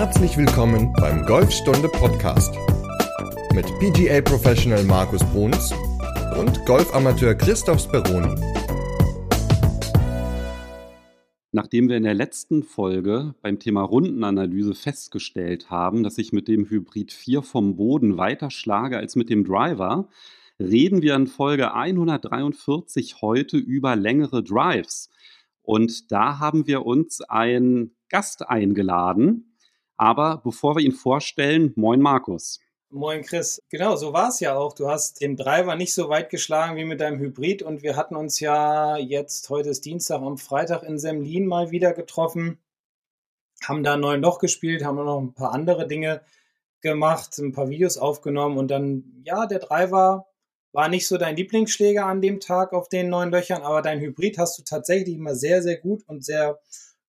Herzlich 0.00 0.38
willkommen 0.38 0.94
beim 0.94 1.26
Golfstunde 1.26 1.86
Podcast 1.86 2.54
mit 3.52 3.66
PGA 3.80 4.22
Professional 4.22 4.82
Markus 4.84 5.22
Bruns 5.24 5.74
und 6.38 6.64
Golfamateur 6.64 7.34
Christoph 7.34 7.82
Speroni. 7.82 8.34
Nachdem 11.52 11.90
wir 11.90 11.98
in 11.98 12.04
der 12.04 12.14
letzten 12.14 12.62
Folge 12.62 13.34
beim 13.42 13.58
Thema 13.58 13.82
Rundenanalyse 13.82 14.74
festgestellt 14.74 15.68
haben, 15.68 16.02
dass 16.02 16.16
ich 16.16 16.32
mit 16.32 16.48
dem 16.48 16.64
Hybrid 16.70 17.12
4 17.12 17.42
vom 17.42 17.76
Boden 17.76 18.16
weiter 18.16 18.50
schlage 18.50 18.96
als 18.96 19.16
mit 19.16 19.28
dem 19.28 19.44
Driver, 19.44 20.08
reden 20.58 21.02
wir 21.02 21.14
in 21.14 21.26
Folge 21.26 21.74
143 21.74 23.20
heute 23.20 23.58
über 23.58 23.96
längere 23.96 24.42
Drives. 24.42 25.10
Und 25.60 26.10
da 26.10 26.38
haben 26.38 26.66
wir 26.66 26.86
uns 26.86 27.20
einen 27.20 27.94
Gast 28.08 28.48
eingeladen. 28.48 29.49
Aber 30.00 30.40
bevor 30.42 30.76
wir 30.76 30.82
ihn 30.82 30.92
vorstellen, 30.92 31.74
moin 31.76 32.00
Markus. 32.00 32.58
Moin 32.88 33.20
Chris. 33.20 33.62
Genau, 33.68 33.96
so 33.96 34.14
war 34.14 34.30
es 34.30 34.40
ja 34.40 34.56
auch. 34.56 34.72
Du 34.72 34.88
hast 34.88 35.20
den 35.20 35.36
Driver 35.36 35.76
nicht 35.76 35.92
so 35.92 36.08
weit 36.08 36.30
geschlagen 36.30 36.76
wie 36.76 36.86
mit 36.86 37.02
deinem 37.02 37.18
Hybrid 37.18 37.62
und 37.62 37.82
wir 37.82 37.96
hatten 37.96 38.16
uns 38.16 38.40
ja 38.40 38.96
jetzt, 38.96 39.50
heute 39.50 39.68
ist 39.68 39.84
Dienstag, 39.84 40.22
am 40.22 40.38
Freitag 40.38 40.84
in 40.84 40.98
Semlin 40.98 41.44
mal 41.44 41.70
wieder 41.70 41.92
getroffen, 41.92 42.58
haben 43.62 43.82
da 43.82 43.98
neun 43.98 44.22
Loch 44.22 44.38
gespielt, 44.38 44.86
haben 44.86 44.96
noch 44.96 45.20
ein 45.20 45.34
paar 45.34 45.52
andere 45.52 45.86
Dinge 45.86 46.22
gemacht, 46.80 47.36
ein 47.36 47.52
paar 47.52 47.68
Videos 47.68 47.98
aufgenommen 47.98 48.56
und 48.56 48.70
dann, 48.70 49.04
ja, 49.26 49.44
der 49.44 49.58
Driver 49.58 50.28
war 50.72 50.88
nicht 50.88 51.06
so 51.06 51.18
dein 51.18 51.36
Lieblingsschläger 51.36 52.06
an 52.06 52.22
dem 52.22 52.40
Tag 52.40 52.72
auf 52.72 52.88
den 52.88 53.10
neun 53.10 53.30
Löchern, 53.30 53.60
aber 53.60 53.82
dein 53.82 54.00
Hybrid 54.00 54.38
hast 54.38 54.58
du 54.58 54.62
tatsächlich 54.62 55.16
immer 55.16 55.34
sehr, 55.34 55.60
sehr 55.60 55.76
gut 55.76 56.04
und 56.08 56.24
sehr 56.24 56.58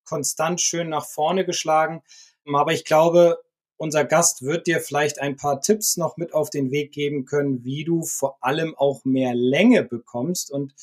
konstant 0.04 0.60
schön 0.60 0.90
nach 0.90 1.06
vorne 1.06 1.46
geschlagen. 1.46 2.04
Aber 2.46 2.74
ich 2.74 2.86
glaube, 2.86 3.40
unser 3.78 4.06
Gast 4.06 4.44
wird 4.44 4.68
dir 4.68 4.80
vielleicht 4.80 5.20
ein 5.20 5.36
paar 5.36 5.60
Tipps 5.60 5.98
noch 5.98 6.18
mit 6.18 6.34
auf 6.34 6.50
den 6.50 6.70
Weg 6.70 6.92
geben 6.92 7.26
können, 7.26 7.64
wie 7.64 7.84
du 7.84 8.04
vor 8.04 8.38
allem 8.42 8.76
auch 8.76 9.06
mehr 9.06 9.34
Länge 9.34 9.84
bekommst. 9.84 10.52
Und 10.52 10.76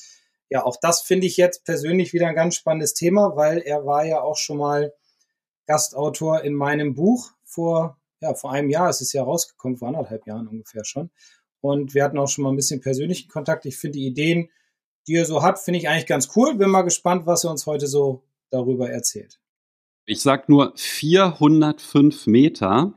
ja, 0.49 0.65
auch 0.65 0.75
das 0.81 1.01
finde 1.01 1.27
ich 1.27 1.37
jetzt 1.37 1.63
persönlich 1.63 2.11
wieder 2.13 2.27
ein 2.27 2.35
ganz 2.35 2.55
spannendes 2.55 2.93
Thema, 2.93 3.35
weil 3.35 3.59
er 3.59 3.85
war 3.85 4.05
ja 4.05 4.21
auch 4.21 4.35
schon 4.35 4.57
mal 4.57 4.93
Gastautor 5.65 6.41
in 6.41 6.55
meinem 6.55 6.95
Buch 6.95 7.31
vor, 7.43 7.97
ja, 8.21 8.33
vor 8.33 8.51
einem 8.51 8.69
Jahr. 8.69 8.89
Es 8.89 9.01
ist 9.01 9.13
ja 9.13 9.23
rausgekommen, 9.23 9.77
vor 9.77 9.87
anderthalb 9.87 10.27
Jahren 10.27 10.47
ungefähr 10.47 10.83
schon. 10.83 11.09
Und 11.61 11.93
wir 11.93 12.03
hatten 12.03 12.17
auch 12.17 12.27
schon 12.27 12.43
mal 12.43 12.49
ein 12.49 12.55
bisschen 12.55 12.81
persönlichen 12.81 13.29
Kontakt. 13.29 13.65
Ich 13.65 13.77
finde 13.77 13.99
die 13.99 14.07
Ideen, 14.07 14.49
die 15.07 15.15
er 15.15 15.25
so 15.25 15.41
hat, 15.41 15.59
finde 15.59 15.79
ich 15.79 15.87
eigentlich 15.87 16.05
ganz 16.05 16.29
cool. 16.35 16.55
Bin 16.55 16.69
mal 16.69 16.81
gespannt, 16.81 17.25
was 17.25 17.43
er 17.43 17.51
uns 17.51 17.65
heute 17.65 17.87
so 17.87 18.23
darüber 18.49 18.89
erzählt. 18.89 19.39
Ich 20.11 20.23
sag 20.23 20.49
nur 20.49 20.73
405 20.75 22.25
Meter. 22.25 22.93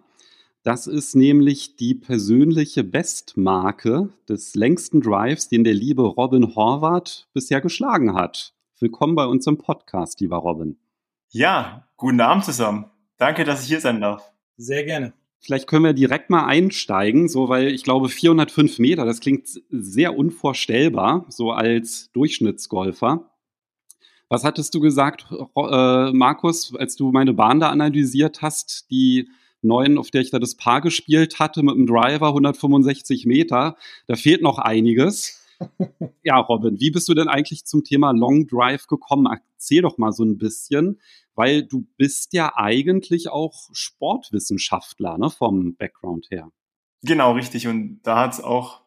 Das 0.63 0.87
ist 0.87 1.15
nämlich 1.15 1.77
die 1.77 1.95
persönliche 1.95 2.85
Bestmarke 2.85 4.09
des 4.31 4.55
längsten 4.55 5.03
Drives, 5.03 5.51
den 5.51 5.63
der 5.63 5.75
liebe 5.75 6.05
Robin 6.05 6.55
Horvath 6.55 7.29
bisher 7.35 7.61
geschlagen 7.61 8.15
hat. 8.15 8.55
Willkommen 8.81 9.15
bei 9.15 9.27
uns 9.27 9.47
im 9.47 9.59
Podcast, 9.59 10.23
lieber 10.23 10.39
Robin. 10.39 10.79
Ja, 11.29 11.87
guten 11.99 12.23
Abend 12.23 12.47
zusammen. 12.47 12.87
Danke, 13.19 13.45
dass 13.45 13.61
ich 13.61 13.69
hier 13.69 13.83
sein 13.83 14.01
darf. 14.01 14.33
Sehr 14.57 14.85
gerne. 14.85 15.13
Vielleicht 15.39 15.67
können 15.67 15.85
wir 15.85 15.93
direkt 15.93 16.31
mal 16.31 16.47
einsteigen, 16.47 17.29
so 17.29 17.51
weil 17.51 17.67
ich 17.75 17.85
glaube 17.85 18.09
405 18.09 18.79
Meter, 18.79 19.05
das 19.05 19.21
klingt 19.21 19.49
sehr 19.69 20.17
unvorstellbar, 20.17 21.27
so 21.29 21.51
als 21.51 22.11
Durchschnittsgolfer. 22.13 23.29
Was 24.33 24.45
hattest 24.45 24.75
du 24.75 24.81
gesagt, 24.81 25.27
äh, 25.31 26.13
Markus, 26.13 26.75
als 26.75 26.97
du 26.97 27.13
meine 27.13 27.35
Bahn 27.35 27.61
da 27.61 27.69
analysiert 27.69 28.41
hast, 28.41 28.91
die 28.91 29.29
neun, 29.61 29.99
auf 29.99 30.11
der 30.11 30.23
ich 30.23 30.31
da 30.31 30.39
das 30.39 30.55
Paar 30.55 30.81
gespielt 30.81 31.39
hatte 31.39 31.63
mit 31.63 31.75
dem 31.75 31.87
Driver 31.87 32.29
165 32.29 33.27
Meter, 33.27 33.77
da 34.07 34.17
fehlt 34.17 34.41
noch 34.41 34.57
einiges. 34.57 35.47
ja, 36.25 36.39
Robin, 36.39 36.81
wie 36.81 36.91
bist 36.91 37.11
du 37.11 37.15
denn 37.15 37.29
eigentlich 37.29 37.67
zum 37.67 37.85
Thema 37.85 38.13
Long 38.13 38.47
Drive 38.47 38.87
gekommen? 38.87 39.27
Erzähl 39.27 39.83
doch 39.83 39.99
mal 39.99 40.13
so 40.13 40.25
ein 40.25 40.39
bisschen 40.39 40.99
weil 41.35 41.63
du 41.63 41.87
bist 41.97 42.33
ja 42.35 42.53
eigentlich 42.57 43.29
auch 43.29 43.71
Sportwissenschaftler 43.73 45.19
ne, 45.19 45.31
vom 45.31 45.77
Background 45.77 46.29
her. 46.31 46.51
Genau, 47.03 47.33
richtig. 47.33 47.67
Und 47.69 48.03
da 48.03 48.19
hat 48.21 48.35
es 48.35 48.41
auch 48.41 48.83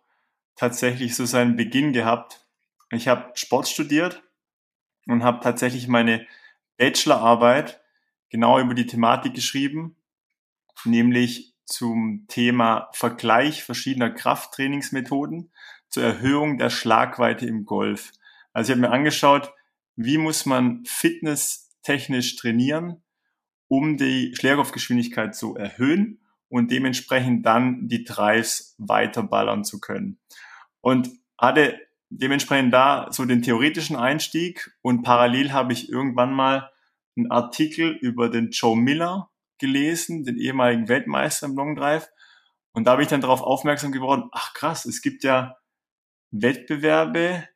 tatsächlich 0.56 1.16
so 1.16 1.26
seinen 1.26 1.56
Beginn 1.56 1.92
gehabt. 1.92 2.46
Ich 2.92 3.08
habe 3.08 3.32
Sport 3.34 3.68
studiert 3.68 4.22
und 5.08 5.24
habe 5.24 5.40
tatsächlich 5.42 5.88
meine 5.88 6.26
Bachelorarbeit 6.78 7.82
genau 8.30 8.60
über 8.60 8.74
die 8.74 8.86
Thematik 8.88 9.34
geschrieben, 9.34 9.96
nämlich 10.84 11.54
zum 11.66 12.26
Thema 12.28 12.90
Vergleich 12.94 13.64
verschiedener 13.64 14.12
Krafttrainingsmethoden 14.12 15.52
zur 15.90 16.04
Erhöhung 16.04 16.58
der 16.58 16.70
Schlagweite 16.70 17.46
im 17.46 17.66
Golf. 17.66 18.12
Also 18.54 18.72
ich 18.72 18.78
habe 18.78 18.88
mir 18.88 18.94
angeschaut, 18.94 19.54
wie 19.96 20.18
muss 20.18 20.46
man 20.46 20.84
Fitness 20.86 21.78
technisch 21.82 22.36
trainieren, 22.36 23.04
um 23.68 23.98
die 23.98 24.36
Schlägerkopfgeschwindigkeit 24.36 25.36
zu 25.36 25.56
erhöhen 25.56 26.22
und 26.50 26.72
dementsprechend 26.72 27.46
dann 27.46 27.88
die 27.88 28.04
Drives 28.04 28.76
weiter 28.78 29.24
ballern 29.24 29.64
zu 29.64 29.80
können. 29.80 30.20
Und 30.82 31.10
hatte 31.38 31.80
dementsprechend 32.18 32.74
da 32.74 33.08
so 33.12 33.26
den 33.26 33.42
theoretischen 33.42 33.96
Einstieg 33.96 34.76
und 34.82 35.04
parallel 35.04 35.52
habe 35.52 35.74
ich 35.74 35.90
irgendwann 35.90 36.34
mal 36.34 36.72
einen 37.18 37.32
Artikel 37.32 37.92
über 38.02 38.30
den 38.30 38.50
Joe 38.52 38.78
Miller 38.78 39.30
gelesen, 39.58 40.24
den 40.24 40.38
ehemaligen 40.38 40.88
Weltmeister 40.88 41.48
im 41.48 41.56
Long 41.56 41.76
Drive. 41.76 42.10
Und 42.74 42.86
da 42.86 42.92
habe 42.92 43.04
ich 43.04 43.08
dann 43.08 43.22
darauf 43.22 43.42
aufmerksam 43.42 43.92
geworden, 43.92 44.30
ach 44.32 44.54
krass, 44.54 44.86
es 44.86 45.02
gibt 45.02 45.24
ja 45.24 45.56
Wettbewerbe, 46.32 47.48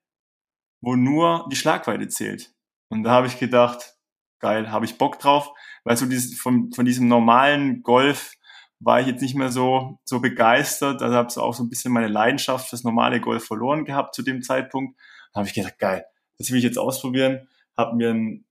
wo 0.81 0.95
nur 0.95 1.47
die 1.51 1.57
Schlagweite 1.57 2.07
zählt. 2.07 2.53
Und 2.89 3.03
da 3.03 3.11
habe 3.11 3.27
ich 3.27 3.37
gedacht, 3.37 3.97
geil, 4.39 4.71
habe 4.71 4.85
ich 4.85 4.97
Bock 4.97 5.19
drauf, 5.19 5.51
weil 5.83 5.97
so 5.97 6.05
dieses, 6.05 6.39
von, 6.39 6.71
von 6.71 6.85
diesem 6.85 7.07
normalen 7.07 7.83
Golf 7.83 8.33
war 8.79 9.01
ich 9.01 9.07
jetzt 9.07 9.21
nicht 9.21 9.35
mehr 9.35 9.51
so, 9.51 9.99
so 10.05 10.19
begeistert, 10.19 11.01
also 11.01 11.15
habe 11.15 11.31
so 11.31 11.41
auch 11.41 11.53
so 11.53 11.63
ein 11.63 11.69
bisschen 11.69 11.91
meine 11.91 12.07
Leidenschaft 12.07 12.69
fürs 12.69 12.83
normale 12.83 13.19
Golf 13.19 13.45
verloren 13.45 13.85
gehabt 13.85 14.15
zu 14.15 14.21
dem 14.21 14.41
Zeitpunkt. 14.41 14.97
Da 15.33 15.39
habe 15.39 15.47
ich 15.47 15.53
gedacht, 15.53 15.77
geil, 15.79 16.05
das 16.37 16.49
will 16.51 16.57
ich 16.57 16.63
jetzt 16.63 16.79
ausprobieren, 16.79 17.47
habe 17.77 17.95
mir 17.95 18.11
einen 18.11 18.45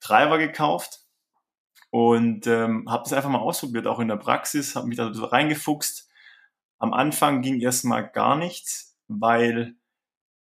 Treiber 0.00 0.38
gekauft 0.38 1.00
und 1.90 2.46
ähm, 2.46 2.90
habe 2.90 3.04
das 3.04 3.12
einfach 3.12 3.30
mal 3.30 3.38
ausprobiert, 3.38 3.86
auch 3.86 4.00
in 4.00 4.08
der 4.08 4.16
Praxis, 4.16 4.74
habe 4.74 4.88
mich 4.88 4.96
da 4.96 5.12
so 5.12 5.24
reingefuchst. 5.26 6.08
Am 6.78 6.92
Anfang 6.92 7.42
ging 7.42 7.60
erstmal 7.60 8.08
gar 8.08 8.36
nichts, 8.36 8.96
weil 9.06 9.76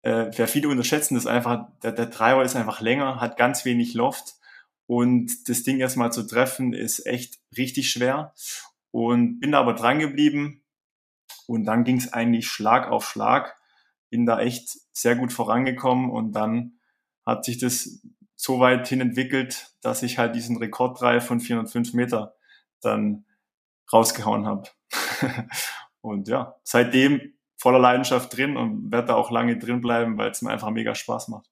äh, 0.02 0.32
wer 0.36 0.48
viele 0.48 0.70
unterschätzen, 0.70 1.16
das 1.16 1.28
einfach, 1.28 1.68
der, 1.84 1.92
der 1.92 2.10
Treiber 2.10 2.44
ist 2.44 2.56
einfach 2.56 2.82
länger, 2.82 3.22
hat 3.22 3.38
ganz 3.38 3.64
wenig 3.64 3.94
Loft 3.94 4.36
und 4.86 5.48
das 5.48 5.64
Ding 5.64 5.80
erstmal 5.80 6.12
zu 6.12 6.24
treffen, 6.24 6.74
ist 6.74 7.06
echt 7.06 7.40
richtig 7.56 7.92
schwer. 7.92 8.34
Und 8.92 9.40
bin 9.40 9.52
da 9.52 9.60
aber 9.60 9.74
dran 9.74 10.00
geblieben. 10.00 10.64
Und 11.48 11.66
dann 11.66 11.84
ging 11.84 11.98
es 11.98 12.12
eigentlich 12.12 12.48
Schlag 12.48 12.90
auf 12.90 13.08
Schlag. 13.08 13.56
Bin 14.10 14.26
da 14.26 14.40
echt 14.40 14.78
sehr 14.94 15.16
gut 15.16 15.34
vorangekommen. 15.34 16.10
Und 16.10 16.34
dann 16.34 16.80
hat 17.26 17.46
sich 17.46 17.58
das 17.58 18.02
so 18.36 18.60
weit 18.60 18.88
hin 18.88 19.02
entwickelt, 19.02 19.76
dass 19.82 20.02
ich 20.02 20.18
halt 20.18 20.36
diesen 20.36 20.58
Rekorddrive 20.58 21.26
von 21.26 21.40
405 21.40 21.94
Meter 21.94 22.36
dann 22.82 23.26
rausgehauen 23.92 24.46
habe. 24.46 24.70
und 26.02 26.28
ja, 26.28 26.56
seitdem 26.64 27.34
voller 27.58 27.80
Leidenschaft 27.80 28.36
drin 28.36 28.56
und 28.56 28.92
werde 28.92 29.10
da 29.10 29.16
auch 29.16 29.32
lange 29.32 29.58
drin 29.58 29.82
bleiben, 29.82 30.18
weil 30.18 30.32
es 30.32 30.42
mir 30.42 30.52
einfach 30.52 30.70
mega 30.70 30.96
Spaß 30.96 31.28
macht. 31.28 31.50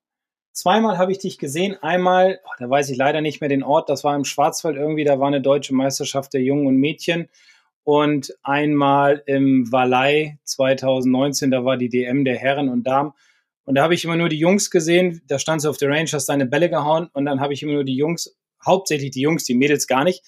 Zweimal 0.58 0.98
habe 0.98 1.12
ich 1.12 1.20
dich 1.20 1.38
gesehen. 1.38 1.78
Einmal, 1.84 2.40
oh, 2.44 2.50
da 2.58 2.68
weiß 2.68 2.90
ich 2.90 2.98
leider 2.98 3.22
nicht 3.22 3.42
mehr 3.42 3.48
den 3.48 3.62
Ort, 3.62 3.90
das 3.90 4.04
war 4.04 4.16
im 4.16 4.26
Schwarzwald 4.26 4.76
irgendwie, 4.76 5.04
da 5.04 5.20
war 5.20 5.28
eine 5.28 5.40
deutsche 5.40 5.76
Meisterschaft 5.76 6.34
der 6.34 6.42
Jungen 6.42 6.66
und 6.66 6.78
Mädchen. 6.78 7.30
Und 7.84 8.36
einmal 8.42 9.22
im 9.28 9.72
Valais 9.72 10.32
2019, 10.46 11.52
da 11.52 11.64
war 11.64 11.78
die 11.78 11.90
DM 11.90 12.26
der 12.26 12.38
Herren 12.38 12.70
und 12.70 12.88
Damen. 12.88 13.14
Und 13.66 13.76
da 13.76 13.84
habe 13.84 13.94
ich 13.94 14.04
immer 14.04 14.16
nur 14.16 14.30
die 14.30 14.40
Jungs 14.40 14.72
gesehen, 14.72 15.22
da 15.28 15.38
stand 15.38 15.62
sie 15.62 15.70
auf 15.70 15.78
der 15.78 15.90
Range, 15.90 16.10
hast 16.12 16.28
deine 16.28 16.48
Bälle 16.48 16.72
gehauen 16.72 17.08
und 17.14 17.26
dann 17.26 17.40
habe 17.40 17.54
ich 17.54 17.62
immer 17.62 17.74
nur 17.74 17.84
die 17.84 17.96
Jungs, 17.96 18.36
hauptsächlich 18.66 19.12
die 19.12 19.22
Jungs, 19.22 19.44
die 19.44 19.54
Mädels 19.54 19.86
gar 19.86 20.04
nicht, 20.06 20.24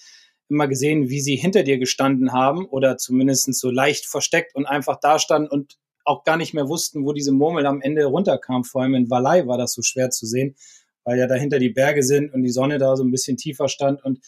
immer 0.48 0.68
gesehen, 0.68 1.08
wie 1.08 1.20
sie 1.20 1.34
hinter 1.34 1.64
dir 1.64 1.78
gestanden 1.78 2.32
haben 2.32 2.66
oder 2.66 2.98
zumindest 2.98 3.52
so 3.54 3.68
leicht 3.68 4.06
versteckt 4.06 4.54
und 4.54 4.66
einfach 4.66 5.00
da 5.00 5.18
standen 5.18 5.48
und 5.48 5.79
auch 6.04 6.24
gar 6.24 6.36
nicht 6.36 6.54
mehr 6.54 6.68
wussten, 6.68 7.04
wo 7.04 7.12
diese 7.12 7.32
Murmel 7.32 7.66
am 7.66 7.80
Ende 7.80 8.04
runterkam. 8.04 8.64
Vor 8.64 8.82
allem 8.82 8.94
in 8.94 9.10
Valais 9.10 9.46
war 9.46 9.58
das 9.58 9.72
so 9.72 9.82
schwer 9.82 10.10
zu 10.10 10.26
sehen, 10.26 10.56
weil 11.04 11.18
ja 11.18 11.26
dahinter 11.26 11.58
die 11.58 11.70
Berge 11.70 12.02
sind 12.02 12.32
und 12.32 12.42
die 12.42 12.50
Sonne 12.50 12.78
da 12.78 12.96
so 12.96 13.04
ein 13.04 13.10
bisschen 13.10 13.36
tiefer 13.36 13.68
stand. 13.68 14.04
Und 14.04 14.20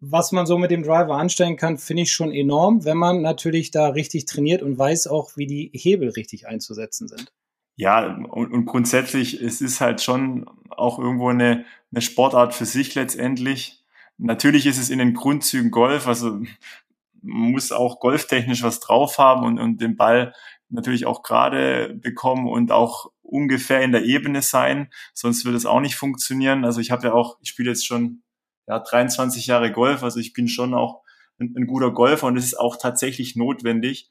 was 0.00 0.32
man 0.32 0.46
so 0.46 0.58
mit 0.58 0.70
dem 0.70 0.82
Driver 0.82 1.16
anstellen 1.16 1.56
kann, 1.56 1.78
finde 1.78 2.04
ich 2.04 2.12
schon 2.12 2.32
enorm, 2.32 2.84
wenn 2.84 2.96
man 2.96 3.22
natürlich 3.22 3.70
da 3.70 3.88
richtig 3.88 4.26
trainiert 4.26 4.62
und 4.62 4.78
weiß 4.78 5.08
auch, 5.08 5.36
wie 5.36 5.46
die 5.46 5.70
Hebel 5.74 6.10
richtig 6.10 6.46
einzusetzen 6.46 7.08
sind. 7.08 7.32
Ja, 7.76 8.16
und, 8.16 8.52
und 8.52 8.64
grundsätzlich, 8.66 9.40
es 9.40 9.60
ist 9.60 9.80
halt 9.80 10.00
schon 10.00 10.46
auch 10.70 10.98
irgendwo 10.98 11.28
eine, 11.28 11.64
eine 11.92 12.00
Sportart 12.00 12.54
für 12.54 12.66
sich 12.66 12.94
letztendlich, 12.94 13.78
Natürlich 14.18 14.66
ist 14.66 14.78
es 14.78 14.90
in 14.90 14.98
den 14.98 15.14
Grundzügen 15.14 15.70
Golf, 15.70 16.08
also 16.08 16.40
man 17.22 17.52
muss 17.52 17.70
auch 17.72 18.00
golftechnisch 18.00 18.64
was 18.64 18.80
drauf 18.80 19.18
haben 19.18 19.44
und, 19.44 19.58
und 19.58 19.80
den 19.80 19.96
Ball 19.96 20.34
natürlich 20.68 21.06
auch 21.06 21.22
gerade 21.22 21.94
bekommen 21.94 22.46
und 22.46 22.72
auch 22.72 23.10
ungefähr 23.22 23.82
in 23.82 23.92
der 23.92 24.04
Ebene 24.04 24.42
sein, 24.42 24.90
sonst 25.14 25.44
würde 25.44 25.56
es 25.56 25.66
auch 25.66 25.80
nicht 25.80 25.96
funktionieren. 25.96 26.64
Also 26.64 26.80
ich 26.80 26.90
habe 26.90 27.08
ja 27.08 27.12
auch, 27.12 27.38
ich 27.42 27.50
spiele 27.50 27.70
jetzt 27.70 27.86
schon 27.86 28.22
ja, 28.66 28.78
23 28.78 29.46
Jahre 29.46 29.72
Golf, 29.72 30.02
also 30.02 30.20
ich 30.20 30.32
bin 30.32 30.48
schon 30.48 30.74
auch 30.74 31.02
ein, 31.38 31.54
ein 31.56 31.66
guter 31.66 31.92
Golfer 31.92 32.26
und 32.26 32.36
es 32.36 32.44
ist 32.44 32.58
auch 32.58 32.76
tatsächlich 32.76 33.36
notwendig, 33.36 34.10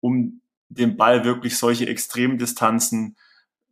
um 0.00 0.42
dem 0.68 0.96
Ball 0.96 1.24
wirklich 1.24 1.56
solche 1.56 1.86
Extremdistanzen 1.86 3.16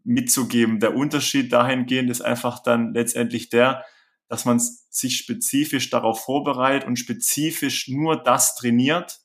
mitzugeben. 0.04 0.80
Der 0.80 0.94
Unterschied 0.94 1.52
dahingehend 1.52 2.10
ist 2.10 2.22
einfach 2.22 2.62
dann 2.62 2.94
letztendlich 2.94 3.48
der, 3.48 3.84
dass 4.28 4.44
man 4.44 4.60
sich 4.60 5.18
spezifisch 5.18 5.90
darauf 5.90 6.24
vorbereitet 6.24 6.86
und 6.86 6.98
spezifisch 6.98 7.88
nur 7.88 8.22
das 8.22 8.54
trainiert. 8.56 9.20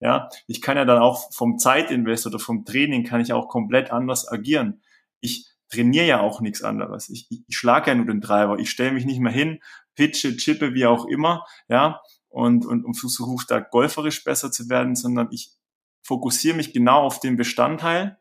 Ja, 0.00 0.28
ich 0.46 0.60
kann 0.60 0.76
ja 0.76 0.84
dann 0.84 1.00
auch 1.00 1.32
vom 1.32 1.58
Zeitinvest 1.58 2.26
oder 2.26 2.38
vom 2.38 2.64
Training 2.64 3.04
kann 3.04 3.20
ich 3.20 3.32
auch 3.32 3.48
komplett 3.48 3.90
anders 3.90 4.30
agieren. 4.30 4.82
Ich 5.20 5.46
trainiere 5.70 6.06
ja 6.06 6.20
auch 6.20 6.40
nichts 6.40 6.62
anderes. 6.62 7.08
Ich, 7.08 7.26
ich, 7.30 7.42
ich 7.46 7.56
schlage 7.56 7.90
ja 7.90 7.94
nur 7.94 8.06
den 8.06 8.20
Treiber. 8.20 8.58
Ich 8.58 8.70
stelle 8.70 8.92
mich 8.92 9.06
nicht 9.06 9.20
mehr 9.20 9.32
hin, 9.32 9.60
pitche, 9.94 10.36
chippe, 10.36 10.74
wie 10.74 10.86
auch 10.86 11.06
immer, 11.06 11.44
ja, 11.68 12.00
und, 12.28 12.66
und, 12.66 12.84
und 12.84 12.94
versuche 12.94 13.46
da 13.48 13.60
golferisch 13.60 14.22
besser 14.22 14.52
zu 14.52 14.68
werden, 14.68 14.94
sondern 14.94 15.28
ich 15.30 15.52
fokussiere 16.02 16.56
mich 16.56 16.72
genau 16.72 17.02
auf 17.02 17.18
den 17.18 17.36
Bestandteil 17.36 18.18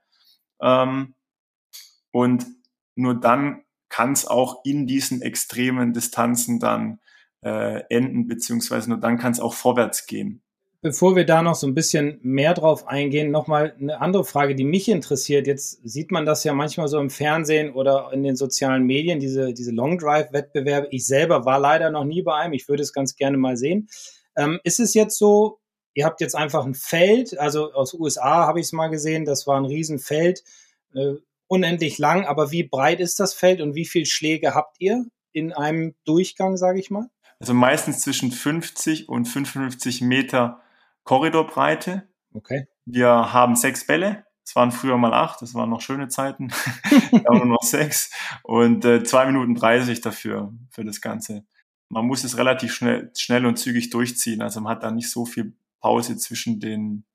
ähm, 0.61 1.13
und 2.11 2.45
nur 2.95 3.19
dann 3.19 3.63
kann 3.89 4.13
es 4.13 4.25
auch 4.25 4.63
in 4.63 4.87
diesen 4.87 5.21
extremen 5.21 5.93
Distanzen 5.93 6.59
dann 6.59 6.99
äh, 7.41 7.83
enden, 7.89 8.27
beziehungsweise 8.27 8.89
nur 8.89 8.99
dann 8.99 9.17
kann 9.17 9.33
es 9.33 9.39
auch 9.39 9.53
vorwärts 9.53 10.07
gehen. 10.07 10.41
Bevor 10.85 11.15
wir 11.15 11.25
da 11.25 11.41
noch 11.41 11.55
so 11.55 11.65
ein 11.65 11.73
bisschen 11.73 12.19
mehr 12.21 12.53
drauf 12.53 12.87
eingehen, 12.87 13.31
nochmal 13.31 13.75
eine 13.79 13.99
andere 14.01 14.23
Frage, 14.23 14.53
die 14.53 14.65
mich 14.65 14.87
interessiert. 14.87 15.47
Jetzt 15.47 15.79
sieht 15.83 16.11
man 16.11 16.27
das 16.27 16.43
ja 16.43 16.53
manchmal 16.53 16.87
so 16.89 16.99
im 16.99 17.09
Fernsehen 17.09 17.73
oder 17.73 18.11
in 18.13 18.21
den 18.21 18.35
sozialen 18.35 18.83
Medien, 18.83 19.19
diese, 19.19 19.51
diese 19.51 19.71
Long 19.71 19.97
Drive-Wettbewerbe. 19.97 20.89
Ich 20.91 21.07
selber 21.07 21.43
war 21.43 21.57
leider 21.57 21.89
noch 21.89 22.03
nie 22.03 22.21
bei 22.21 22.35
einem. 22.35 22.53
Ich 22.53 22.69
würde 22.69 22.83
es 22.83 22.93
ganz 22.93 23.15
gerne 23.15 23.35
mal 23.35 23.57
sehen. 23.57 23.89
Ähm, 24.37 24.59
ist 24.63 24.79
es 24.79 24.93
jetzt 24.93 25.17
so, 25.17 25.57
ihr 25.95 26.05
habt 26.05 26.21
jetzt 26.21 26.35
einfach 26.35 26.63
ein 26.63 26.75
Feld, 26.75 27.35
also 27.39 27.73
aus 27.73 27.95
USA 27.95 28.45
habe 28.45 28.59
ich 28.59 28.67
es 28.67 28.71
mal 28.71 28.89
gesehen, 28.89 29.25
das 29.25 29.47
war 29.47 29.57
ein 29.57 29.65
Riesenfeld. 29.65 30.43
Äh, 30.93 31.13
unendlich 31.47 31.97
lang, 31.97 32.25
aber 32.27 32.51
wie 32.51 32.61
breit 32.61 32.99
ist 32.99 33.19
das 33.19 33.33
Feld 33.33 33.59
und 33.59 33.73
wie 33.73 33.85
viele 33.85 34.05
Schläge 34.05 34.53
habt 34.53 34.75
ihr 34.77 35.03
in 35.31 35.51
einem 35.51 35.95
Durchgang, 36.05 36.57
sage 36.57 36.79
ich 36.79 36.91
mal? 36.91 37.09
Also 37.39 37.55
meistens 37.55 38.01
zwischen 38.01 38.31
50 38.31 39.09
und 39.09 39.25
55 39.25 40.01
Meter 40.01 40.61
Korridorbreite. 41.05 42.09
Okay. 42.33 42.67
Wir 42.85 43.09
haben 43.31 43.55
sechs 43.55 43.87
Bälle. 43.87 44.25
Es 44.43 44.55
waren 44.55 44.71
früher 44.71 44.97
mal 44.97 45.13
acht, 45.13 45.41
das 45.41 45.55
waren 45.55 45.71
noch 45.71 45.81
schöne 45.81 46.07
Zeiten. 46.07 46.51
aber 47.25 47.37
nur 47.37 47.45
noch 47.45 47.63
sechs. 47.63 48.11
Und 48.43 48.85
äh, 48.85 49.03
zwei 49.03 49.25
Minuten 49.25 49.55
dreißig 49.55 50.01
dafür, 50.01 50.53
für 50.69 50.83
das 50.83 51.01
Ganze. 51.01 51.45
Man 51.89 52.05
muss 52.05 52.23
es 52.23 52.37
relativ 52.37 52.73
schnell, 52.73 53.11
schnell 53.17 53.45
und 53.45 53.57
zügig 53.57 53.89
durchziehen. 53.89 54.41
Also 54.41 54.61
man 54.61 54.71
hat 54.71 54.83
da 54.83 54.91
nicht 54.91 55.09
so 55.09 55.25
viel 55.25 55.55
Pause 55.79 56.17
zwischen 56.17 56.59
den, 56.59 57.05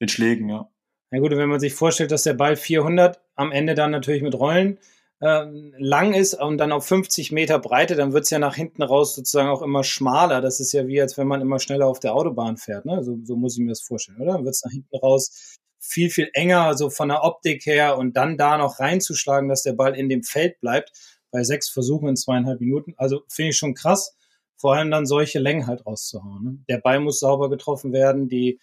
den 0.00 0.08
Schlägen, 0.08 0.48
ja. 0.48 0.70
Na 1.10 1.18
gut, 1.18 1.32
wenn 1.32 1.48
man 1.48 1.60
sich 1.60 1.74
vorstellt, 1.74 2.10
dass 2.10 2.22
der 2.22 2.34
Ball 2.34 2.56
400 2.56 3.20
am 3.34 3.52
Ende 3.52 3.74
dann 3.74 3.90
natürlich 3.90 4.22
mit 4.22 4.34
Rollen 4.34 4.78
äh, 5.22 5.44
lang 5.78 6.14
ist 6.14 6.34
und 6.34 6.58
dann 6.58 6.72
auf 6.72 6.84
50 6.84 7.30
Meter 7.30 7.60
Breite, 7.60 7.94
dann 7.94 8.12
wird 8.12 8.24
es 8.24 8.30
ja 8.30 8.40
nach 8.40 8.56
hinten 8.56 8.82
raus 8.82 9.14
sozusagen 9.14 9.48
auch 9.48 9.62
immer 9.62 9.84
schmaler. 9.84 10.40
Das 10.40 10.58
ist 10.58 10.72
ja 10.72 10.88
wie, 10.88 11.00
als 11.00 11.16
wenn 11.16 11.28
man 11.28 11.40
immer 11.40 11.60
schneller 11.60 11.86
auf 11.86 12.00
der 12.00 12.14
Autobahn 12.14 12.56
fährt. 12.56 12.86
Ne? 12.86 13.04
So, 13.04 13.16
so 13.22 13.36
muss 13.36 13.56
ich 13.56 13.62
mir 13.62 13.70
das 13.70 13.82
vorstellen, 13.82 14.20
oder? 14.20 14.32
Dann 14.32 14.44
wird 14.44 14.56
es 14.56 14.64
nach 14.64 14.72
hinten 14.72 14.96
raus 14.96 15.58
viel, 15.78 16.10
viel 16.10 16.28
enger, 16.32 16.76
so 16.76 16.90
von 16.90 17.08
der 17.08 17.22
Optik 17.22 17.64
her 17.66 17.98
und 17.98 18.16
dann 18.16 18.36
da 18.36 18.58
noch 18.58 18.80
reinzuschlagen, 18.80 19.48
dass 19.48 19.62
der 19.62 19.74
Ball 19.74 19.94
in 19.94 20.08
dem 20.08 20.24
Feld 20.24 20.60
bleibt, 20.60 20.90
bei 21.30 21.44
sechs 21.44 21.68
Versuchen 21.68 22.08
in 22.08 22.16
zweieinhalb 22.16 22.60
Minuten. 22.60 22.94
Also 22.96 23.22
finde 23.28 23.50
ich 23.50 23.56
schon 23.56 23.74
krass, 23.74 24.16
vor 24.56 24.74
allem 24.74 24.90
dann 24.90 25.06
solche 25.06 25.38
Längen 25.38 25.68
halt 25.68 25.86
rauszuhauen. 25.86 26.44
Ne? 26.44 26.58
Der 26.68 26.78
Ball 26.78 26.98
muss 26.98 27.20
sauber 27.20 27.48
getroffen 27.48 27.92
werden, 27.92 28.28
die 28.28 28.58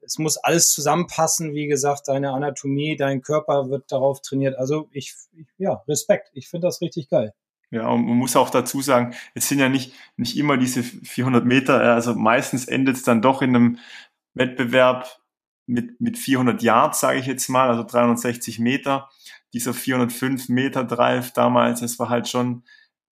es 0.00 0.18
muss 0.18 0.36
alles 0.36 0.70
zusammenpassen, 0.70 1.54
wie 1.54 1.66
gesagt, 1.66 2.08
deine 2.08 2.30
Anatomie, 2.30 2.96
dein 2.96 3.22
Körper 3.22 3.70
wird 3.70 3.90
darauf 3.90 4.20
trainiert. 4.20 4.56
Also 4.56 4.88
ich, 4.92 5.14
ich 5.32 5.46
ja, 5.58 5.82
Respekt. 5.88 6.30
Ich 6.32 6.48
finde 6.48 6.68
das 6.68 6.80
richtig 6.80 7.08
geil. 7.08 7.34
Ja, 7.70 7.88
und 7.88 8.06
man 8.06 8.16
muss 8.16 8.36
auch 8.36 8.50
dazu 8.50 8.80
sagen, 8.80 9.14
es 9.34 9.48
sind 9.48 9.58
ja 9.58 9.68
nicht, 9.68 9.92
nicht 10.16 10.36
immer 10.36 10.56
diese 10.56 10.82
400 10.84 11.44
Meter, 11.44 11.80
also 11.80 12.14
meistens 12.14 12.66
endet 12.66 12.96
es 12.96 13.02
dann 13.02 13.22
doch 13.22 13.42
in 13.42 13.56
einem 13.56 13.78
Wettbewerb 14.34 15.20
mit, 15.66 16.00
mit 16.00 16.16
400 16.16 16.62
Yards, 16.62 17.00
sage 17.00 17.18
ich 17.18 17.26
jetzt 17.26 17.48
mal, 17.48 17.68
also 17.68 17.82
360 17.82 18.60
Meter. 18.60 19.10
Dieser 19.52 19.74
405 19.74 20.48
Meter 20.48 20.84
Drive 20.84 21.32
damals, 21.32 21.80
das 21.80 21.98
war 21.98 22.08
halt 22.08 22.28
schon 22.28 22.62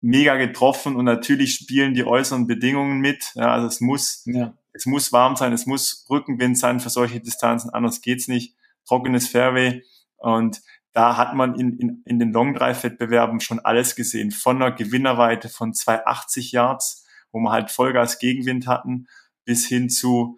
mega 0.01 0.35
getroffen 0.35 0.95
und 0.95 1.05
natürlich 1.05 1.55
spielen 1.55 1.93
die 1.93 2.03
äußeren 2.03 2.47
Bedingungen 2.47 2.99
mit. 2.99 3.31
Ja, 3.35 3.53
also 3.53 3.67
es 3.67 3.79
muss 3.79 4.23
ja 4.25 4.53
es 4.73 4.85
muss 4.85 5.11
warm 5.11 5.35
sein, 5.35 5.53
es 5.53 5.65
muss 5.65 6.05
Rückenwind 6.09 6.57
sein 6.57 6.79
für 6.79 6.89
solche 6.89 7.19
Distanzen, 7.19 7.71
anders 7.71 8.01
geht's 8.01 8.27
nicht. 8.27 8.55
Trockenes 8.87 9.27
Fairway 9.27 9.83
und 10.17 10.61
da 10.93 11.15
hat 11.17 11.35
man 11.35 11.55
in, 11.55 11.77
in, 11.77 12.03
in 12.05 12.19
den 12.19 12.33
Long 12.33 12.53
Drive 12.53 12.83
Wettbewerben 12.83 13.39
schon 13.39 13.59
alles 13.59 13.95
gesehen, 13.95 14.31
von 14.31 14.57
einer 14.57 14.71
Gewinnerweite 14.71 15.49
von 15.49 15.73
280 15.73 16.51
Yards, 16.51 17.05
wo 17.31 17.39
wir 17.39 17.51
halt 17.51 17.71
Vollgas 17.71 18.19
Gegenwind 18.19 18.67
hatten, 18.67 19.07
bis 19.45 19.65
hin 19.65 19.89
zu 19.89 20.37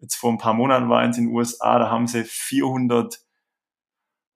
jetzt 0.00 0.16
vor 0.16 0.32
ein 0.32 0.38
paar 0.38 0.54
Monaten 0.54 0.88
war 0.88 1.00
eins 1.00 1.18
in 1.18 1.26
den 1.26 1.34
USA, 1.34 1.78
da 1.78 1.90
haben 1.90 2.06
sie 2.06 2.24
400 2.24 3.20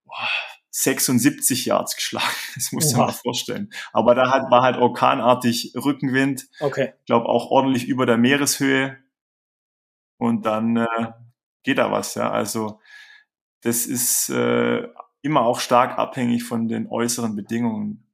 boah, 0.04 0.28
76 0.70 1.66
Yards 1.66 1.96
geschlagen. 1.96 2.26
Das 2.54 2.72
musst 2.72 2.92
du 2.92 2.96
dir 2.96 3.02
mal 3.06 3.12
vorstellen. 3.12 3.70
Aber 3.92 4.14
da 4.14 4.30
hat, 4.30 4.50
war 4.50 4.62
halt 4.62 4.76
orkanartig 4.76 5.72
Rückenwind. 5.76 6.48
Okay. 6.60 6.94
Ich 6.98 7.06
glaube 7.06 7.26
auch 7.26 7.50
ordentlich 7.50 7.86
über 7.86 8.06
der 8.06 8.18
Meereshöhe 8.18 8.98
und 10.20 10.46
dann 10.46 10.76
äh, 10.76 10.86
geht 11.62 11.78
da 11.78 11.90
was. 11.90 12.14
Ja, 12.14 12.30
also 12.30 12.78
das 13.62 13.86
ist 13.86 14.28
äh, 14.28 14.86
immer 15.22 15.42
auch 15.42 15.60
stark 15.60 15.98
abhängig 15.98 16.44
von 16.44 16.68
den 16.68 16.88
äußeren 16.88 17.34
Bedingungen. 17.34 18.06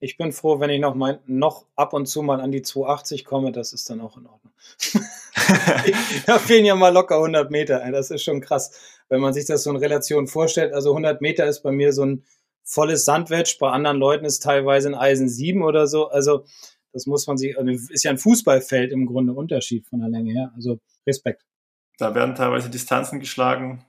Ich 0.00 0.16
bin 0.16 0.30
froh, 0.30 0.60
wenn 0.60 0.70
ich 0.70 0.80
noch, 0.80 0.94
mein, 0.94 1.18
noch 1.26 1.66
ab 1.74 1.92
und 1.92 2.06
zu 2.06 2.22
mal 2.22 2.40
an 2.40 2.52
die 2.52 2.62
280 2.62 3.24
komme, 3.24 3.50
das 3.50 3.72
ist 3.72 3.90
dann 3.90 4.00
auch 4.00 4.16
in 4.16 4.26
Ordnung. 4.26 4.52
da 6.26 6.38
fehlen 6.38 6.64
ja 6.64 6.76
mal 6.76 6.92
locker 6.92 7.16
100 7.16 7.50
Meter. 7.50 7.90
Das 7.90 8.10
ist 8.10 8.22
schon 8.22 8.40
krass, 8.40 8.78
wenn 9.08 9.20
man 9.20 9.32
sich 9.32 9.46
das 9.46 9.64
so 9.64 9.70
in 9.70 9.76
Relation 9.76 10.28
vorstellt. 10.28 10.72
Also 10.72 10.90
100 10.90 11.20
Meter 11.20 11.46
ist 11.46 11.62
bei 11.62 11.72
mir 11.72 11.92
so 11.92 12.04
ein 12.04 12.24
volles 12.62 13.06
Sandwedge, 13.06 13.56
bei 13.58 13.70
anderen 13.70 13.96
Leuten 13.96 14.24
ist 14.24 14.42
teilweise 14.42 14.88
ein 14.88 14.94
Eisen 14.94 15.28
7 15.28 15.62
oder 15.62 15.86
so. 15.86 16.08
Also 16.08 16.44
das 16.92 17.06
muss 17.06 17.26
man 17.26 17.36
sich, 17.36 17.58
also 17.58 17.70
ist 17.70 18.04
ja 18.04 18.10
ein 18.10 18.18
Fußballfeld 18.18 18.92
im 18.92 19.06
Grunde 19.06 19.32
Unterschied 19.32 19.86
von 19.86 20.00
der 20.00 20.08
Länge 20.08 20.32
her. 20.32 20.52
Also 20.54 20.78
Respekt. 21.06 21.44
Da 21.98 22.14
werden 22.14 22.34
teilweise 22.34 22.70
Distanzen 22.70 23.20
geschlagen. 23.20 23.84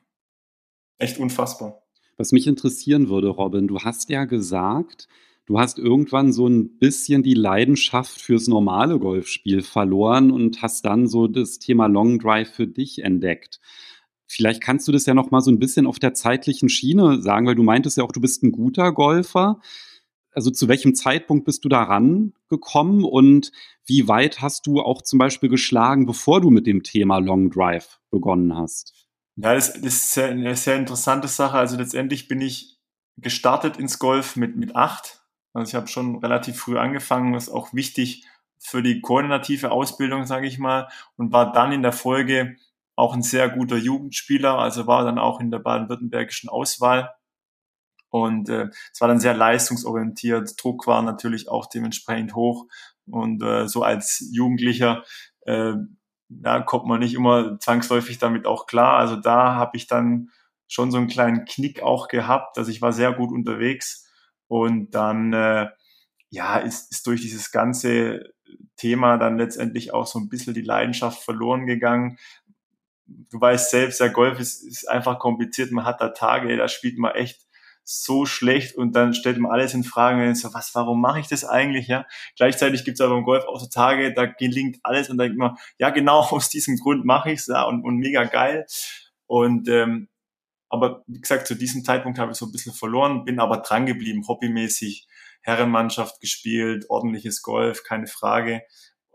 Echt 0.97 1.19
unfassbar. 1.19 1.83
Was 2.17 2.31
mich 2.31 2.47
interessieren 2.47 3.07
würde, 3.07 3.29
Robin, 3.29 3.67
du 3.67 3.79
hast 3.79 4.09
ja 4.09 4.25
gesagt, 4.25 5.07
du 5.45 5.59
hast 5.59 5.79
irgendwann 5.79 6.33
so 6.33 6.47
ein 6.47 6.77
bisschen 6.77 7.23
die 7.23 7.33
Leidenschaft 7.33 8.19
fürs 8.19 8.47
normale 8.47 8.99
Golfspiel 8.99 9.61
verloren 9.61 10.31
und 10.31 10.61
hast 10.61 10.85
dann 10.85 11.07
so 11.07 11.27
das 11.27 11.59
Thema 11.59 11.87
Long 11.87 12.19
Drive 12.19 12.51
für 12.51 12.67
dich 12.67 13.03
entdeckt. 13.03 13.61
Vielleicht 14.27 14.61
kannst 14.61 14.87
du 14.87 14.91
das 14.91 15.05
ja 15.05 15.13
noch 15.13 15.31
mal 15.31 15.41
so 15.41 15.49
ein 15.49 15.59
bisschen 15.59 15.87
auf 15.87 15.97
der 15.97 16.13
zeitlichen 16.13 16.69
Schiene 16.69 17.21
sagen, 17.21 17.47
weil 17.47 17.55
du 17.55 17.63
meintest 17.63 17.97
ja 17.97 18.03
auch, 18.03 18.11
du 18.11 18.21
bist 18.21 18.43
ein 18.43 18.51
guter 18.51 18.91
Golfer 18.91 19.61
also 20.31 20.51
zu 20.51 20.67
welchem 20.67 20.95
Zeitpunkt 20.95 21.45
bist 21.45 21.65
du 21.65 21.69
da 21.69 21.83
rangekommen 21.83 23.03
und 23.03 23.51
wie 23.85 24.07
weit 24.07 24.41
hast 24.41 24.67
du 24.67 24.81
auch 24.81 25.01
zum 25.01 25.19
Beispiel 25.19 25.49
geschlagen, 25.49 26.05
bevor 26.05 26.41
du 26.41 26.49
mit 26.49 26.67
dem 26.67 26.83
Thema 26.83 27.17
Long 27.17 27.49
Drive 27.49 27.99
begonnen 28.11 28.55
hast? 28.55 28.93
Ja, 29.35 29.53
das, 29.53 29.73
das 29.73 29.93
ist 29.93 30.17
eine 30.17 30.55
sehr 30.55 30.75
interessante 30.75 31.27
Sache. 31.27 31.57
Also 31.57 31.77
letztendlich 31.77 32.27
bin 32.27 32.41
ich 32.41 32.77
gestartet 33.17 33.77
ins 33.77 33.99
Golf 33.99 34.35
mit, 34.35 34.55
mit 34.55 34.75
acht. 34.75 35.23
Also 35.53 35.69
ich 35.69 35.75
habe 35.75 35.87
schon 35.87 36.17
relativ 36.17 36.57
früh 36.57 36.77
angefangen, 36.77 37.33
ist 37.33 37.49
auch 37.49 37.73
wichtig 37.73 38.25
für 38.59 38.83
die 38.83 39.01
koordinative 39.01 39.71
Ausbildung, 39.71 40.25
sage 40.25 40.47
ich 40.47 40.59
mal, 40.59 40.89
und 41.15 41.31
war 41.31 41.51
dann 41.51 41.71
in 41.71 41.81
der 41.81 41.93
Folge 41.93 42.57
auch 42.95 43.13
ein 43.13 43.21
sehr 43.21 43.49
guter 43.49 43.77
Jugendspieler, 43.77 44.59
also 44.59 44.85
war 44.85 45.05
dann 45.05 45.17
auch 45.17 45.39
in 45.39 45.51
der 45.51 45.59
baden-württembergischen 45.59 46.49
Auswahl 46.49 47.13
und 48.09 48.49
äh, 48.49 48.69
es 48.91 49.01
war 49.01 49.07
dann 49.07 49.19
sehr 49.19 49.33
leistungsorientiert. 49.33 50.61
Druck 50.61 50.87
war 50.87 51.01
natürlich 51.01 51.49
auch 51.49 51.67
dementsprechend 51.67 52.35
hoch. 52.35 52.65
Und 53.05 53.43
äh, 53.43 53.67
so 53.67 53.83
als 53.83 54.27
Jugendlicher 54.31 55.03
äh, 55.41 55.73
ja, 56.29 56.61
kommt 56.61 56.85
man 56.85 56.99
nicht 56.99 57.15
immer 57.15 57.59
zwangsläufig 57.59 58.19
damit 58.19 58.45
auch 58.45 58.67
klar. 58.67 58.97
Also 58.97 59.15
da 59.15 59.55
habe 59.55 59.77
ich 59.77 59.87
dann 59.87 60.29
schon 60.67 60.91
so 60.91 60.97
einen 60.97 61.07
kleinen 61.07 61.45
Knick 61.45 61.81
auch 61.81 62.07
gehabt. 62.07 62.57
Also 62.57 62.71
ich 62.71 62.81
war 62.81 62.93
sehr 62.93 63.13
gut 63.13 63.31
unterwegs. 63.31 64.07
Und 64.47 64.91
dann 64.91 65.33
äh, 65.33 65.67
ja, 66.29 66.57
ist, 66.57 66.91
ist 66.91 67.07
durch 67.07 67.21
dieses 67.21 67.51
ganze 67.51 68.33
Thema 68.77 69.17
dann 69.17 69.37
letztendlich 69.37 69.93
auch 69.93 70.07
so 70.07 70.19
ein 70.19 70.29
bisschen 70.29 70.53
die 70.53 70.61
Leidenschaft 70.61 71.23
verloren 71.23 71.65
gegangen. 71.65 72.17
Du 73.05 73.41
weißt 73.41 73.71
selbst, 73.71 73.99
der 73.99 74.11
Golf 74.11 74.39
ist, 74.39 74.63
ist 74.63 74.87
einfach 74.87 75.17
kompliziert. 75.17 75.71
Man 75.71 75.85
hat 75.85 76.01
da 76.01 76.09
Tage, 76.09 76.55
da 76.55 76.67
spielt 76.67 76.99
man 76.99 77.15
echt 77.15 77.48
so 77.91 78.27
schlecht 78.27 78.75
und 78.75 78.95
dann 78.95 79.15
stellt 79.15 79.39
man 79.39 79.51
alles 79.51 79.73
in 79.73 79.83
Frage 79.83 80.27
und 80.27 80.35
so, 80.35 80.53
was, 80.53 80.75
warum 80.75 81.01
mache 81.01 81.19
ich 81.19 81.27
das 81.27 81.43
eigentlich, 81.43 81.87
ja? 81.87 82.05
Gleichzeitig 82.35 82.85
gibt 82.85 82.99
es 82.99 83.01
aber 83.01 83.17
im 83.17 83.23
Golf 83.23 83.45
auch 83.45 83.59
so 83.59 83.65
Tage, 83.65 84.13
da 84.13 84.25
gelingt 84.25 84.77
alles 84.83 85.09
und 85.09 85.17
da 85.17 85.23
denkt 85.23 85.39
man, 85.39 85.57
ja, 85.79 85.89
genau 85.89 86.19
aus 86.29 86.49
diesem 86.49 86.77
Grund 86.77 87.03
mache 87.03 87.31
ich 87.31 87.39
es, 87.39 87.47
ja, 87.47 87.63
und, 87.63 87.83
und 87.83 87.97
mega 87.97 88.25
geil. 88.25 88.67
Und 89.25 89.67
ähm, 89.69 90.07
aber 90.69 91.03
wie 91.07 91.19
gesagt, 91.19 91.47
zu 91.47 91.55
diesem 91.55 91.83
Zeitpunkt 91.83 92.19
habe 92.19 92.31
ich 92.31 92.37
so 92.37 92.45
ein 92.45 92.51
bisschen 92.51 92.73
verloren, 92.73 93.25
bin 93.25 93.39
aber 93.39 93.57
dran 93.57 93.87
geblieben, 93.87 94.27
hobbymäßig, 94.27 95.07
Herrenmannschaft 95.41 96.21
gespielt, 96.21 96.85
ordentliches 96.89 97.41
Golf, 97.41 97.83
keine 97.83 98.05
Frage. 98.05 98.61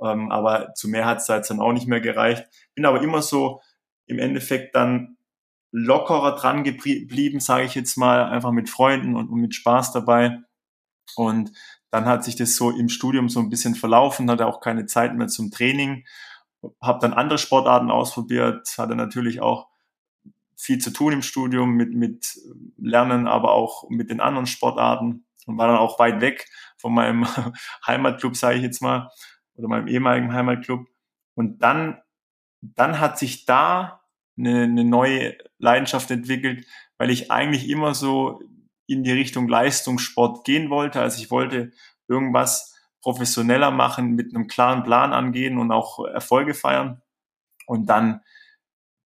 Ähm, 0.03 0.33
aber 0.33 0.75
zu 0.75 0.89
mehr 0.89 1.07
hat 1.07 1.19
es 1.19 1.27
da 1.27 1.37
jetzt 1.37 1.51
dann 1.51 1.61
auch 1.61 1.73
nicht 1.73 1.87
mehr 1.87 2.01
gereicht. 2.01 2.45
Bin 2.75 2.87
aber 2.87 3.01
immer 3.03 3.23
so 3.23 3.61
im 4.07 4.19
Endeffekt 4.19 4.75
dann 4.75 5.17
lockerer 5.77 6.37
dran 6.37 6.63
geblieben, 6.63 7.41
sage 7.41 7.65
ich 7.65 7.75
jetzt 7.75 7.97
mal, 7.97 8.27
einfach 8.27 8.53
mit 8.53 8.71
Freunden 8.71 9.17
und, 9.17 9.29
und 9.29 9.41
mit 9.41 9.57
Spaß 9.57 9.91
dabei. 9.91 10.39
Und 11.17 11.51
dann 11.91 12.05
hat 12.05 12.23
sich 12.23 12.37
das 12.37 12.55
so 12.55 12.71
im 12.71 12.89
Studium 12.89 13.29
so 13.29 13.41
ein 13.41 13.51
bisschen 13.51 13.75
verlaufen, 13.75 14.31
hatte 14.31 14.47
auch 14.47 14.61
keine 14.61 14.87
Zeit 14.87 15.17
mehr 15.17 15.27
zum 15.27 15.51
Training, 15.51 16.05
habe 16.81 17.01
dann 17.01 17.13
andere 17.13 17.39
Sportarten 17.39 17.91
ausprobiert, 17.91 18.73
hatte 18.79 18.95
natürlich 18.95 19.43
auch 19.43 19.67
viel 20.57 20.79
zu 20.79 20.93
tun 20.93 21.13
im 21.13 21.23
Studium 21.23 21.73
mit, 21.73 21.93
mit 21.93 22.39
Lernen, 22.79 23.27
aber 23.27 23.51
auch 23.51 23.91
mit 23.91 24.11
den 24.11 24.21
anderen 24.21 24.47
Sportarten 24.47 25.27
und 25.47 25.59
war 25.59 25.67
dann 25.67 25.77
auch 25.77 25.99
weit 25.99 26.21
weg 26.21 26.49
von 26.77 26.95
meinem 26.95 27.27
Heimatclub, 27.87 28.37
sage 28.37 28.59
ich 28.59 28.63
jetzt 28.63 28.81
mal, 28.81 29.11
oder 29.57 29.67
meinem 29.67 29.89
ehemaligen 29.89 30.33
Heimatclub. 30.33 30.87
Und 31.35 31.59
dann, 31.59 32.01
dann 32.61 33.01
hat 33.01 33.19
sich 33.19 33.45
da 33.45 34.04
eine, 34.37 34.65
eine 34.65 34.85
neue 34.85 35.37
Leidenschaft 35.59 36.11
entwickelt, 36.11 36.67
weil 36.99 37.11
ich 37.11 37.31
eigentlich 37.31 37.69
immer 37.69 37.95
so 37.95 38.41
in 38.87 39.03
die 39.05 39.13
Richtung 39.13 39.49
Leistungssport 39.49 40.45
gehen 40.45 40.71
wollte. 40.71 41.01
Also 41.01 41.23
ich 41.23 41.31
wollte 41.31 41.73
irgendwas 42.09 42.75
professioneller 43.01 43.71
machen, 43.71 44.13
mit 44.15 44.35
einem 44.35 44.47
klaren 44.47 44.83
Plan 44.83 45.13
angehen 45.13 45.59
und 45.59 45.71
auch 45.73 46.05
Erfolge 46.07 46.55
feiern. 46.55 47.03
Und 47.67 47.87
dann 47.87 48.21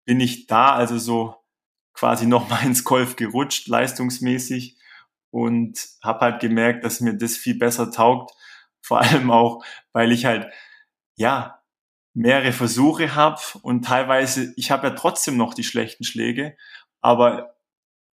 bin 0.05 0.19
ich 0.19 0.47
da 0.47 0.73
also 0.73 0.97
so 0.97 1.35
quasi 1.93 2.25
nochmal 2.25 2.63
ins 2.65 2.83
Golf 2.83 3.15
gerutscht, 3.15 3.67
leistungsmäßig 3.67 4.77
und 5.31 5.79
habe 6.01 6.21
halt 6.21 6.41
gemerkt, 6.41 6.83
dass 6.83 7.01
mir 7.01 7.13
das 7.13 7.37
viel 7.37 7.57
besser 7.57 7.91
taugt. 7.91 8.31
Vor 8.81 9.01
allem 9.01 9.31
auch, 9.31 9.63
weil 9.91 10.11
ich 10.11 10.25
halt, 10.25 10.51
ja, 11.15 11.56
mehrere 12.17 12.51
Versuche 12.51 13.13
habe 13.13 13.39
und 13.61 13.85
teilweise, 13.85 14.51
ich 14.55 14.71
habe 14.71 14.87
ja 14.87 14.93
trotzdem 14.95 15.37
noch 15.37 15.53
die 15.53 15.63
schlechten 15.63 16.03
Schläge, 16.03 16.57
aber 16.99 17.55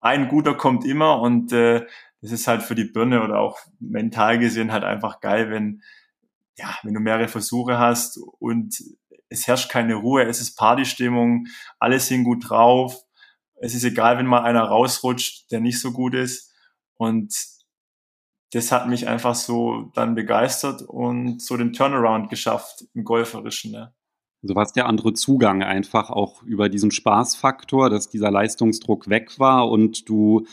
ein 0.00 0.28
guter 0.28 0.54
kommt 0.54 0.87
immer 0.87 1.21
und 1.21 1.52
äh, 1.52 1.87
das 2.23 2.33
ist 2.33 2.47
halt 2.47 2.62
für 2.62 2.75
die 2.75 2.85
Birne 2.85 3.23
oder 3.23 3.38
auch 3.38 3.59
mental 3.78 4.38
gesehen 4.38 4.73
halt 4.73 4.85
einfach 4.85 5.21
geil, 5.21 5.50
wenn 5.50 5.83
ja, 6.57 6.75
wenn 6.83 6.95
du 6.95 7.00
mehrere 7.00 7.28
Versuche 7.28 7.78
hast 7.78 8.19
und 8.38 8.83
es 9.28 9.47
herrscht 9.47 9.71
keine 9.71 9.95
Ruhe, 9.95 10.25
es 10.25 10.40
ist 10.40 10.57
Partystimmung, 10.57 11.47
alle 11.78 12.00
sind 12.00 12.25
gut 12.25 12.49
drauf. 12.49 13.04
Es 13.54 13.75
ist 13.75 13.85
egal, 13.85 14.16
wenn 14.19 14.26
mal 14.26 14.42
einer 14.42 14.62
rausrutscht, 14.62 15.50
der 15.52 15.61
nicht 15.61 15.80
so 15.80 15.92
gut 15.92 16.14
ist. 16.14 16.52
Und 16.97 17.35
das 18.52 18.73
hat 18.73 18.88
mich 18.88 19.09
einfach 19.09 19.35
so 19.35 19.90
dann 19.95 20.14
begeistert 20.14 20.83
und 20.83 21.40
so 21.40 21.57
den 21.57 21.73
Turnaround 21.73 22.30
geschafft 22.30 22.85
im 22.95 23.04
Golferischen. 23.04 23.73
Ne? 23.73 23.95
Also 24.42 24.54
was 24.54 24.73
der 24.73 24.87
andere 24.87 25.12
Zugang 25.12 25.62
einfach 25.62 26.11
auch 26.11 26.42
über 26.42 26.69
diesen 26.69 26.90
Spaßfaktor, 26.90 27.90
dass 27.90 28.09
dieser 28.09 28.30
Leistungsdruck 28.30 29.09
weg 29.09 29.38
war 29.38 29.69
und 29.71 30.09
du 30.09 30.47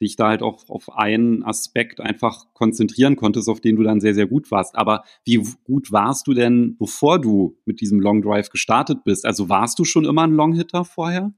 dich 0.00 0.16
da 0.16 0.28
halt 0.28 0.42
auch 0.42 0.68
auf 0.68 0.96
einen 0.96 1.42
Aspekt 1.44 2.00
einfach 2.00 2.46
konzentrieren 2.54 3.16
konntest, 3.16 3.48
auf 3.48 3.60
den 3.60 3.76
du 3.76 3.82
dann 3.82 4.00
sehr, 4.00 4.14
sehr 4.14 4.26
gut 4.26 4.50
warst. 4.50 4.76
Aber 4.76 5.04
wie 5.24 5.42
gut 5.64 5.92
warst 5.92 6.26
du 6.26 6.34
denn, 6.34 6.76
bevor 6.78 7.20
du 7.20 7.58
mit 7.66 7.80
diesem 7.80 8.00
Long 8.00 8.22
Drive 8.22 8.48
gestartet 8.48 9.04
bist? 9.04 9.26
Also 9.26 9.48
warst 9.48 9.78
du 9.78 9.84
schon 9.84 10.06
immer 10.06 10.22
ein 10.22 10.32
Longhitter 10.32 10.84
vorher? 10.84 11.32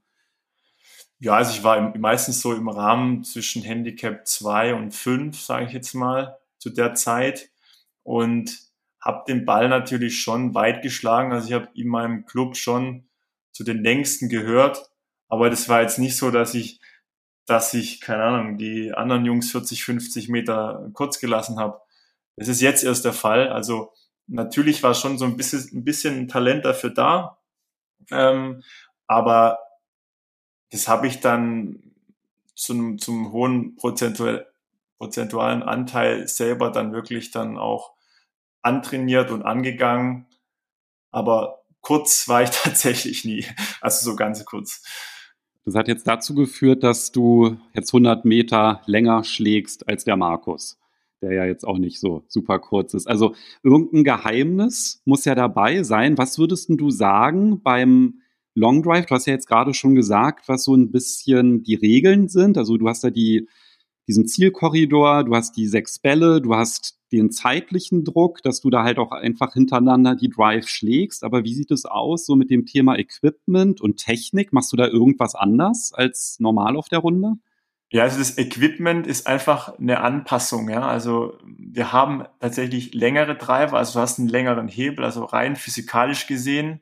Ja, 1.23 1.35
also 1.35 1.53
ich 1.53 1.63
war 1.63 1.97
meistens 1.97 2.41
so 2.41 2.53
im 2.53 2.67
Rahmen 2.67 3.23
zwischen 3.23 3.61
Handicap 3.63 4.27
2 4.27 4.73
und 4.75 4.91
5, 4.91 5.39
sage 5.39 5.67
ich 5.67 5.71
jetzt 5.71 5.93
mal, 5.93 6.37
zu 6.57 6.69
der 6.69 6.95
Zeit. 6.95 7.49
Und 8.03 8.59
habe 8.99 9.23
den 9.25 9.45
Ball 9.45 9.69
natürlich 9.69 10.21
schon 10.21 10.53
weit 10.53 10.81
geschlagen. 10.81 11.31
Also 11.31 11.47
ich 11.47 11.53
habe 11.53 11.69
in 11.75 11.87
meinem 11.87 12.25
Club 12.25 12.57
schon 12.57 13.05
zu 13.53 13.63
den 13.63 13.81
längsten 13.81 14.27
gehört. 14.27 14.89
Aber 15.29 15.49
das 15.49 15.69
war 15.69 15.81
jetzt 15.81 15.97
nicht 15.97 16.17
so, 16.17 16.29
dass 16.29 16.55
ich, 16.55 16.81
dass 17.45 17.73
ich, 17.73 18.01
keine 18.01 18.23
Ahnung, 18.23 18.57
die 18.57 18.93
anderen 18.93 19.23
Jungs 19.23 19.49
40, 19.49 19.85
50 19.85 20.27
Meter 20.27 20.89
kurz 20.91 21.19
gelassen 21.21 21.57
habe. 21.57 21.79
Das 22.35 22.49
ist 22.49 22.59
jetzt 22.59 22.83
erst 22.83 23.05
der 23.05 23.13
Fall. 23.13 23.47
Also 23.47 23.93
natürlich 24.27 24.83
war 24.83 24.93
schon 24.93 25.17
so 25.17 25.23
ein 25.23 25.37
bisschen, 25.37 25.69
ein 25.73 25.85
bisschen 25.85 26.27
Talent 26.27 26.65
dafür 26.65 26.89
da. 26.89 27.37
Ähm, 28.11 28.61
aber 29.07 29.59
das 30.73 30.87
habe 30.87 31.05
ich 31.05 31.19
dann 31.19 31.83
zum, 32.55 32.97
zum 32.97 33.31
hohen 33.31 33.75
prozentual, 33.75 34.47
prozentualen 34.97 35.61
Anteil 35.61 36.27
selber 36.27 36.71
dann 36.71 36.93
wirklich 36.93 37.29
dann 37.29 37.59
auch 37.59 37.93
antrainiert 38.63 39.29
und 39.29 39.43
angegangen. 39.43 40.25
Aber 41.11 41.61
kurz 41.81 42.27
war 42.27 42.41
ich 42.41 42.49
tatsächlich 42.63 43.23
nie. 43.23 43.45
Also 43.81 44.09
so 44.09 44.15
ganz 44.15 44.43
kurz. 44.45 44.83
Das 45.63 45.75
hat 45.75 45.87
jetzt 45.87 46.07
dazu 46.07 46.33
geführt, 46.33 46.83
dass 46.83 47.11
du 47.11 47.57
jetzt 47.73 47.93
100 47.93 48.25
Meter 48.25 48.81
länger 48.87 49.23
schlägst 49.23 49.87
als 49.87 50.05
der 50.05 50.17
Markus, 50.17 50.79
der 51.21 51.33
ja 51.33 51.45
jetzt 51.45 51.65
auch 51.65 51.77
nicht 51.77 51.99
so 51.99 52.23
super 52.27 52.57
kurz 52.57 52.95
ist. 52.95 53.07
Also 53.07 53.35
irgendein 53.61 54.03
Geheimnis 54.03 55.03
muss 55.05 55.23
ja 55.23 55.35
dabei 55.35 55.83
sein. 55.83 56.17
Was 56.17 56.39
würdest 56.39 56.67
du 56.69 56.89
sagen 56.89 57.61
beim 57.61 58.22
Long 58.55 58.83
Drive, 58.83 59.07
du 59.07 59.15
hast 59.15 59.25
ja 59.25 59.33
jetzt 59.33 59.47
gerade 59.47 59.73
schon 59.73 59.95
gesagt, 59.95 60.47
was 60.47 60.63
so 60.63 60.75
ein 60.75 60.91
bisschen 60.91 61.63
die 61.63 61.75
Regeln 61.75 62.27
sind. 62.27 62.57
Also 62.57 62.77
du 62.77 62.87
hast 62.87 63.03
ja 63.03 63.09
die, 63.09 63.47
diesen 64.07 64.27
Zielkorridor, 64.27 65.23
du 65.23 65.35
hast 65.35 65.57
die 65.57 65.67
sechs 65.67 65.99
Bälle, 65.99 66.41
du 66.41 66.55
hast 66.55 66.99
den 67.11 67.31
zeitlichen 67.31 68.03
Druck, 68.03 68.41
dass 68.43 68.61
du 68.61 68.69
da 68.69 68.83
halt 68.83 68.97
auch 68.99 69.11
einfach 69.11 69.53
hintereinander 69.53 70.15
die 70.15 70.29
Drive 70.29 70.67
schlägst. 70.67 71.23
Aber 71.23 71.43
wie 71.43 71.53
sieht 71.53 71.71
es 71.71 71.85
aus 71.85 72.25
so 72.25 72.35
mit 72.35 72.49
dem 72.49 72.65
Thema 72.65 72.97
Equipment 72.97 73.81
und 73.81 73.97
Technik? 73.97 74.53
Machst 74.53 74.71
du 74.71 74.77
da 74.77 74.87
irgendwas 74.87 75.35
anders 75.35 75.91
als 75.93 76.37
normal 76.39 76.75
auf 76.75 76.89
der 76.89 76.99
Runde? 76.99 77.33
Ja, 77.91 78.03
also 78.03 78.17
das 78.17 78.39
Equipment 78.39 79.05
ist 79.05 79.27
einfach 79.27 79.77
eine 79.77 80.01
Anpassung, 80.01 80.69
ja. 80.69 80.87
Also 80.87 81.37
wir 81.45 81.93
haben 81.93 82.23
tatsächlich 82.39 82.95
längere 82.95 83.35
Driver, 83.35 83.77
also 83.77 83.93
du 83.93 83.99
hast 83.99 84.17
einen 84.17 84.29
längeren 84.29 84.67
Hebel, 84.67 85.05
also 85.05 85.23
rein 85.23 85.55
physikalisch 85.55 86.25
gesehen 86.25 86.81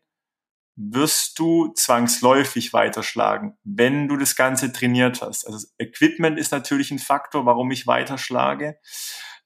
wirst 0.89 1.37
du 1.37 1.73
zwangsläufig 1.73 2.73
weiterschlagen, 2.73 3.57
wenn 3.63 4.07
du 4.07 4.17
das 4.17 4.35
Ganze 4.35 4.71
trainiert 4.71 5.21
hast. 5.21 5.45
Also 5.45 5.67
Equipment 5.77 6.39
ist 6.39 6.51
natürlich 6.51 6.91
ein 6.91 6.99
Faktor, 6.99 7.45
warum 7.45 7.71
ich 7.71 7.87
weiterschlage. 7.87 8.77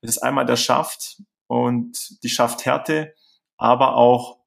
Das 0.01 0.11
ist 0.11 0.23
einmal 0.23 0.45
der 0.45 0.55
Schaft 0.55 1.21
und 1.47 2.23
die 2.23 2.29
Schafthärte, 2.29 3.15
aber 3.57 3.95
auch 3.95 4.39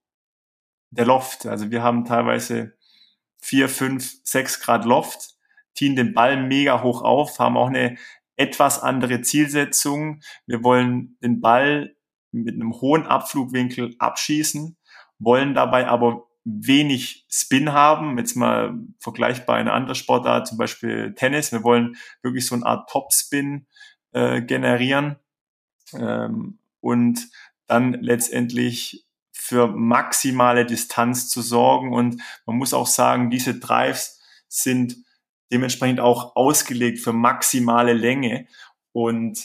der 0.91 1.05
Loft. 1.05 1.47
Also 1.47 1.71
wir 1.71 1.83
haben 1.83 2.05
teilweise 2.05 2.77
vier, 3.39 3.69
fünf, 3.69 4.15
sechs 4.25 4.61
Grad 4.61 4.85
Loft, 4.85 5.35
ziehen 5.75 5.95
den 5.95 6.15
Ball 6.15 6.43
mega 6.43 6.83
hoch 6.83 7.03
auf, 7.03 7.39
haben 7.39 7.57
auch 7.57 7.69
eine 7.69 7.99
etwas 8.37 8.81
andere 8.81 9.21
Zielsetzung. 9.21 10.21
Wir 10.47 10.65
wollen 10.65 11.19
den 11.23 11.41
Ball 11.41 11.95
mit 12.33 12.55
einem 12.55 12.73
hohen 12.81 13.07
Abflugwinkel 13.07 13.95
abschießen, 13.99 14.77
wollen 15.19 15.55
dabei 15.55 15.87
aber 15.87 16.28
wenig 16.49 17.27
Spin 17.29 17.73
haben. 17.73 18.19
Jetzt 18.19 18.37
mal 18.37 18.79
vergleichbar 18.99 19.57
eine 19.57 19.73
andere 19.73 19.95
Sportart, 19.95 20.47
zum 20.47 20.59
Beispiel 20.59 21.15
Tennis. 21.15 21.53
Wir 21.53 21.63
wollen 21.63 21.97
wirklich 22.23 22.47
so 22.47 22.55
eine 22.55 22.67
Art 22.67 22.89
Topspin 22.91 23.67
äh, 24.13 24.41
generieren 24.43 25.17
ähm, 25.95 26.59
und 26.81 27.29
dann 27.67 27.95
letztendlich 27.95 29.07
für 29.33 29.69
maximale 29.69 30.65
Distanz 30.65 31.29
zu 31.29 31.43
sorgen. 31.43 31.93
Und 31.93 32.21
man 32.47 32.57
muss 32.57 32.75
auch 32.75 32.87
sagen, 32.87 33.31
diese 33.31 33.59
Drives 33.59 34.21
sind 34.49 34.97
dementsprechend 35.53 36.01
auch 36.01 36.37
ausgelegt 36.37 36.99
für 36.99 37.13
maximale 37.13 37.93
Länge 37.93 38.47
und 38.93 39.39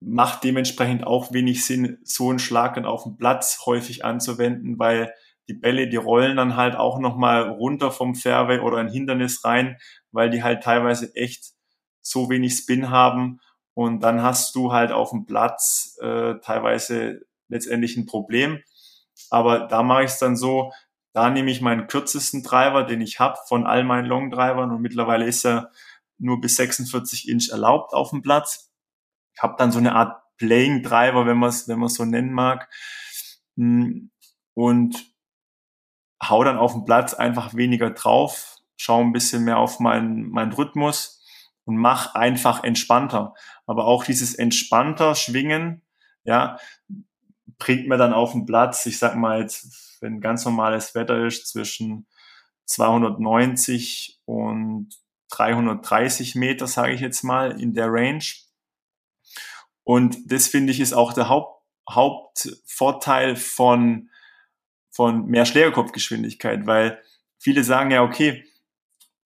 macht 0.00 0.44
dementsprechend 0.44 1.04
auch 1.06 1.32
wenig 1.32 1.64
Sinn, 1.64 1.98
so 2.04 2.30
einen 2.30 2.38
Schlag 2.38 2.74
dann 2.74 2.84
auf 2.84 3.04
dem 3.04 3.16
Platz 3.16 3.66
häufig 3.66 4.04
anzuwenden, 4.04 4.78
weil 4.78 5.12
die 5.48 5.54
Bälle, 5.54 5.88
die 5.88 5.96
rollen 5.96 6.36
dann 6.36 6.56
halt 6.56 6.76
auch 6.76 6.98
nochmal 6.98 7.48
runter 7.48 7.90
vom 7.90 8.14
Fairway 8.14 8.60
oder 8.60 8.78
ein 8.78 8.88
Hindernis 8.88 9.44
rein, 9.44 9.78
weil 10.10 10.30
die 10.30 10.42
halt 10.42 10.62
teilweise 10.62 11.14
echt 11.14 11.52
so 12.02 12.30
wenig 12.30 12.54
Spin 12.56 12.90
haben. 12.90 13.40
Und 13.74 14.00
dann 14.00 14.22
hast 14.22 14.54
du 14.54 14.72
halt 14.72 14.90
auf 14.90 15.10
dem 15.10 15.26
Platz 15.26 15.98
äh, 16.00 16.34
teilweise 16.40 17.26
letztendlich 17.48 17.96
ein 17.96 18.06
Problem. 18.06 18.62
Aber 19.30 19.60
da 19.60 19.82
mache 19.82 20.04
ich 20.04 20.10
es 20.10 20.18
dann 20.18 20.36
so, 20.36 20.72
da 21.12 21.30
nehme 21.30 21.50
ich 21.50 21.60
meinen 21.60 21.86
kürzesten 21.86 22.42
Driver, 22.42 22.84
den 22.84 23.00
ich 23.00 23.20
habe 23.20 23.38
von 23.48 23.66
all 23.66 23.84
meinen 23.84 24.06
Long 24.06 24.30
Drivern 24.30 24.70
und 24.70 24.82
mittlerweile 24.82 25.26
ist 25.26 25.44
er 25.44 25.70
nur 26.18 26.40
bis 26.40 26.56
46 26.56 27.28
Inch 27.28 27.50
erlaubt 27.50 27.92
auf 27.92 28.10
dem 28.10 28.22
Platz. 28.22 28.70
Ich 29.34 29.42
habe 29.42 29.54
dann 29.58 29.72
so 29.72 29.78
eine 29.78 29.94
Art 29.94 30.22
Playing 30.38 30.82
Driver, 30.82 31.26
wenn 31.26 31.38
man 31.38 31.50
es 31.50 31.68
wenn 31.68 31.78
man 31.78 31.88
so 31.88 32.04
nennen 32.04 32.32
mag. 32.32 32.68
Hm, 33.56 34.10
und 34.54 35.15
hau 36.28 36.44
dann 36.44 36.58
auf 36.58 36.72
dem 36.72 36.84
Platz 36.84 37.14
einfach 37.14 37.54
weniger 37.54 37.90
drauf, 37.90 38.56
schau 38.76 39.00
ein 39.00 39.12
bisschen 39.12 39.44
mehr 39.44 39.58
auf 39.58 39.80
meinen, 39.80 40.30
meinen 40.30 40.52
Rhythmus 40.52 41.22
und 41.64 41.76
mach 41.76 42.14
einfach 42.14 42.64
entspannter. 42.64 43.34
Aber 43.66 43.86
auch 43.86 44.04
dieses 44.04 44.34
entspannter 44.34 45.14
Schwingen, 45.14 45.82
ja, 46.24 46.58
bringt 47.58 47.88
mir 47.88 47.96
dann 47.96 48.12
auf 48.12 48.32
den 48.32 48.46
Platz, 48.46 48.86
ich 48.86 48.98
sag 48.98 49.16
mal 49.16 49.40
jetzt, 49.40 49.98
wenn 50.00 50.20
ganz 50.20 50.44
normales 50.44 50.94
Wetter 50.94 51.26
ist, 51.26 51.48
zwischen 51.48 52.06
290 52.66 54.20
und 54.24 54.90
330 55.30 56.34
Meter, 56.34 56.66
sage 56.66 56.92
ich 56.92 57.00
jetzt 57.00 57.22
mal, 57.22 57.60
in 57.60 57.74
der 57.74 57.88
Range. 57.88 58.24
Und 59.84 60.30
das 60.30 60.48
finde 60.48 60.72
ich 60.72 60.80
ist 60.80 60.92
auch 60.92 61.12
der 61.12 61.28
Haupt, 61.28 61.56
Hauptvorteil 61.88 63.36
von, 63.36 64.10
von 64.96 65.26
mehr 65.26 65.44
Schlägerkopfgeschwindigkeit, 65.44 66.66
weil 66.66 67.02
viele 67.38 67.62
sagen 67.64 67.90
ja, 67.90 68.02
okay, 68.02 68.46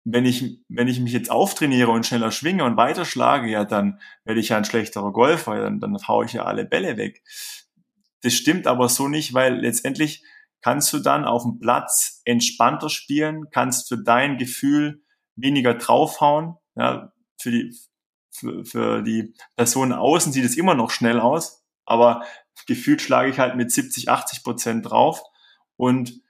wenn 0.05 0.27
ich, 0.27 0.61
wenn 0.69 0.87
ich 0.87 1.01
mich 1.01 1.15
jetzt 1.15 1.31
auftrainiere 1.31 1.91
und 1.91 2.05
schneller 2.05 2.31
schwinge 2.31 2.63
und 2.65 2.77
weiterschlage, 2.77 3.49
ja, 3.49 3.65
dann 3.65 3.99
werde 4.25 4.39
ich 4.39 4.51
ja 4.51 4.59
ein 4.59 4.67
schlechterer 4.67 5.13
Golfer, 5.13 5.59
dann, 5.59 5.81
dann 5.81 5.97
haue 6.07 6.27
ich 6.27 6.35
ja 6.35 6.45
alle 6.45 6.67
Bälle 6.67 6.99
weg. 6.99 7.23
Das 8.23 8.35
stimmt 8.35 8.67
aber 8.67 8.91
so 8.91 9.09
nicht, 9.09 9.33
weil 9.33 9.59
letztendlich 9.59 10.23
kannst 10.61 10.93
du 10.93 10.99
dann 10.99 11.25
auf 11.25 11.43
dem 11.43 11.59
Platz 11.59 12.21
entspannter 12.27 12.91
spielen, 12.91 13.47
kannst 13.51 13.89
für 13.89 13.99
dein 13.99 14.37
Gefühl 14.37 15.03
weniger 15.37 15.75
draufhauen. 15.75 16.57
Ja, 16.77 17.13
für 17.41 17.51
die, 17.51 17.75
für, 18.31 18.65
für 18.67 19.03
die 19.03 19.35
Person 19.57 19.93
außen 19.93 20.33
sieht 20.33 20.45
es 20.45 20.57
immer 20.57 20.75
noch 20.75 20.91
schnell 20.91 21.19
aus, 21.19 21.65
aber 21.87 22.25
gefühlt 22.67 23.01
schlage 23.01 23.31
ich 23.31 23.39
halt 23.39 23.57
mit 23.57 23.73
70, 23.73 24.11
80 24.11 24.45
Prozent 24.45 24.91
drauf 24.91 25.23
und 25.77 26.21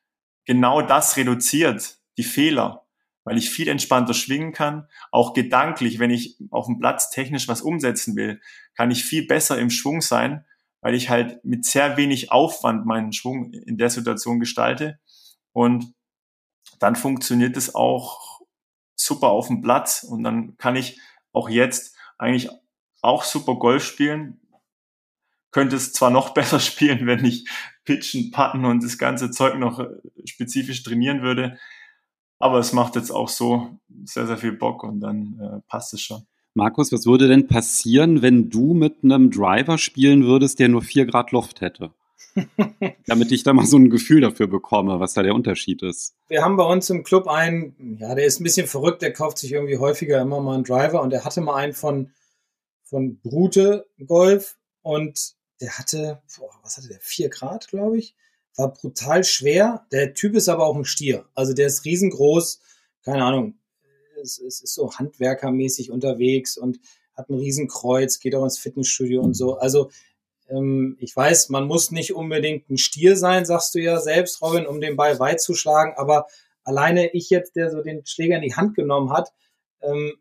genau 0.45 0.83
das 0.83 1.17
reduziert 1.17 1.99
die 2.17 2.25
Fehler, 2.25 2.87
weil 3.25 3.37
ich 3.37 3.51
viel 3.51 3.69
entspannter 3.69 4.15
schwingen 4.15 4.53
kann. 4.53 4.89
Auch 5.11 5.35
gedanklich, 5.35 5.99
wenn 5.99 6.11
ich 6.11 6.39
auf 6.51 6.67
dem 6.67 6.79
Platz 6.79 7.11
technisch 7.11 7.49
was 7.49 7.63
umsetzen 7.63 8.17
will, 8.17 8.41
kann 8.75 8.91
ich 8.91 9.05
viel 9.05 9.27
besser 9.27 9.59
im 9.59 9.71
Schwung 9.71 10.01
sein, 10.01 10.45
weil 10.81 10.95
ich 10.95 11.11
halt 11.11 11.45
mit 11.45 11.65
sehr 11.65 11.97
wenig 11.97 12.31
Aufwand 12.31 12.87
meinen 12.87 13.13
Schwung 13.13 13.53
in 13.53 13.79
der 13.79 13.91
Situation 13.91 14.41
gestalte. 14.41 14.99
Und 15.53 15.95
dann 16.79 16.97
funktioniert 16.97 17.57
es 17.57 17.75
auch 17.75 18.41
super 18.95 19.29
auf 19.29 19.49
dem 19.49 19.63
Platz. 19.63 20.03
Und 20.03 20.23
dann 20.23 20.57
kann 20.57 20.77
ich 20.77 21.01
auch 21.33 21.49
jetzt 21.49 21.97
eigentlich 22.19 22.51
auch 23.03 23.25
super 23.25 23.57
Golf 23.57 23.85
spielen. 23.85 24.41
Könnte 25.51 25.77
es 25.77 25.93
zwar 25.93 26.11
noch 26.11 26.31
besser 26.35 26.61
spielen, 26.61 27.07
wenn 27.07 27.25
ich 27.25 27.49
pitchen, 27.87 28.31
putten 28.31 28.67
und 28.67 28.85
das 28.85 28.99
ganze 28.99 29.31
Zeug 29.31 29.59
noch 29.59 29.81
äh, 29.81 29.87
spezifisch 30.27 30.83
trainieren 30.83 31.23
würde. 31.23 31.57
Aber 32.39 32.59
es 32.59 32.75
macht 32.75 32.97
jetzt 32.97 33.11
auch 33.11 33.31
so 33.31 33.79
sehr, 34.05 34.27
sehr 34.27 34.37
viel 34.37 34.53
Bock 34.53 34.85
und 34.85 35.01
dann 35.01 35.41
äh, 35.41 35.61
passt 35.69 35.95
es 35.95 36.03
schon. 36.03 36.27
Markus, 36.53 36.93
was 36.93 37.07
würde 37.07 37.29
denn 37.29 37.47
passieren, 37.47 38.23
wenn 38.23 38.51
du 38.51 38.75
mit 38.75 39.05
einem 39.05 39.31
Driver 39.31 39.79
spielen 39.79 40.25
würdest, 40.25 40.59
der 40.59 40.69
nur 40.69 40.83
4 40.83 41.07
Grad 41.07 41.33
Luft 41.33 41.61
hätte? 41.61 41.93
Damit 43.07 43.33
ich 43.33 43.43
da 43.43 43.53
mal 43.53 43.67
so 43.67 43.79
ein 43.79 43.91
Gefühl 43.91 44.23
dafür 44.23 44.47
bekomme, 44.47 45.01
was 45.01 45.15
da 45.15 45.23
der 45.23 45.35
Unterschied 45.35 45.83
ist. 45.83 46.15
Wir 46.29 46.43
haben 46.43 46.57
bei 46.57 46.65
uns 46.65 46.89
im 46.91 47.03
Club 47.03 47.29
einen, 47.29 47.99
ja, 48.01 48.15
der 48.15 48.25
ist 48.25 48.41
ein 48.41 48.45
bisschen 48.45 48.67
verrückt, 48.67 49.03
der 49.03 49.13
kauft 49.13 49.39
sich 49.39 49.53
irgendwie 49.53 49.79
häufiger 49.79 50.21
immer 50.21 50.41
mal 50.41 50.55
einen 50.55 50.65
Driver 50.65 51.03
und 51.03 51.11
der 51.11 51.25
hatte 51.25 51.41
mal 51.41 51.57
einen 51.57 51.73
von, 51.73 52.11
von 52.85 53.19
Brute 53.21 53.87
Golf 54.07 54.57
und 54.83 55.36
der 55.61 55.79
hatte, 55.79 56.23
boah, 56.37 56.51
was 56.63 56.77
hatte 56.77 56.89
der, 56.89 57.01
4 57.01 57.29
Grad, 57.29 57.69
glaube 57.69 57.99
ich. 57.99 58.15
War 58.57 58.73
brutal 58.73 59.25
schwer. 59.25 59.87
Der 59.93 60.15
Typ 60.15 60.35
ist 60.35 60.49
aber 60.49 60.67
auch 60.67 60.77
ein 60.77 60.85
Stier. 60.85 61.27
Also 61.35 61.53
der 61.53 61.67
ist 61.67 61.85
riesengroß, 61.85 62.61
keine 63.03 63.25
Ahnung, 63.25 63.59
es, 64.23 64.39
es 64.39 64.61
ist 64.61 64.75
so 64.75 64.93
handwerkermäßig 64.93 65.91
unterwegs 65.91 66.57
und 66.57 66.81
hat 67.15 67.29
ein 67.29 67.39
Riesenkreuz, 67.39 68.19
geht 68.19 68.35
auch 68.35 68.45
ins 68.45 68.59
Fitnessstudio 68.59 69.23
und 69.23 69.35
so. 69.35 69.59
Also 69.59 69.91
ähm, 70.49 70.97
ich 71.01 71.15
weiß, 71.15 71.49
man 71.49 71.67
muss 71.67 71.91
nicht 71.91 72.15
unbedingt 72.15 72.71
ein 72.71 72.79
Stier 72.79 73.17
sein, 73.17 73.45
sagst 73.45 73.75
du 73.75 73.79
ja 73.79 74.01
selbst, 74.01 74.43
Robin, 74.43 74.67
um 74.67 74.81
den 74.81 74.97
Ball 74.97 75.19
weit 75.19 75.41
zu 75.41 75.55
schlagen, 75.55 75.95
aber 75.97 76.27
alleine 76.65 77.13
ich 77.13 77.31
jetzt, 77.31 77.57
der 77.57 77.71
so 77.71 77.83
den 77.83 78.05
Schläger 78.05 78.37
in 78.37 78.43
die 78.43 78.55
Hand 78.55 78.75
genommen 78.75 79.13
hat, 79.13 79.33
ähm, 79.83 80.15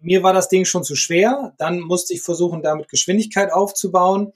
mir 0.00 0.22
war 0.22 0.32
das 0.32 0.48
Ding 0.48 0.64
schon 0.64 0.84
zu 0.84 0.94
schwer. 0.94 1.54
Dann 1.58 1.80
musste 1.80 2.14
ich 2.14 2.22
versuchen, 2.22 2.62
damit 2.62 2.88
Geschwindigkeit 2.88 3.52
aufzubauen. 3.52 4.32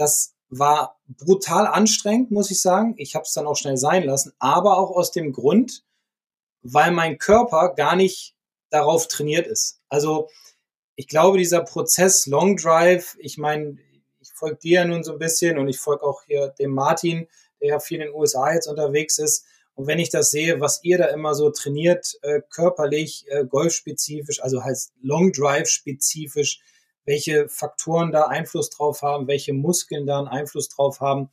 Das 0.00 0.34
war 0.48 0.98
brutal 1.08 1.66
anstrengend, 1.66 2.30
muss 2.30 2.50
ich 2.50 2.62
sagen. 2.62 2.94
Ich 2.96 3.14
habe 3.14 3.24
es 3.24 3.34
dann 3.34 3.46
auch 3.46 3.56
schnell 3.56 3.76
sein 3.76 4.02
lassen, 4.02 4.32
aber 4.38 4.78
auch 4.78 4.92
aus 4.92 5.10
dem 5.10 5.30
Grund, 5.30 5.84
weil 6.62 6.90
mein 6.90 7.18
Körper 7.18 7.74
gar 7.74 7.96
nicht 7.96 8.34
darauf 8.70 9.08
trainiert 9.08 9.46
ist. 9.46 9.82
Also 9.90 10.30
ich 10.96 11.06
glaube, 11.06 11.36
dieser 11.36 11.60
Prozess 11.60 12.24
Long 12.26 12.56
Drive, 12.56 13.14
ich 13.18 13.36
meine, 13.36 13.76
ich 14.20 14.32
folge 14.32 14.56
dir 14.56 14.80
ja 14.80 14.84
nun 14.86 15.04
so 15.04 15.12
ein 15.12 15.18
bisschen 15.18 15.58
und 15.58 15.68
ich 15.68 15.78
folge 15.78 16.02
auch 16.02 16.22
hier 16.26 16.48
dem 16.58 16.70
Martin, 16.70 17.28
der 17.60 17.68
ja 17.68 17.78
viel 17.78 18.00
in 18.00 18.06
den 18.06 18.14
USA 18.14 18.54
jetzt 18.54 18.68
unterwegs 18.68 19.18
ist. 19.18 19.44
Und 19.74 19.86
wenn 19.86 19.98
ich 19.98 20.08
das 20.08 20.30
sehe, 20.30 20.62
was 20.62 20.82
ihr 20.82 20.96
da 20.96 21.08
immer 21.08 21.34
so 21.34 21.50
trainiert, 21.50 22.18
äh, 22.22 22.40
körperlich, 22.48 23.26
äh, 23.28 23.44
golfspezifisch, 23.44 24.42
also 24.42 24.64
heißt 24.64 24.94
Long 25.02 25.30
Drive 25.32 25.68
spezifisch, 25.68 26.62
welche 27.10 27.48
Faktoren 27.48 28.12
da 28.12 28.28
Einfluss 28.28 28.70
drauf 28.70 29.02
haben, 29.02 29.26
welche 29.26 29.52
Muskeln 29.52 30.06
da 30.06 30.20
einen 30.20 30.28
Einfluss 30.28 30.68
drauf 30.68 31.00
haben. 31.00 31.28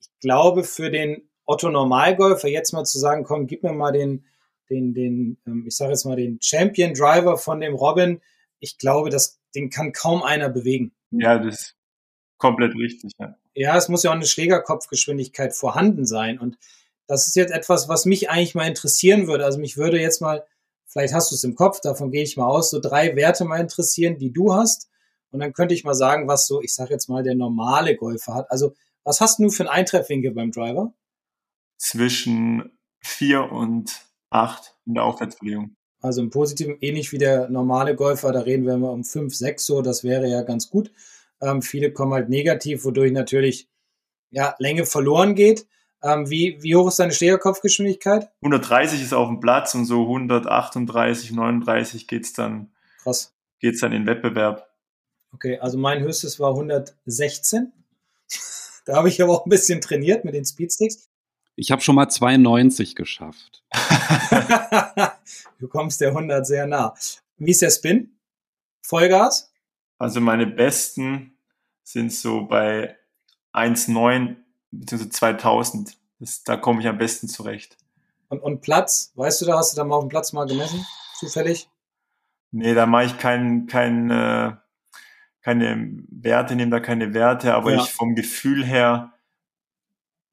Ich 0.00 0.08
glaube, 0.20 0.62
für 0.62 0.88
den 0.88 1.28
Otto 1.44 1.68
Normalgolfer 1.68 2.46
jetzt 2.46 2.72
mal 2.72 2.84
zu 2.84 3.00
sagen, 3.00 3.24
komm, 3.24 3.48
gib 3.48 3.64
mir 3.64 3.72
mal 3.72 3.90
den, 3.90 4.24
den, 4.70 4.94
den, 4.94 5.36
ähm, 5.44 5.64
ich 5.66 5.76
sage 5.76 5.90
jetzt 5.90 6.04
mal, 6.04 6.14
den 6.14 6.38
Champion 6.40 6.94
Driver 6.94 7.38
von 7.38 7.60
dem 7.60 7.74
Robin, 7.74 8.20
ich 8.60 8.78
glaube, 8.78 9.10
das, 9.10 9.40
den 9.56 9.68
kann 9.68 9.92
kaum 9.92 10.22
einer 10.22 10.48
bewegen. 10.48 10.92
Ja, 11.10 11.38
das 11.38 11.54
ist 11.56 11.76
komplett 12.38 12.76
richtig. 12.76 13.10
Ja, 13.18 13.36
ja 13.54 13.76
es 13.76 13.88
muss 13.88 14.04
ja 14.04 14.10
auch 14.10 14.14
eine 14.14 14.26
Schlägerkopfgeschwindigkeit 14.26 15.56
vorhanden 15.56 16.06
sein. 16.06 16.38
Und 16.38 16.56
das 17.08 17.26
ist 17.26 17.34
jetzt 17.34 17.52
etwas, 17.52 17.88
was 17.88 18.06
mich 18.06 18.30
eigentlich 18.30 18.54
mal 18.54 18.68
interessieren 18.68 19.26
würde. 19.26 19.44
Also 19.44 19.58
mich 19.58 19.76
würde 19.76 20.00
jetzt 20.00 20.20
mal, 20.20 20.46
vielleicht 20.86 21.14
hast 21.14 21.32
du 21.32 21.34
es 21.34 21.42
im 21.42 21.56
Kopf, 21.56 21.80
davon 21.80 22.12
gehe 22.12 22.22
ich 22.22 22.36
mal 22.36 22.46
aus, 22.46 22.70
so 22.70 22.78
drei 22.78 23.16
Werte 23.16 23.44
mal 23.44 23.60
interessieren, 23.60 24.18
die 24.18 24.32
du 24.32 24.54
hast. 24.54 24.88
Und 25.30 25.40
dann 25.40 25.52
könnte 25.52 25.74
ich 25.74 25.84
mal 25.84 25.94
sagen, 25.94 26.28
was 26.28 26.46
so, 26.46 26.62
ich 26.62 26.74
sage 26.74 26.92
jetzt 26.92 27.08
mal, 27.08 27.22
der 27.22 27.34
normale 27.34 27.96
Golfer 27.96 28.34
hat. 28.34 28.50
Also 28.50 28.74
was 29.04 29.20
hast 29.20 29.38
du 29.38 29.50
für 29.50 29.62
einen 29.62 29.70
Eintreffwinkel 29.70 30.32
beim 30.32 30.50
Driver? 30.50 30.92
Zwischen 31.78 32.76
vier 33.00 33.52
und 33.52 34.04
8 34.30 34.74
in 34.86 34.94
der 34.94 35.04
Aufwärtsbewegung. 35.04 35.76
Also 36.02 36.22
im 36.22 36.30
Positiven 36.30 36.76
ähnlich 36.80 37.12
wie 37.12 37.18
der 37.18 37.48
normale 37.48 37.94
Golfer, 37.94 38.32
da 38.32 38.40
reden 38.40 38.66
wir 38.66 38.74
immer 38.74 38.90
um 38.90 39.04
5, 39.04 39.34
6 39.34 39.64
so, 39.64 39.82
das 39.82 40.04
wäre 40.04 40.28
ja 40.28 40.42
ganz 40.42 40.70
gut. 40.70 40.92
Ähm, 41.40 41.62
viele 41.62 41.92
kommen 41.92 42.14
halt 42.14 42.28
negativ, 42.28 42.84
wodurch 42.84 43.12
natürlich 43.12 43.68
ja, 44.30 44.54
Länge 44.58 44.86
verloren 44.86 45.34
geht. 45.34 45.66
Ähm, 46.02 46.28
wie, 46.28 46.62
wie 46.62 46.76
hoch 46.76 46.88
ist 46.88 46.98
deine 46.98 47.12
Schlägerkopfgeschwindigkeit? 47.12 48.30
130 48.42 49.02
ist 49.02 49.14
auf 49.14 49.28
dem 49.28 49.40
Platz 49.40 49.74
und 49.74 49.86
so 49.86 50.02
138, 50.02 51.32
39 51.32 52.06
geht's 52.06 52.32
dann. 52.32 52.72
Krass. 53.02 53.34
Geht's 53.60 53.80
dann 53.80 53.92
in 53.92 54.06
Wettbewerb. 54.06 54.65
Okay, 55.36 55.58
also 55.58 55.76
mein 55.76 56.00
höchstes 56.00 56.40
war 56.40 56.52
116. 56.52 57.70
da 58.86 58.96
habe 58.96 59.10
ich 59.10 59.20
aber 59.20 59.34
auch 59.34 59.44
ein 59.44 59.50
bisschen 59.50 59.82
trainiert 59.82 60.24
mit 60.24 60.34
den 60.34 60.46
Speedsticks. 60.46 61.10
Ich 61.56 61.70
habe 61.70 61.82
schon 61.82 61.94
mal 61.94 62.08
92 62.08 62.96
geschafft. 62.96 63.62
du 65.58 65.68
kommst 65.68 66.00
der 66.00 66.08
100 66.08 66.46
sehr 66.46 66.66
nah. 66.66 66.94
Wie 67.36 67.50
ist 67.50 67.60
der 67.60 67.68
Spin? 67.68 68.16
Vollgas? 68.80 69.52
Also 69.98 70.22
meine 70.22 70.46
besten 70.46 71.36
sind 71.82 72.14
so 72.14 72.46
bei 72.46 72.96
1,9 73.52 74.36
bzw. 74.70 75.10
2000. 75.10 75.98
Das, 76.18 76.44
da 76.44 76.56
komme 76.56 76.80
ich 76.80 76.88
am 76.88 76.96
besten 76.96 77.28
zurecht. 77.28 77.76
Und, 78.30 78.42
und 78.42 78.62
Platz? 78.62 79.12
Weißt 79.16 79.42
du 79.42 79.44
da, 79.44 79.58
hast 79.58 79.74
du 79.74 79.76
da 79.76 79.84
mal 79.84 79.96
auf 79.96 80.04
dem 80.04 80.08
Platz 80.08 80.32
mal 80.32 80.46
gemessen? 80.46 80.86
Zufällig? 81.18 81.68
Nee, 82.52 82.72
da 82.72 82.86
mache 82.86 83.04
ich 83.04 83.18
kein, 83.18 83.66
kein, 83.66 84.10
äh, 84.10 84.56
keine 85.46 86.02
Werte, 86.10 86.56
nehme 86.56 86.72
da 86.72 86.80
keine 86.80 87.14
Werte, 87.14 87.54
aber 87.54 87.70
ja. 87.70 87.80
ich 87.80 87.92
vom 87.92 88.16
Gefühl 88.16 88.64
her 88.64 89.12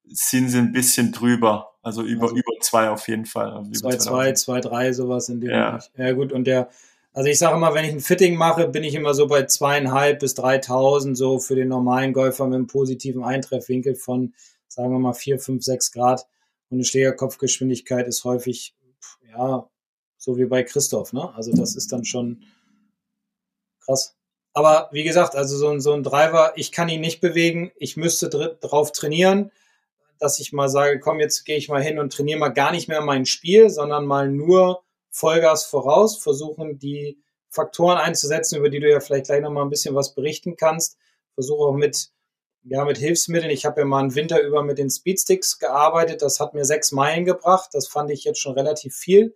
sind 0.06 0.50
sie 0.50 0.58
ein 0.58 0.72
bisschen 0.72 1.12
drüber. 1.12 1.76
Also 1.84 2.02
über, 2.02 2.24
also, 2.24 2.36
über 2.36 2.52
zwei 2.62 2.90
auf 2.90 3.08
jeden 3.08 3.28
Fall. 3.28 3.52
Also 3.52 3.72
zwei, 3.74 3.98
zwei, 3.98 4.34
zwei, 4.34 4.60
drei, 4.60 4.92
sowas 4.92 5.30
in 5.30 5.40
dem 5.40 5.52
ja. 5.52 5.78
Ja, 5.96 6.14
gut. 6.14 6.32
Und 6.32 6.46
der 6.46 6.68
Also 7.14 7.30
ich 7.30 7.38
sage 7.38 7.56
immer, 7.56 7.76
wenn 7.76 7.86
ich 7.86 7.92
ein 7.92 8.00
Fitting 8.00 8.38
mache, 8.38 8.68
bin 8.68 8.84
ich 8.84 8.96
immer 8.96 9.14
so 9.14 9.28
bei 9.28 9.46
zweieinhalb 9.46 10.18
bis 10.18 10.34
3000 10.34 11.16
so 11.16 11.38
für 11.38 11.54
den 11.54 11.68
normalen 11.68 12.12
Golfer 12.12 12.48
mit 12.48 12.56
einem 12.56 12.66
positiven 12.66 13.24
Eintreffwinkel 13.24 13.94
von, 13.94 14.34
sagen 14.68 14.94
wir 14.94 15.00
mal, 15.00 15.14
vier, 15.14 15.38
fünf, 15.38 15.64
sechs 15.64 15.92
Grad. 15.92 16.26
Und 16.72 16.78
eine 16.78 16.86
Schlägerkopfgeschwindigkeit 16.86 18.08
ist 18.08 18.24
häufig, 18.24 18.74
ja, 19.30 19.70
so 20.18 20.38
wie 20.40 20.46
bei 20.46 20.64
Christoph, 20.64 21.14
ne? 21.14 21.32
Also 21.36 21.52
das 21.52 21.76
ist 21.76 21.92
dann 21.92 22.04
schon 22.04 22.42
krass. 23.80 24.16
Aber 24.54 24.90
wie 24.92 25.04
gesagt, 25.04 25.36
also 25.36 25.58
so 25.58 25.70
ein, 25.70 25.82
so 25.82 25.94
ein 25.94 26.04
Driver, 26.04 26.54
ich 26.56 26.72
kann 26.72 26.90
ihn 26.90 27.02
nicht 27.02 27.22
bewegen. 27.22 27.72
Ich 27.78 27.98
müsste 27.98 28.30
drauf 28.30 28.92
trainieren, 28.92 29.52
dass 30.20 30.40
ich 30.40 30.54
mal 30.54 30.70
sage, 30.70 31.00
komm, 31.00 31.20
jetzt 31.20 31.44
gehe 31.44 31.58
ich 31.58 31.70
mal 31.70 31.82
hin 31.82 31.98
und 31.98 32.14
trainiere 32.14 32.40
mal 32.40 32.50
gar 32.50 32.72
nicht 32.72 32.88
mehr 32.88 33.02
mein 33.02 33.26
Spiel, 33.26 33.70
sondern 33.70 34.06
mal 34.06 34.30
nur 34.30 34.84
Vollgas 35.10 35.66
voraus, 35.66 36.18
versuchen 36.18 36.80
die 36.80 37.20
Faktoren 37.50 37.98
einzusetzen, 37.98 38.58
über 38.58 38.70
die 38.70 38.80
du 38.80 38.90
ja 38.90 39.00
vielleicht 39.00 39.26
gleich 39.26 39.42
noch 39.42 39.52
mal 39.52 39.64
ein 39.64 39.70
bisschen 39.70 39.96
was 39.96 40.14
berichten 40.14 40.56
kannst. 40.56 40.98
Versuche 41.36 41.64
auch 41.64 41.76
mit, 41.76 42.10
ja, 42.64 42.86
mit 42.86 42.98
Hilfsmitteln. 42.98 43.52
Ich 43.52 43.66
habe 43.66 43.82
ja 43.82 43.86
mal 43.86 44.00
einen 44.00 44.16
Winter 44.16 44.42
über 44.42 44.64
mit 44.64 44.78
den 44.78 44.90
Speedsticks 44.90 45.60
gearbeitet. 45.60 46.22
Das 46.22 46.40
hat 46.40 46.54
mir 46.54 46.66
sechs 46.66 46.92
Meilen 46.92 47.26
gebracht. 47.26 47.70
Das 47.74 47.88
fand 47.88 48.12
ich 48.12 48.24
jetzt 48.24 48.40
schon 48.40 48.54
relativ 48.54 48.96
viel. 48.96 49.36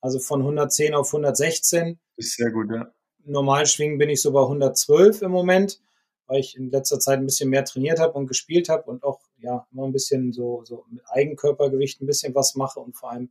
Also 0.00 0.18
von 0.18 0.40
110 0.40 0.94
auf 0.94 1.08
116. 1.08 1.98
Das 2.16 2.26
ist 2.26 2.36
sehr 2.36 2.50
gut, 2.50 2.70
ja 2.70 2.92
normal 3.24 3.66
schwingen 3.66 3.98
bin 3.98 4.10
ich 4.10 4.22
so 4.22 4.32
bei 4.32 4.42
112 4.42 5.22
im 5.22 5.30
Moment, 5.30 5.80
weil 6.26 6.40
ich 6.40 6.56
in 6.56 6.70
letzter 6.70 6.98
Zeit 7.00 7.18
ein 7.18 7.26
bisschen 7.26 7.50
mehr 7.50 7.64
trainiert 7.64 7.98
habe 7.98 8.14
und 8.14 8.26
gespielt 8.26 8.68
habe 8.68 8.84
und 8.90 9.02
auch 9.02 9.20
ja 9.38 9.66
immer 9.72 9.84
ein 9.84 9.92
bisschen 9.92 10.32
so, 10.32 10.62
so 10.64 10.84
mit 10.90 11.02
Eigenkörpergewicht 11.08 12.00
ein 12.00 12.06
bisschen 12.06 12.34
was 12.34 12.54
mache 12.54 12.80
und 12.80 12.96
vor 12.96 13.12
allem, 13.12 13.30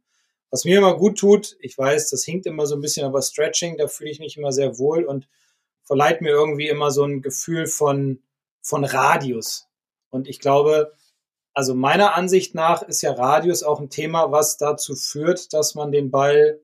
was 0.50 0.66
mir 0.66 0.78
immer 0.78 0.96
gut 0.96 1.18
tut, 1.18 1.58
ich 1.60 1.78
weiß, 1.78 2.10
das 2.10 2.24
hinkt 2.24 2.46
immer 2.46 2.66
so 2.66 2.76
ein 2.76 2.82
bisschen, 2.82 3.06
aber 3.06 3.22
Stretching, 3.22 3.78
da 3.78 3.88
fühle 3.88 4.12
ich 4.12 4.20
mich 4.20 4.38
immer 4.38 4.52
sehr 4.52 4.78
wohl 4.78 5.04
und 5.04 5.28
verleiht 5.84 6.22
mir 6.22 6.30
irgendwie 6.30 6.68
immer 6.68 6.92
so 6.92 7.04
ein 7.04 7.22
Gefühl 7.22 7.68
von, 7.68 8.22
von 8.62 8.84
Radius. 8.84 9.68
Und 10.10 10.28
ich 10.28 10.40
glaube, 10.40 10.94
also 11.54 11.74
meiner 11.74 12.16
Ansicht 12.16 12.56
nach 12.56 12.82
ist 12.84 13.02
ja 13.02 13.12
Radius 13.14 13.64
auch 13.64 13.80
ein 13.80 13.90
Thema, 13.90 14.32
was 14.32 14.58
dazu 14.58 14.96
führt, 14.96 15.54
dass 15.54 15.76
man 15.76 15.92
den 15.92 16.12
Ball 16.12 16.62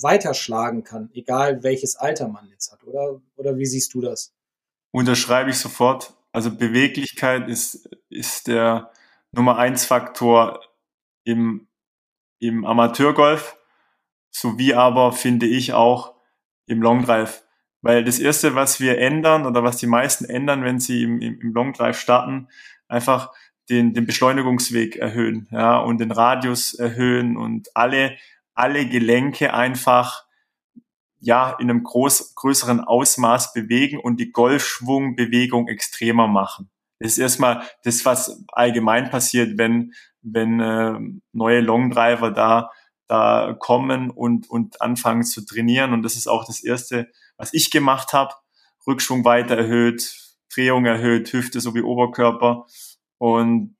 weiterschlagen 0.00 0.84
kann, 0.84 1.10
egal 1.12 1.62
welches 1.62 1.96
Alter 1.96 2.28
man 2.28 2.48
jetzt 2.48 2.72
hat, 2.72 2.84
oder? 2.84 3.20
Oder 3.36 3.58
wie 3.58 3.66
siehst 3.66 3.94
du 3.94 4.00
das? 4.00 4.32
Unterschreibe 4.92 5.50
ich 5.50 5.58
sofort. 5.58 6.14
Also 6.32 6.54
Beweglichkeit 6.54 7.48
ist, 7.48 7.88
ist 8.08 8.46
der 8.46 8.90
Nummer 9.32 9.58
eins 9.58 9.84
Faktor 9.84 10.60
im, 11.24 11.68
im 12.38 12.64
Amateurgolf, 12.64 13.56
sowie 14.30 14.74
aber 14.74 15.12
finde 15.12 15.46
ich 15.46 15.72
auch 15.72 16.14
im 16.66 16.82
Long 16.82 17.04
Drive. 17.04 17.44
Weil 17.82 18.04
das 18.04 18.18
erste, 18.18 18.54
was 18.54 18.80
wir 18.80 18.98
ändern 18.98 19.46
oder 19.46 19.64
was 19.64 19.78
die 19.78 19.86
meisten 19.86 20.24
ändern, 20.24 20.64
wenn 20.64 20.80
sie 20.80 21.02
im, 21.02 21.20
im, 21.20 21.40
im 21.40 21.52
Long 21.52 21.72
Drive 21.72 21.98
starten, 21.98 22.48
einfach 22.88 23.32
den, 23.70 23.94
den 23.94 24.06
Beschleunigungsweg 24.06 24.96
erhöhen, 24.96 25.48
ja, 25.50 25.78
und 25.78 25.98
den 25.98 26.10
Radius 26.10 26.74
erhöhen 26.74 27.36
und 27.36 27.74
alle 27.74 28.16
alle 28.54 28.86
Gelenke 28.86 29.54
einfach 29.54 30.24
ja 31.20 31.56
in 31.58 31.70
einem 31.70 31.82
groß, 31.82 32.34
größeren 32.34 32.80
Ausmaß 32.80 33.52
bewegen 33.52 33.98
und 33.98 34.18
die 34.18 34.32
Golfschwungbewegung 34.32 35.68
extremer 35.68 36.26
machen. 36.26 36.70
Das 36.98 37.12
ist 37.12 37.18
erstmal 37.18 37.62
das, 37.84 38.04
was 38.04 38.44
allgemein 38.52 39.10
passiert, 39.10 39.56
wenn, 39.58 39.92
wenn 40.22 40.60
äh, 40.60 40.98
neue 41.32 41.60
Longdriver 41.60 42.30
da, 42.30 42.70
da 43.06 43.56
kommen 43.58 44.10
und, 44.10 44.48
und 44.50 44.80
anfangen 44.82 45.24
zu 45.24 45.44
trainieren. 45.44 45.92
Und 45.92 46.02
das 46.02 46.16
ist 46.16 46.26
auch 46.26 46.44
das 46.44 46.62
Erste, 46.62 47.10
was 47.36 47.54
ich 47.54 47.70
gemacht 47.70 48.12
habe. 48.12 48.34
Rückschwung 48.86 49.24
weiter 49.24 49.56
erhöht, 49.56 50.14
Drehung 50.52 50.84
erhöht, 50.84 51.32
Hüfte 51.32 51.60
sowie 51.60 51.82
Oberkörper. 51.82 52.66
Und 53.18 53.76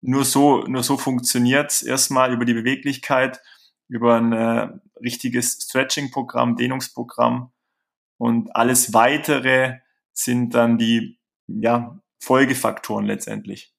nur 0.00 0.24
so, 0.24 0.62
nur 0.62 0.82
so 0.82 0.96
funktioniert's 0.96 1.82
erstmal 1.82 2.32
über 2.32 2.44
die 2.44 2.54
Beweglichkeit 2.54 3.40
über 3.90 4.16
ein 4.16 4.32
äh, 4.32 4.68
richtiges 5.02 5.58
Stretching-Programm, 5.60 6.56
Dehnungsprogramm 6.56 7.52
und 8.18 8.54
alles 8.54 8.94
weitere 8.94 9.78
sind 10.12 10.54
dann 10.54 10.78
die 10.78 11.18
ja, 11.48 11.98
Folgefaktoren 12.20 13.04
letztendlich. 13.04 13.74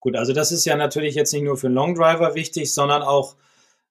Gut, 0.00 0.16
also 0.16 0.32
das 0.32 0.52
ist 0.52 0.64
ja 0.64 0.76
natürlich 0.76 1.16
jetzt 1.16 1.32
nicht 1.32 1.42
nur 1.42 1.56
für 1.56 1.66
einen 1.66 1.74
Longdriver 1.74 2.34
wichtig, 2.36 2.72
sondern 2.72 3.02
auch 3.02 3.36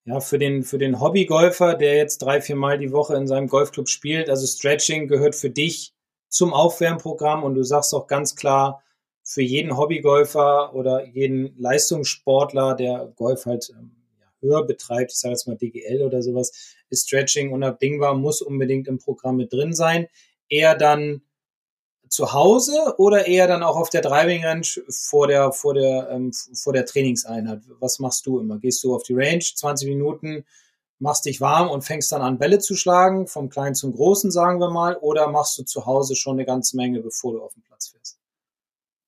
ja, 0.05 0.21
für 0.21 0.39
den, 0.39 0.63
für 0.63 0.77
den 0.77 1.01
Hobbygolfer, 1.01 1.75
der 1.75 1.97
jetzt 1.97 2.19
drei, 2.19 2.39
vier 2.39 2.55
Mal 2.55 2.77
die 2.77 2.93
Woche 2.93 3.15
in 3.15 3.27
seinem 3.27 3.49
Golfclub 3.49 3.89
spielt. 3.89 4.29
Also 4.29 4.47
Stretching 4.47 5.09
gehört 5.09 5.35
für 5.35 5.49
dich 5.49 5.93
zum 6.29 6.53
Aufwärmprogramm 6.53 7.43
und 7.43 7.55
du 7.55 7.63
sagst 7.63 7.93
auch 7.93 8.07
ganz 8.07 8.37
klar, 8.37 8.83
für 9.23 9.41
jeden 9.41 9.75
Hobbygolfer 9.75 10.73
oder 10.73 11.05
jeden 11.05 11.53
Leistungssportler, 11.57 12.75
der 12.75 13.11
Golf 13.17 13.45
halt 13.45 13.73
höher 14.47 14.65
betreibt, 14.65 15.11
ich 15.11 15.19
sage 15.19 15.33
jetzt 15.33 15.47
mal 15.47 15.57
DGL 15.57 16.01
oder 16.01 16.21
sowas, 16.21 16.75
ist 16.89 17.07
Stretching 17.07 17.51
unabdingbar, 17.51 18.15
muss 18.15 18.41
unbedingt 18.41 18.87
im 18.87 18.97
Programm 18.97 19.37
mit 19.37 19.53
drin 19.53 19.73
sein. 19.73 20.07
Eher 20.49 20.75
dann 20.75 21.21
zu 22.09 22.33
Hause 22.33 22.95
oder 22.97 23.27
eher 23.27 23.47
dann 23.47 23.63
auch 23.63 23.75
auf 23.75 23.89
der 23.89 24.01
Driving 24.01 24.45
Range 24.45 24.67
vor 24.89 25.27
der, 25.27 25.51
vor 25.51 25.73
der, 25.73 26.09
ähm, 26.09 26.31
vor 26.31 26.73
der 26.73 26.85
Trainingseinheit? 26.85 27.61
Was 27.79 27.99
machst 27.99 28.25
du 28.25 28.39
immer? 28.39 28.57
Gehst 28.59 28.83
du 28.83 28.95
auf 28.95 29.03
die 29.03 29.13
Range, 29.13 29.43
20 29.43 29.89
Minuten, 29.89 30.45
machst 30.99 31.25
dich 31.25 31.41
warm 31.41 31.69
und 31.69 31.83
fängst 31.83 32.11
dann 32.11 32.21
an, 32.21 32.37
Bälle 32.37 32.59
zu 32.59 32.75
schlagen, 32.75 33.27
vom 33.27 33.49
Kleinen 33.49 33.75
zum 33.75 33.93
Großen, 33.93 34.31
sagen 34.31 34.59
wir 34.59 34.69
mal, 34.69 34.95
oder 34.97 35.27
machst 35.27 35.57
du 35.57 35.63
zu 35.63 35.85
Hause 35.85 36.15
schon 36.15 36.37
eine 36.37 36.45
ganze 36.45 36.77
Menge, 36.77 37.01
bevor 37.01 37.33
du 37.33 37.43
auf 37.43 37.53
den 37.53 37.63
Platz 37.63 37.89
fährst? 37.89 38.19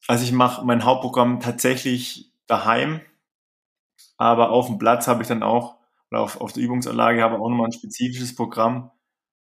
Also 0.08 0.23
ich 0.23 0.32
mache 0.32 0.65
mein 0.65 0.86
Hauptprogramm 0.86 1.39
tatsächlich 1.39 2.32
daheim. 2.47 3.02
Aber 4.20 4.52
auf 4.52 4.68
dem 4.68 4.78
Platz 4.78 5.08
habe 5.08 5.24
ich 5.24 5.30
dann 5.30 5.44
auch, 5.44 5.78
oder 6.12 6.22
auf, 6.22 6.42
auf 6.42 6.54
der 6.54 6.62
Übungsanlage 6.64 7.24
habe 7.24 7.36
ich 7.36 7.42
auch 7.42 7.50
nochmal 7.50 7.68
ein 7.68 7.72
spezifisches 7.72 8.36
Programm, 8.36 8.92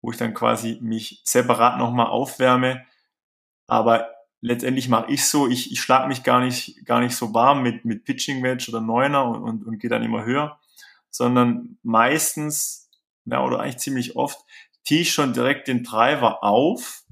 wo 0.02 0.10
ich 0.10 0.18
dann 0.18 0.34
quasi 0.34 0.78
mich 0.82 1.22
separat 1.24 1.78
nochmal 1.78 2.08
aufwärme. 2.08 2.84
Aber 3.68 4.10
letztendlich 4.40 4.88
mache 4.88 5.12
ich 5.12 5.26
so, 5.26 5.48
ich, 5.48 5.70
ich 5.70 5.80
schlage 5.80 6.08
mich 6.08 6.24
gar 6.24 6.40
nicht, 6.40 6.84
gar 6.86 7.00
nicht 7.00 7.16
so 7.16 7.32
warm 7.32 7.62
mit, 7.62 7.84
mit 7.84 8.04
Pitching 8.04 8.42
Wedge 8.42 8.66
oder 8.68 8.80
Neuner 8.80 9.26
und, 9.26 9.42
und, 9.44 9.64
und 9.64 9.78
gehe 9.78 9.90
dann 9.90 10.02
immer 10.02 10.24
höher, 10.24 10.58
sondern 11.08 11.78
meistens, 11.82 12.90
ja, 13.26 13.44
oder 13.44 13.60
eigentlich 13.60 13.78
ziemlich 13.78 14.16
oft, 14.16 14.44
tee 14.84 15.02
ich 15.02 15.12
schon 15.12 15.34
direkt 15.34 15.68
den 15.68 15.84
Driver 15.84 16.42
auf, 16.42 17.04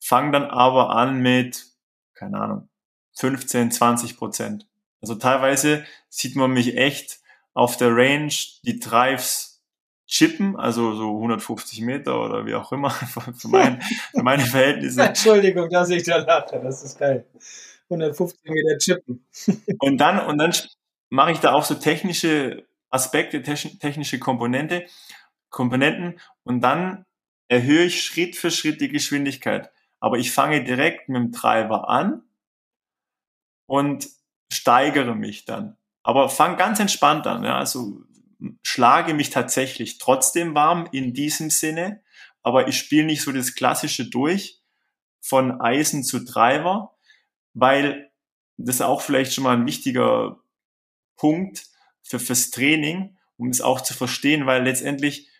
fange 0.00 0.32
dann 0.32 0.44
aber 0.44 0.90
an 0.90 1.20
mit, 1.20 1.64
keine 2.12 2.40
Ahnung, 2.40 2.68
15, 3.16 3.70
20 3.70 4.18
Prozent. 4.18 4.66
Also 5.04 5.16
teilweise 5.16 5.84
sieht 6.08 6.34
man 6.34 6.50
mich 6.52 6.78
echt 6.78 7.20
auf 7.52 7.76
der 7.76 7.94
Range 7.94 8.32
die 8.62 8.80
Drives 8.80 9.62
chippen, 10.06 10.56
also 10.56 10.94
so 10.94 11.10
150 11.16 11.82
Meter 11.82 12.24
oder 12.24 12.46
wie 12.46 12.54
auch 12.54 12.72
immer, 12.72 12.88
für, 13.36 13.48
mein, 13.48 13.82
für 13.82 14.22
meine 14.22 14.44
Verhältnisse. 14.44 15.02
Entschuldigung, 15.06 15.68
dass 15.68 15.90
ich 15.90 16.04
da 16.04 16.16
lache, 16.16 16.58
das 16.58 16.82
ist 16.82 16.98
geil. 16.98 17.26
150 17.90 18.40
Meter 18.44 18.78
chippen. 18.78 19.26
und 19.78 19.98
dann, 19.98 20.20
und 20.20 20.38
dann 20.38 20.54
mache 21.10 21.32
ich 21.32 21.40
da 21.40 21.52
auch 21.52 21.64
so 21.64 21.74
technische 21.74 22.64
Aspekte, 22.88 23.42
technische 23.42 24.18
Komponente, 24.18 24.86
Komponenten 25.50 26.18
und 26.44 26.62
dann 26.62 27.04
erhöhe 27.48 27.84
ich 27.84 28.02
Schritt 28.02 28.36
für 28.36 28.50
Schritt 28.50 28.80
die 28.80 28.88
Geschwindigkeit. 28.88 29.70
Aber 30.00 30.16
ich 30.16 30.32
fange 30.32 30.64
direkt 30.64 31.10
mit 31.10 31.20
dem 31.20 31.32
Treiber 31.32 31.90
an 31.90 32.22
und 33.66 34.08
steigere 34.54 35.14
mich 35.14 35.44
dann. 35.44 35.76
Aber 36.02 36.28
fang 36.28 36.56
ganz 36.56 36.80
entspannt 36.80 37.26
an. 37.26 37.44
Ja? 37.44 37.58
Also 37.58 38.02
schlage 38.62 39.14
mich 39.14 39.30
tatsächlich 39.30 39.98
trotzdem 39.98 40.54
warm 40.54 40.88
in 40.92 41.14
diesem 41.14 41.50
Sinne, 41.50 42.02
aber 42.42 42.68
ich 42.68 42.76
spiele 42.78 43.06
nicht 43.06 43.22
so 43.22 43.32
das 43.32 43.54
Klassische 43.54 44.08
durch 44.08 44.60
von 45.20 45.60
Eisen 45.60 46.04
zu 46.04 46.24
Treiber, 46.24 46.94
weil 47.54 48.10
das 48.56 48.76
ist 48.76 48.82
auch 48.82 49.00
vielleicht 49.00 49.32
schon 49.32 49.44
mal 49.44 49.56
ein 49.56 49.66
wichtiger 49.66 50.38
Punkt 51.16 51.66
für 52.02 52.18
fürs 52.18 52.50
Training, 52.50 53.16
um 53.38 53.48
es 53.48 53.62
auch 53.62 53.80
zu 53.80 53.94
verstehen, 53.94 54.46
weil 54.46 54.62
letztendlich 54.62 55.30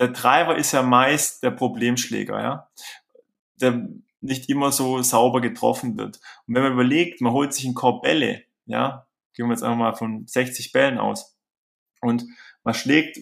der 0.00 0.12
Treiber 0.12 0.56
ist 0.56 0.72
ja 0.72 0.82
meist 0.82 1.42
der 1.42 1.50
Problemschläger, 1.50 2.40
ja, 2.40 2.70
der 3.60 3.88
nicht 4.20 4.48
immer 4.48 4.72
so 4.72 5.02
sauber 5.02 5.40
getroffen 5.40 5.96
wird. 5.98 6.20
Und 6.46 6.54
wenn 6.54 6.62
man 6.62 6.72
überlegt, 6.72 7.20
man 7.20 7.32
holt 7.32 7.52
sich 7.52 7.64
einen 7.64 7.74
Korb 7.74 8.02
Bälle, 8.02 8.44
ja, 8.68 9.06
gehen 9.34 9.46
wir 9.46 9.52
jetzt 9.52 9.62
einfach 9.62 9.78
mal 9.78 9.94
von 9.94 10.26
60 10.26 10.72
Bällen 10.72 10.98
aus. 10.98 11.36
Und 12.00 12.24
man 12.62 12.74
schlägt, 12.74 13.18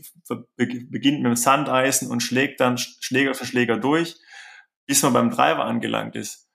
beginnt 0.56 1.22
mit 1.22 1.30
dem 1.30 1.36
Sandeisen 1.36 2.10
und 2.10 2.20
schlägt 2.20 2.60
dann 2.60 2.78
Schläger 2.78 3.34
für 3.34 3.46
Schläger 3.46 3.78
durch, 3.78 4.16
bis 4.86 5.02
man 5.02 5.12
beim 5.12 5.30
Driver 5.30 5.64
angelangt 5.64 6.16
ist. 6.16 6.48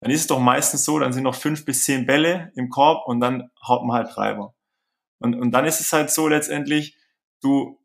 Dann 0.00 0.10
ist 0.10 0.22
es 0.22 0.26
doch 0.26 0.38
meistens 0.38 0.84
so, 0.84 0.98
dann 0.98 1.12
sind 1.12 1.24
noch 1.24 1.34
fünf 1.34 1.64
bis 1.64 1.84
zehn 1.84 2.06
Bälle 2.06 2.52
im 2.54 2.70
Korb 2.70 3.06
und 3.08 3.20
dann 3.20 3.50
haut 3.66 3.84
man 3.84 3.96
halt 3.96 4.14
Driver. 4.14 4.54
Und, 5.18 5.34
und 5.34 5.50
dann 5.50 5.64
ist 5.64 5.80
es 5.80 5.92
halt 5.92 6.10
so 6.10 6.28
letztendlich, 6.28 6.96
du 7.40 7.80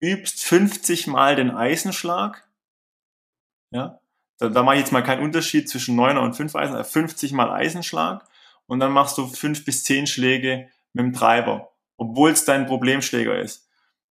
übst 0.00 0.44
50 0.44 1.08
mal 1.08 1.36
den 1.36 1.50
Eisenschlag. 1.50 2.48
Ja, 3.70 4.00
da, 4.38 4.50
da 4.50 4.62
mache 4.62 4.76
ich 4.76 4.82
jetzt 4.82 4.92
mal 4.92 5.02
keinen 5.02 5.22
Unterschied 5.22 5.68
zwischen 5.68 5.98
9er 5.98 6.18
und 6.18 6.34
5 6.34 6.54
Eisen, 6.54 6.84
50 6.84 7.32
mal 7.32 7.50
Eisenschlag 7.50 8.28
und 8.66 8.80
dann 8.80 8.92
machst 8.92 9.18
du 9.18 9.26
5 9.26 9.64
bis 9.64 9.84
10 9.84 10.06
Schläge 10.06 10.68
mit 10.92 11.04
dem 11.04 11.12
Treiber, 11.12 11.72
obwohl 11.96 12.30
es 12.30 12.44
dein 12.44 12.66
Problemschläger 12.66 13.38
ist. 13.38 13.68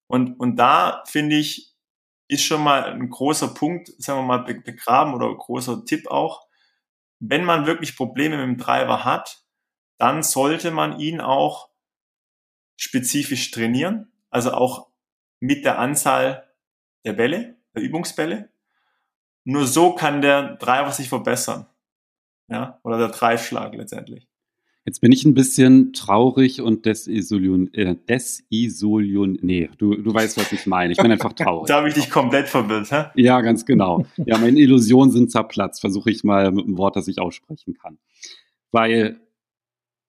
Und, 0.07 0.39
und 0.39 0.57
da 0.57 1.03
finde 1.07 1.37
ich, 1.37 1.73
ist 2.27 2.43
schon 2.43 2.63
mal 2.63 2.83
ein 2.85 3.09
großer 3.09 3.53
Punkt, 3.53 3.91
sagen 3.97 4.19
wir 4.19 4.23
mal, 4.23 4.43
begraben 4.43 5.13
oder 5.13 5.33
großer 5.35 5.85
Tipp 5.85 6.07
auch. 6.07 6.47
Wenn 7.19 7.43
man 7.43 7.65
wirklich 7.65 7.95
Probleme 7.95 8.37
mit 8.37 8.45
dem 8.45 8.57
Treiber 8.57 9.03
hat, 9.03 9.43
dann 9.97 10.23
sollte 10.23 10.71
man 10.71 10.99
ihn 10.99 11.21
auch 11.21 11.69
spezifisch 12.77 13.51
trainieren, 13.51 14.11
also 14.29 14.53
auch 14.53 14.89
mit 15.39 15.65
der 15.65 15.77
Anzahl 15.77 16.51
der 17.05 17.13
Bälle, 17.13 17.57
der 17.75 17.83
Übungsbälle. 17.83 18.49
Nur 19.43 19.67
so 19.67 19.93
kann 19.93 20.21
der 20.21 20.55
Driver 20.55 20.91
sich 20.91 21.09
verbessern. 21.09 21.67
Ja, 22.47 22.79
oder 22.83 22.97
der 22.97 23.11
Treibschlag 23.11 23.73
letztendlich. 23.75 24.30
Jetzt 24.83 24.99
bin 24.99 25.11
ich 25.11 25.25
ein 25.25 25.35
bisschen 25.35 25.93
traurig 25.93 26.59
und 26.59 26.87
desisolion, 26.87 27.71
äh, 27.73 27.95
desisolion, 28.09 29.37
nee, 29.41 29.69
du, 29.77 29.95
du 29.95 30.11
weißt, 30.11 30.37
was 30.37 30.51
ich 30.51 30.65
meine. 30.65 30.91
Ich 30.91 30.97
bin 30.97 31.11
einfach 31.11 31.33
traurig. 31.33 31.67
da 31.67 31.77
habe 31.77 31.87
ich 31.87 31.93
dich 31.93 32.09
komplett 32.09 32.47
verwirrt, 32.49 32.89
hä? 32.91 33.05
Ja, 33.15 33.41
ganz 33.41 33.65
genau. 33.65 34.05
Ja, 34.25 34.39
meine 34.39 34.59
Illusionen 34.59 35.11
sind 35.11 35.31
zerplatzt. 35.31 35.81
Versuche 35.81 36.09
ich 36.09 36.23
mal 36.23 36.51
mit 36.51 36.65
einem 36.65 36.77
Wort, 36.77 36.95
das 36.95 37.07
ich 37.07 37.19
aussprechen 37.19 37.75
kann. 37.75 37.99
Weil 38.71 39.21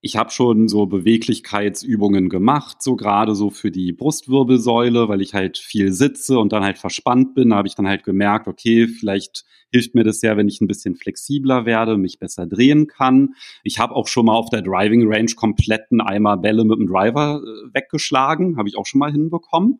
ich 0.04 0.16
habe 0.16 0.32
schon 0.32 0.66
so 0.66 0.86
Beweglichkeitsübungen 0.86 2.28
gemacht, 2.28 2.82
so 2.82 2.96
gerade 2.96 3.36
so 3.36 3.50
für 3.50 3.70
die 3.70 3.92
Brustwirbelsäule, 3.92 5.08
weil 5.08 5.20
ich 5.20 5.32
halt 5.32 5.58
viel 5.58 5.92
sitze 5.92 6.40
und 6.40 6.52
dann 6.52 6.64
halt 6.64 6.78
verspannt 6.78 7.36
bin. 7.36 7.50
Da 7.50 7.56
habe 7.56 7.68
ich 7.68 7.76
dann 7.76 7.86
halt 7.86 8.02
gemerkt, 8.02 8.48
okay, 8.48 8.88
vielleicht 8.88 9.44
hilft 9.70 9.94
mir 9.94 10.02
das 10.02 10.20
ja, 10.20 10.36
wenn 10.36 10.48
ich 10.48 10.60
ein 10.60 10.66
bisschen 10.66 10.96
flexibler 10.96 11.66
werde, 11.66 11.96
mich 11.98 12.18
besser 12.18 12.48
drehen 12.48 12.88
kann. 12.88 13.34
Ich 13.62 13.78
habe 13.78 13.94
auch 13.94 14.08
schon 14.08 14.26
mal 14.26 14.34
auf 14.34 14.50
der 14.50 14.62
Driving 14.62 15.06
Range 15.06 15.32
kompletten 15.36 16.00
Eimer 16.00 16.36
Bälle 16.36 16.64
mit 16.64 16.80
dem 16.80 16.88
Driver 16.88 17.40
äh, 17.40 17.72
weggeschlagen, 17.72 18.56
habe 18.56 18.68
ich 18.68 18.76
auch 18.76 18.86
schon 18.86 18.98
mal 18.98 19.12
hinbekommen. 19.12 19.78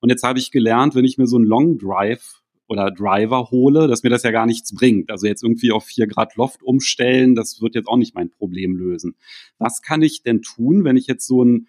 Und 0.00 0.10
jetzt 0.10 0.22
habe 0.22 0.38
ich 0.38 0.52
gelernt, 0.52 0.94
wenn 0.94 1.04
ich 1.04 1.18
mir 1.18 1.26
so 1.26 1.36
einen 1.36 1.46
Long 1.46 1.78
Drive 1.78 2.43
oder 2.66 2.90
Driver 2.90 3.50
hole, 3.50 3.88
dass 3.88 4.02
mir 4.02 4.10
das 4.10 4.22
ja 4.22 4.30
gar 4.30 4.46
nichts 4.46 4.74
bringt. 4.74 5.10
Also 5.10 5.26
jetzt 5.26 5.42
irgendwie 5.42 5.72
auf 5.72 5.84
vier 5.84 6.06
Grad 6.06 6.36
Loft 6.36 6.62
umstellen, 6.62 7.34
das 7.34 7.60
wird 7.60 7.74
jetzt 7.74 7.88
auch 7.88 7.96
nicht 7.96 8.14
mein 8.14 8.30
Problem 8.30 8.76
lösen. 8.76 9.16
Was 9.58 9.82
kann 9.82 10.02
ich 10.02 10.22
denn 10.22 10.42
tun, 10.42 10.84
wenn 10.84 10.96
ich 10.96 11.06
jetzt 11.06 11.26
so 11.26 11.44
ein 11.44 11.68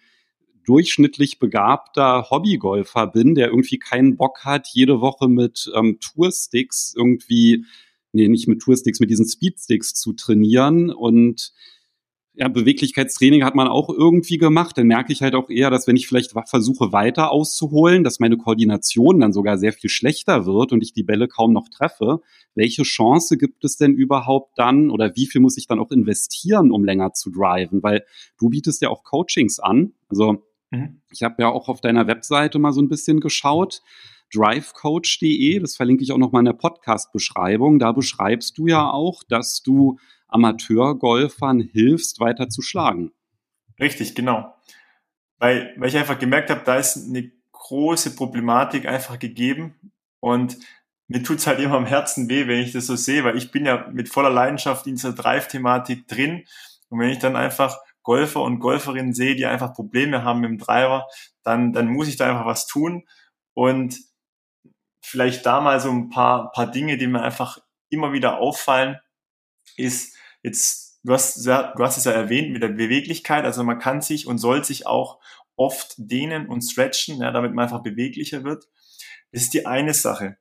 durchschnittlich 0.64 1.38
begabter 1.38 2.28
Hobbygolfer 2.30 3.06
bin, 3.06 3.34
der 3.34 3.48
irgendwie 3.48 3.78
keinen 3.78 4.16
Bock 4.16 4.44
hat, 4.44 4.68
jede 4.72 5.00
Woche 5.00 5.28
mit 5.28 5.70
ähm, 5.74 5.98
Toursticks 6.00 6.92
irgendwie, 6.96 7.64
nee, 8.12 8.28
nicht 8.28 8.48
mit 8.48 8.60
Toursticks, 8.60 8.98
mit 8.98 9.10
diesen 9.10 9.28
Speedsticks 9.28 9.94
zu 9.94 10.12
trainieren 10.12 10.90
und 10.90 11.52
ja, 12.38 12.48
Beweglichkeitstraining 12.48 13.44
hat 13.44 13.54
man 13.54 13.66
auch 13.66 13.88
irgendwie 13.88 14.36
gemacht. 14.36 14.76
Dann 14.76 14.86
merke 14.86 15.10
ich 15.10 15.22
halt 15.22 15.34
auch 15.34 15.48
eher, 15.48 15.70
dass 15.70 15.86
wenn 15.86 15.96
ich 15.96 16.06
vielleicht 16.06 16.32
versuche 16.46 16.92
weiter 16.92 17.32
auszuholen, 17.32 18.04
dass 18.04 18.20
meine 18.20 18.36
Koordination 18.36 19.20
dann 19.20 19.32
sogar 19.32 19.56
sehr 19.56 19.72
viel 19.72 19.88
schlechter 19.88 20.44
wird 20.44 20.72
und 20.72 20.82
ich 20.82 20.92
die 20.92 21.02
Bälle 21.02 21.28
kaum 21.28 21.54
noch 21.54 21.68
treffe. 21.70 22.20
Welche 22.54 22.82
Chance 22.82 23.38
gibt 23.38 23.64
es 23.64 23.78
denn 23.78 23.94
überhaupt 23.94 24.58
dann 24.58 24.90
oder 24.90 25.16
wie 25.16 25.26
viel 25.26 25.40
muss 25.40 25.56
ich 25.56 25.66
dann 25.66 25.80
auch 25.80 25.90
investieren, 25.90 26.72
um 26.72 26.84
länger 26.84 27.14
zu 27.14 27.30
driven? 27.30 27.82
Weil 27.82 28.04
du 28.38 28.50
bietest 28.50 28.82
ja 28.82 28.90
auch 28.90 29.02
Coachings 29.02 29.58
an. 29.58 29.94
Also 30.10 30.44
mhm. 30.70 31.00
ich 31.10 31.22
habe 31.22 31.36
ja 31.38 31.48
auch 31.48 31.70
auf 31.70 31.80
deiner 31.80 32.06
Webseite 32.06 32.58
mal 32.58 32.72
so 32.72 32.82
ein 32.82 32.88
bisschen 32.88 33.20
geschaut 33.20 33.80
drivecoach.de, 34.34 35.60
das 35.60 35.76
verlinke 35.76 36.02
ich 36.02 36.10
auch 36.10 36.18
noch 36.18 36.32
mal 36.32 36.40
in 36.40 36.46
der 36.46 36.52
Podcast-Beschreibung. 36.52 37.78
Da 37.78 37.92
beschreibst 37.92 38.58
du 38.58 38.66
ja 38.66 38.90
auch, 38.90 39.22
dass 39.22 39.62
du 39.62 39.98
Amateurgolfern 40.28 41.60
hilfst, 41.60 42.20
weiter 42.20 42.48
zu 42.48 42.62
schlagen. 42.62 43.12
Richtig, 43.78 44.14
genau. 44.14 44.54
Weil, 45.38 45.74
weil 45.76 45.88
ich 45.88 45.96
einfach 45.96 46.18
gemerkt 46.18 46.50
habe, 46.50 46.62
da 46.64 46.76
ist 46.76 46.96
eine 46.96 47.30
große 47.52 48.16
Problematik 48.16 48.86
einfach 48.86 49.18
gegeben 49.18 49.74
und 50.20 50.56
mir 51.08 51.22
tut's 51.22 51.46
halt 51.46 51.60
immer 51.60 51.76
am 51.76 51.86
Herzen 51.86 52.28
weh, 52.28 52.46
wenn 52.46 52.60
ich 52.60 52.72
das 52.72 52.86
so 52.86 52.96
sehe, 52.96 53.24
weil 53.24 53.36
ich 53.36 53.50
bin 53.50 53.66
ja 53.66 53.88
mit 53.92 54.08
voller 54.08 54.30
Leidenschaft 54.30 54.86
in 54.86 54.94
dieser 54.94 55.12
Drive-Thematik 55.12 56.08
drin 56.08 56.44
und 56.88 57.00
wenn 57.00 57.10
ich 57.10 57.18
dann 57.18 57.36
einfach 57.36 57.78
Golfer 58.02 58.42
und 58.42 58.60
Golferinnen 58.60 59.14
sehe, 59.14 59.34
die 59.34 59.46
einfach 59.46 59.74
Probleme 59.74 60.22
haben 60.22 60.40
mit 60.40 60.50
dem 60.50 60.58
Driver, 60.58 61.06
dann, 61.42 61.72
dann 61.72 61.88
muss 61.88 62.08
ich 62.08 62.16
da 62.16 62.28
einfach 62.28 62.46
was 62.46 62.66
tun 62.66 63.04
und 63.54 63.98
vielleicht 65.00 65.46
da 65.46 65.60
mal 65.60 65.80
so 65.80 65.90
ein 65.90 66.08
paar, 66.08 66.52
paar 66.52 66.70
Dinge, 66.70 66.96
die 66.96 67.06
mir 67.06 67.22
einfach 67.22 67.58
immer 67.88 68.12
wieder 68.12 68.38
auffallen, 68.38 68.98
ist 69.76 70.15
jetzt, 70.42 71.00
du 71.04 71.12
hast, 71.12 71.44
du 71.44 71.78
hast 71.78 71.96
es 71.96 72.04
ja 72.04 72.12
erwähnt 72.12 72.52
mit 72.52 72.62
der 72.62 72.68
Beweglichkeit, 72.68 73.44
also 73.44 73.64
man 73.64 73.78
kann 73.78 74.02
sich 74.02 74.26
und 74.26 74.38
soll 74.38 74.64
sich 74.64 74.86
auch 74.86 75.20
oft 75.56 75.94
dehnen 75.98 76.48
und 76.48 76.62
stretchen, 76.62 77.20
ja, 77.20 77.30
damit 77.30 77.54
man 77.54 77.64
einfach 77.64 77.82
beweglicher 77.82 78.44
wird. 78.44 78.68
Das 79.32 79.42
ist 79.42 79.54
die 79.54 79.66
eine 79.66 79.94
Sache. 79.94 80.38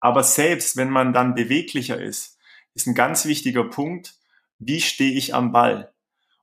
Aber 0.00 0.22
selbst 0.22 0.76
wenn 0.76 0.90
man 0.90 1.12
dann 1.12 1.34
beweglicher 1.34 2.00
ist, 2.00 2.38
ist 2.74 2.86
ein 2.86 2.94
ganz 2.94 3.26
wichtiger 3.26 3.64
Punkt, 3.64 4.14
wie 4.58 4.80
stehe 4.80 5.12
ich 5.12 5.34
am 5.34 5.52
Ball? 5.52 5.92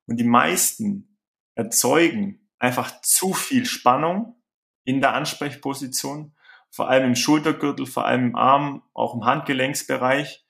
Und 0.06 0.18
die 0.18 0.24
meisten 0.24 1.18
erzeugen 1.56 2.50
einfach 2.60 3.02
zu 3.02 3.34
viel 3.34 3.66
Spannung 3.66 4.36
in 4.84 5.02
der 5.02 5.14
Ansprechposition, 5.14 6.36
vor 6.70 6.90
allem 6.90 7.06
im 7.06 7.16
Schultergürtel, 7.16 7.86
vor 7.86 8.06
allem 8.06 8.30
im 8.30 8.36
Arm, 8.36 8.84
auch 8.94 9.16
im 9.16 9.26
Handgelenksbereich 9.26 10.46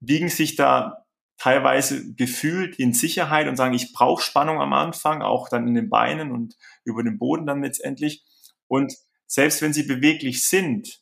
wiegen 0.00 0.28
sich 0.28 0.56
da 0.56 1.04
teilweise 1.38 2.14
gefühlt 2.14 2.78
in 2.78 2.92
Sicherheit 2.92 3.46
und 3.48 3.56
sagen, 3.56 3.74
ich 3.74 3.92
brauche 3.92 4.22
Spannung 4.22 4.60
am 4.60 4.72
Anfang, 4.72 5.22
auch 5.22 5.48
dann 5.48 5.68
in 5.68 5.74
den 5.74 5.88
Beinen 5.88 6.32
und 6.32 6.56
über 6.84 7.02
den 7.02 7.18
Boden 7.18 7.46
dann 7.46 7.62
letztendlich. 7.62 8.24
Und 8.66 8.94
selbst 9.26 9.62
wenn 9.62 9.72
sie 9.72 9.84
beweglich 9.84 10.46
sind, 10.46 11.00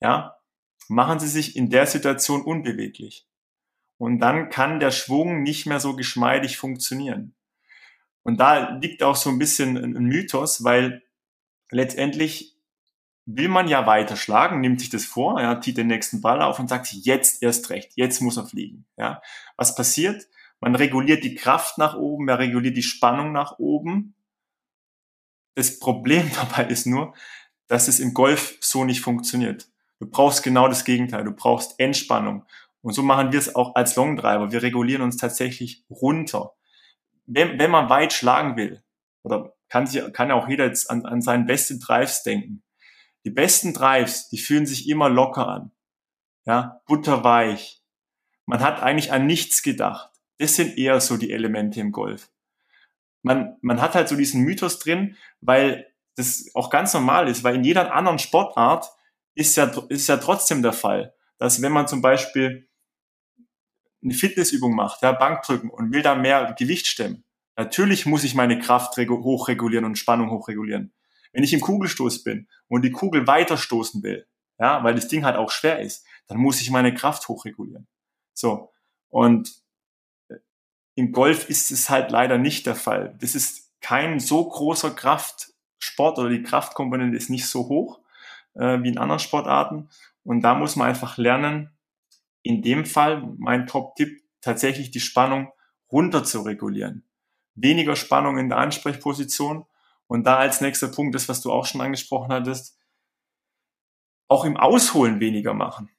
ja, 0.00 0.36
machen 0.88 1.20
sie 1.20 1.28
sich 1.28 1.54
in 1.56 1.70
der 1.70 1.86
Situation 1.86 2.42
unbeweglich. 2.42 3.26
Und 3.98 4.20
dann 4.20 4.48
kann 4.50 4.80
der 4.80 4.90
Schwung 4.90 5.42
nicht 5.42 5.66
mehr 5.66 5.80
so 5.80 5.94
geschmeidig 5.94 6.56
funktionieren. 6.56 7.34
Und 8.22 8.40
da 8.40 8.76
liegt 8.78 9.02
auch 9.02 9.16
so 9.16 9.30
ein 9.30 9.38
bisschen 9.38 9.76
ein 9.76 10.04
Mythos, 10.04 10.64
weil 10.64 11.02
letztendlich 11.70 12.57
will 13.30 13.48
man 13.48 13.68
ja 13.68 13.86
weiter 13.86 14.16
schlagen, 14.16 14.62
nimmt 14.62 14.80
sich 14.80 14.88
das 14.88 15.04
vor, 15.04 15.38
ja, 15.38 15.60
zieht 15.60 15.76
den 15.76 15.88
nächsten 15.88 16.22
Ball 16.22 16.40
auf 16.40 16.58
und 16.58 16.68
sagt, 16.68 16.90
jetzt 16.92 17.42
erst 17.42 17.68
recht, 17.68 17.92
jetzt 17.94 18.22
muss 18.22 18.38
er 18.38 18.46
fliegen. 18.46 18.86
Ja. 18.96 19.20
Was 19.56 19.74
passiert? 19.74 20.28
Man 20.60 20.74
reguliert 20.74 21.22
die 21.24 21.34
Kraft 21.34 21.76
nach 21.76 21.94
oben, 21.94 22.24
man 22.24 22.36
reguliert 22.36 22.76
die 22.76 22.82
Spannung 22.82 23.32
nach 23.32 23.58
oben. 23.58 24.14
Das 25.54 25.78
Problem 25.78 26.30
dabei 26.34 26.64
ist 26.64 26.86
nur, 26.86 27.14
dass 27.66 27.86
es 27.86 28.00
im 28.00 28.14
Golf 28.14 28.56
so 28.60 28.84
nicht 28.84 29.02
funktioniert. 29.02 29.68
Du 30.00 30.08
brauchst 30.08 30.42
genau 30.42 30.68
das 30.68 30.86
Gegenteil. 30.86 31.24
Du 31.24 31.32
brauchst 31.32 31.78
Entspannung. 31.78 32.44
Und 32.80 32.94
so 32.94 33.02
machen 33.02 33.32
wir 33.32 33.38
es 33.38 33.54
auch 33.54 33.74
als 33.74 33.94
Longdriver. 33.96 34.52
Wir 34.52 34.62
regulieren 34.62 35.02
uns 35.02 35.18
tatsächlich 35.18 35.84
runter. 35.90 36.52
Wenn, 37.26 37.58
wenn 37.58 37.70
man 37.70 37.90
weit 37.90 38.14
schlagen 38.14 38.56
will, 38.56 38.82
oder 39.22 39.52
kann, 39.68 39.86
sich, 39.86 40.12
kann 40.14 40.30
auch 40.30 40.48
jeder 40.48 40.64
jetzt 40.64 40.88
an, 40.88 41.04
an 41.04 41.20
seinen 41.20 41.44
besten 41.44 41.78
Drives 41.80 42.22
denken, 42.22 42.62
die 43.28 43.34
besten 43.34 43.74
Drives, 43.74 44.30
die 44.30 44.38
fühlen 44.38 44.64
sich 44.64 44.88
immer 44.88 45.10
locker 45.10 45.46
an. 45.46 45.70
Ja, 46.46 46.80
butterweich. 46.86 47.82
Man 48.46 48.60
hat 48.60 48.82
eigentlich 48.82 49.12
an 49.12 49.26
nichts 49.26 49.62
gedacht. 49.62 50.10
Das 50.38 50.56
sind 50.56 50.78
eher 50.78 50.98
so 51.02 51.18
die 51.18 51.30
Elemente 51.30 51.78
im 51.78 51.92
Golf. 51.92 52.30
Man, 53.20 53.58
man 53.60 53.82
hat 53.82 53.94
halt 53.94 54.08
so 54.08 54.16
diesen 54.16 54.44
Mythos 54.44 54.78
drin, 54.78 55.18
weil 55.42 55.92
das 56.16 56.46
auch 56.54 56.70
ganz 56.70 56.94
normal 56.94 57.28
ist, 57.28 57.44
weil 57.44 57.56
in 57.56 57.64
jeder 57.64 57.92
anderen 57.94 58.18
Sportart 58.18 58.86
ist 59.34 59.56
ja, 59.56 59.70
ist 59.90 60.08
ja 60.08 60.16
trotzdem 60.16 60.62
der 60.62 60.72
Fall, 60.72 61.14
dass 61.36 61.60
wenn 61.60 61.72
man 61.72 61.86
zum 61.86 62.00
Beispiel 62.00 62.66
eine 64.02 64.14
Fitnessübung 64.14 64.74
macht, 64.74 65.02
ja, 65.02 65.12
Bankdrücken 65.12 65.68
und 65.68 65.92
will 65.92 66.00
da 66.00 66.14
mehr 66.14 66.54
Gewicht 66.58 66.86
stemmen, 66.86 67.24
natürlich 67.56 68.06
muss 68.06 68.24
ich 68.24 68.34
meine 68.34 68.58
Kraft 68.58 68.96
hochregulieren 68.96 69.84
und 69.84 69.98
Spannung 69.98 70.30
hochregulieren. 70.30 70.94
Wenn 71.38 71.44
ich 71.44 71.52
im 71.52 71.60
Kugelstoß 71.60 72.24
bin 72.24 72.48
und 72.66 72.82
die 72.82 72.90
Kugel 72.90 73.28
weiter 73.28 73.56
stoßen 73.56 74.02
will, 74.02 74.26
ja, 74.58 74.82
weil 74.82 74.96
das 74.96 75.06
Ding 75.06 75.24
halt 75.24 75.36
auch 75.36 75.52
schwer 75.52 75.78
ist, 75.78 76.04
dann 76.26 76.36
muss 76.38 76.60
ich 76.60 76.72
meine 76.72 76.92
Kraft 76.92 77.28
hochregulieren. 77.28 77.86
So. 78.34 78.72
Und 79.08 79.52
äh, 80.28 80.38
im 80.96 81.12
Golf 81.12 81.48
ist 81.48 81.70
es 81.70 81.90
halt 81.90 82.10
leider 82.10 82.38
nicht 82.38 82.66
der 82.66 82.74
Fall. 82.74 83.16
Das 83.20 83.36
ist 83.36 83.70
kein 83.80 84.18
so 84.18 84.48
großer 84.48 84.90
Kraftsport 84.90 86.18
oder 86.18 86.28
die 86.28 86.42
Kraftkomponente 86.42 87.16
ist 87.16 87.30
nicht 87.30 87.46
so 87.46 87.68
hoch 87.68 88.00
äh, 88.54 88.82
wie 88.82 88.88
in 88.88 88.98
anderen 88.98 89.20
Sportarten. 89.20 89.90
Und 90.24 90.40
da 90.40 90.56
muss 90.56 90.74
man 90.74 90.88
einfach 90.88 91.18
lernen, 91.18 91.70
in 92.42 92.62
dem 92.62 92.84
Fall 92.84 93.32
mein 93.38 93.68
Top-Tipp, 93.68 94.24
tatsächlich 94.40 94.90
die 94.90 94.98
Spannung 94.98 95.52
runter 95.92 96.24
zu 96.24 96.40
regulieren. 96.40 97.04
Weniger 97.54 97.94
Spannung 97.94 98.38
in 98.38 98.48
der 98.48 98.58
Ansprechposition 98.58 99.66
und 100.08 100.26
da 100.26 100.36
als 100.36 100.60
nächster 100.60 100.88
Punkt, 100.88 101.14
das, 101.14 101.28
was 101.28 101.40
du 101.40 101.52
auch 101.52 101.66
schon 101.66 101.80
angesprochen 101.80 102.32
hattest, 102.32 102.78
auch 104.28 104.44
im 104.44 104.56
Ausholen 104.56 105.20
weniger 105.20 105.54
machen. 105.54 105.90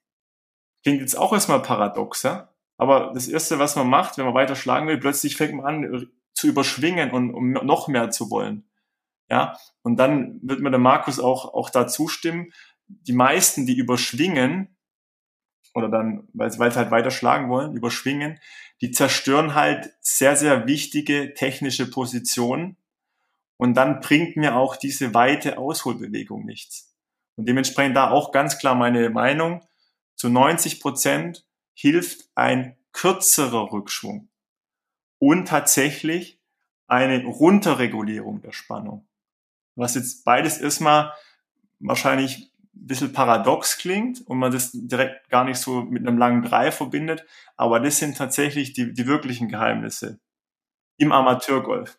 Klingt 0.83 1.01
jetzt 1.01 1.17
auch 1.17 1.33
erstmal 1.33 1.61
paradox, 1.61 2.23
ja? 2.23 2.53
Aber 2.77 3.11
das 3.13 3.27
Erste, 3.27 3.59
was 3.59 3.75
man 3.75 3.89
macht, 3.89 4.17
wenn 4.17 4.25
man 4.25 4.33
weiter 4.33 4.55
schlagen 4.55 4.87
will, 4.87 4.99
plötzlich 4.99 5.35
fängt 5.35 5.55
man 5.55 5.65
an 5.65 6.09
zu 6.33 6.47
überschwingen 6.47 7.11
und 7.11 7.33
um 7.33 7.51
noch 7.51 7.87
mehr 7.87 8.11
zu 8.11 8.31
wollen. 8.31 8.69
Ja, 9.29 9.57
und 9.83 9.97
dann 9.97 10.39
wird 10.41 10.61
mir 10.61 10.71
der 10.71 10.79
Markus 10.79 11.19
auch, 11.19 11.53
auch 11.53 11.69
da 11.69 11.87
zustimmen. 11.87 12.51
Die 12.87 13.13
meisten, 13.13 13.65
die 13.65 13.77
überschwingen, 13.77 14.75
oder 15.75 15.89
dann, 15.89 16.27
weil, 16.33 16.57
weil 16.57 16.71
sie 16.71 16.79
halt 16.79 16.91
weiter 16.91 17.11
schlagen 17.11 17.49
wollen, 17.49 17.75
überschwingen, 17.75 18.39
die 18.81 18.91
zerstören 18.91 19.53
halt 19.53 19.93
sehr, 20.01 20.35
sehr 20.35 20.65
wichtige 20.65 21.33
technische 21.33 21.89
Positionen. 21.89 22.77
Und 23.59 23.73
dann 23.73 23.99
bringt 23.99 24.37
mir 24.37 24.55
auch 24.55 24.77
diese 24.77 25.13
weite 25.13 25.57
Ausholbewegung 25.57 26.45
nichts. 26.45 26.95
Und 27.35 27.45
dementsprechend 27.45 27.95
da 27.95 28.09
auch 28.09 28.31
ganz 28.31 28.57
klar 28.57 28.73
meine 28.73 29.09
Meinung. 29.09 29.61
Zu 30.15 30.29
90 30.29 30.79
Prozent 30.79 31.45
hilft 31.73 32.29
ein 32.35 32.77
kürzerer 32.93 33.71
Rückschwung 33.71 34.29
und 35.19 35.49
tatsächlich 35.49 36.39
eine 36.87 37.25
Runterregulierung 37.25 38.41
der 38.41 38.53
Spannung. 38.53 39.07
Was 39.75 39.95
jetzt 39.95 40.23
beides 40.23 40.57
erstmal 40.57 41.13
wahrscheinlich 41.79 42.53
ein 42.73 42.87
bisschen 42.87 43.11
paradox 43.11 43.77
klingt 43.77 44.25
und 44.25 44.39
man 44.39 44.53
das 44.53 44.71
direkt 44.73 45.29
gar 45.29 45.43
nicht 45.43 45.57
so 45.57 45.81
mit 45.81 46.07
einem 46.07 46.17
langen 46.17 46.43
Drei 46.43 46.71
verbindet, 46.71 47.25
aber 47.57 47.81
das 47.81 47.97
sind 47.97 48.17
tatsächlich 48.17 48.71
die, 48.71 48.93
die 48.93 49.05
wirklichen 49.05 49.49
Geheimnisse 49.49 50.21
im 50.97 51.11
Amateurgolf. 51.11 51.98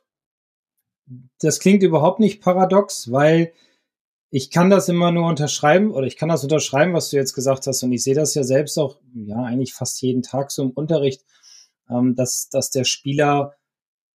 Das 1.41 1.61
klingt 1.61 1.83
überhaupt 1.83 2.21
nicht 2.21 2.41
paradox, 2.41 3.11
weil 3.11 3.53
ich 4.31 4.51
kann 4.51 4.71
das 4.71 4.89
immer 4.89 5.11
nur 5.11 5.27
unterschreiben 5.27 5.91
oder 5.91 6.07
ich 6.07 6.17
kann 6.17 6.29
das 6.29 6.45
unterschreiben, 6.45 6.95
was 6.95 7.11
du 7.11 7.17
jetzt 7.17 7.35
gesagt 7.35 7.67
hast. 7.67 7.83
Und 7.83 7.93
ich 7.93 8.05
sehe 8.05 8.15
das 8.15 8.35
ja 8.35 8.45
selbst 8.45 8.79
auch, 8.79 8.99
ja, 9.15 9.43
eigentlich 9.43 9.75
fast 9.75 10.01
jeden 10.03 10.23
Tag 10.23 10.53
so 10.53 10.63
im 10.63 10.71
Unterricht, 10.71 11.25
ähm, 11.89 12.15
dass, 12.15 12.49
dass 12.49 12.71
der 12.71 12.85
Spieler 12.85 13.57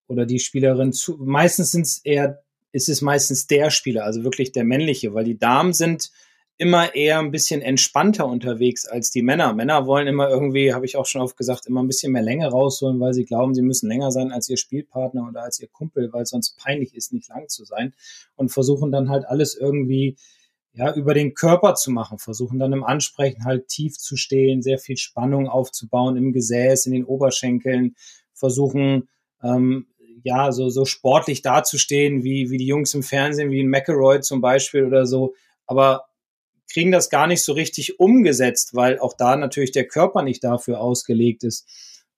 oder 0.08 0.26
die 0.26 0.40
Spielerin 0.40 0.94
zu, 0.94 1.18
meistens 1.20 1.72
sind 1.72 1.86
es 1.86 1.98
eher, 1.98 2.44
ist 2.72 2.90
es 2.90 3.02
meistens 3.02 3.48
der 3.48 3.72
Spieler, 3.72 4.06
also 4.06 4.24
wirklich 4.24 4.52
der 4.52 4.64
männliche, 4.64 5.14
weil 5.14 5.26
die 5.26 5.38
Damen 5.38 5.74
sind 5.74 6.12
immer 6.58 6.96
eher 6.96 7.20
ein 7.20 7.32
bisschen 7.32 7.62
entspannter 7.62 8.28
unterwegs 8.28 8.88
als 8.88 9.12
die 9.12 9.22
Männer. 9.22 9.54
Männer 9.54 9.88
wollen 9.88 10.08
immer 10.08 10.30
irgendwie, 10.30 10.74
habe 10.74 10.86
ich 10.86 10.96
auch 10.96 11.06
schon 11.06 11.22
oft 11.22 11.36
gesagt, 11.36 11.66
immer 11.66 11.84
ein 11.84 11.88
bisschen 11.88 12.14
mehr 12.14 12.22
Länge 12.22 12.48
rausholen, 12.48 13.00
weil 13.00 13.14
sie 13.14 13.26
glauben, 13.26 13.54
sie 13.54 13.62
müssen 13.62 13.90
länger 13.90 14.12
sein 14.12 14.32
als 14.32 14.48
ihr 14.48 14.56
Spielpartner 14.56 15.28
oder 15.28 15.44
als 15.44 15.60
ihr 15.60 15.68
Kumpel, 15.68 16.14
weil 16.14 16.26
sonst 16.26 16.58
peinlich 16.58 16.96
ist, 16.96 17.12
nicht 17.12 17.28
lang 17.28 17.50
zu 17.50 17.66
sein 17.66 17.94
und 18.36 18.50
versuchen 18.50 18.92
dann 18.92 19.10
halt 19.10 19.26
alles 19.26 19.56
irgendwie 19.56 20.16
ja, 20.74 20.94
über 20.94 21.14
den 21.14 21.34
Körper 21.34 21.76
zu 21.76 21.92
machen, 21.92 22.20
versuchen 22.20 22.60
dann 22.60 22.74
im 22.74 22.84
Ansprechen 22.84 23.46
halt 23.46 23.68
tief 23.68 23.98
zu 23.98 24.16
stehen, 24.16 24.62
sehr 24.62 24.78
viel 24.78 24.98
Spannung 24.98 25.48
aufzubauen 25.48 26.18
im 26.18 26.32
Gesäß, 26.32 26.86
in 26.86 26.94
den 26.94 27.06
Oberschenkeln, 27.06 27.96
versuchen 28.34 29.10
ähm, 29.42 29.88
ja 30.24 30.52
so, 30.52 30.70
so 30.70 30.86
sportlich 30.86 31.42
dazustehen, 31.42 32.24
wie, 32.24 32.50
wie 32.50 32.58
die 32.58 32.66
Jungs 32.66 32.94
im 32.94 33.04
Fernsehen, 33.04 33.52
wie 33.52 33.62
ein 33.62 33.70
McElroy 33.70 34.22
zum 34.22 34.42
Beispiel 34.42 34.86
oder 34.86 35.06
so. 35.06 35.34
Aber 35.66 36.06
kriegen 36.72 36.92
das 36.92 37.10
gar 37.10 37.28
nicht 37.28 37.44
so 37.44 37.54
richtig 37.54 38.00
umgesetzt, 38.00 38.74
weil 38.74 39.00
auch 39.00 39.14
da 39.14 39.36
natürlich 39.36 39.72
der 39.72 39.88
Körper 39.88 40.24
nicht 40.24 40.44
dafür 40.44 40.82
ausgelegt 40.82 41.44
ist. 41.44 41.68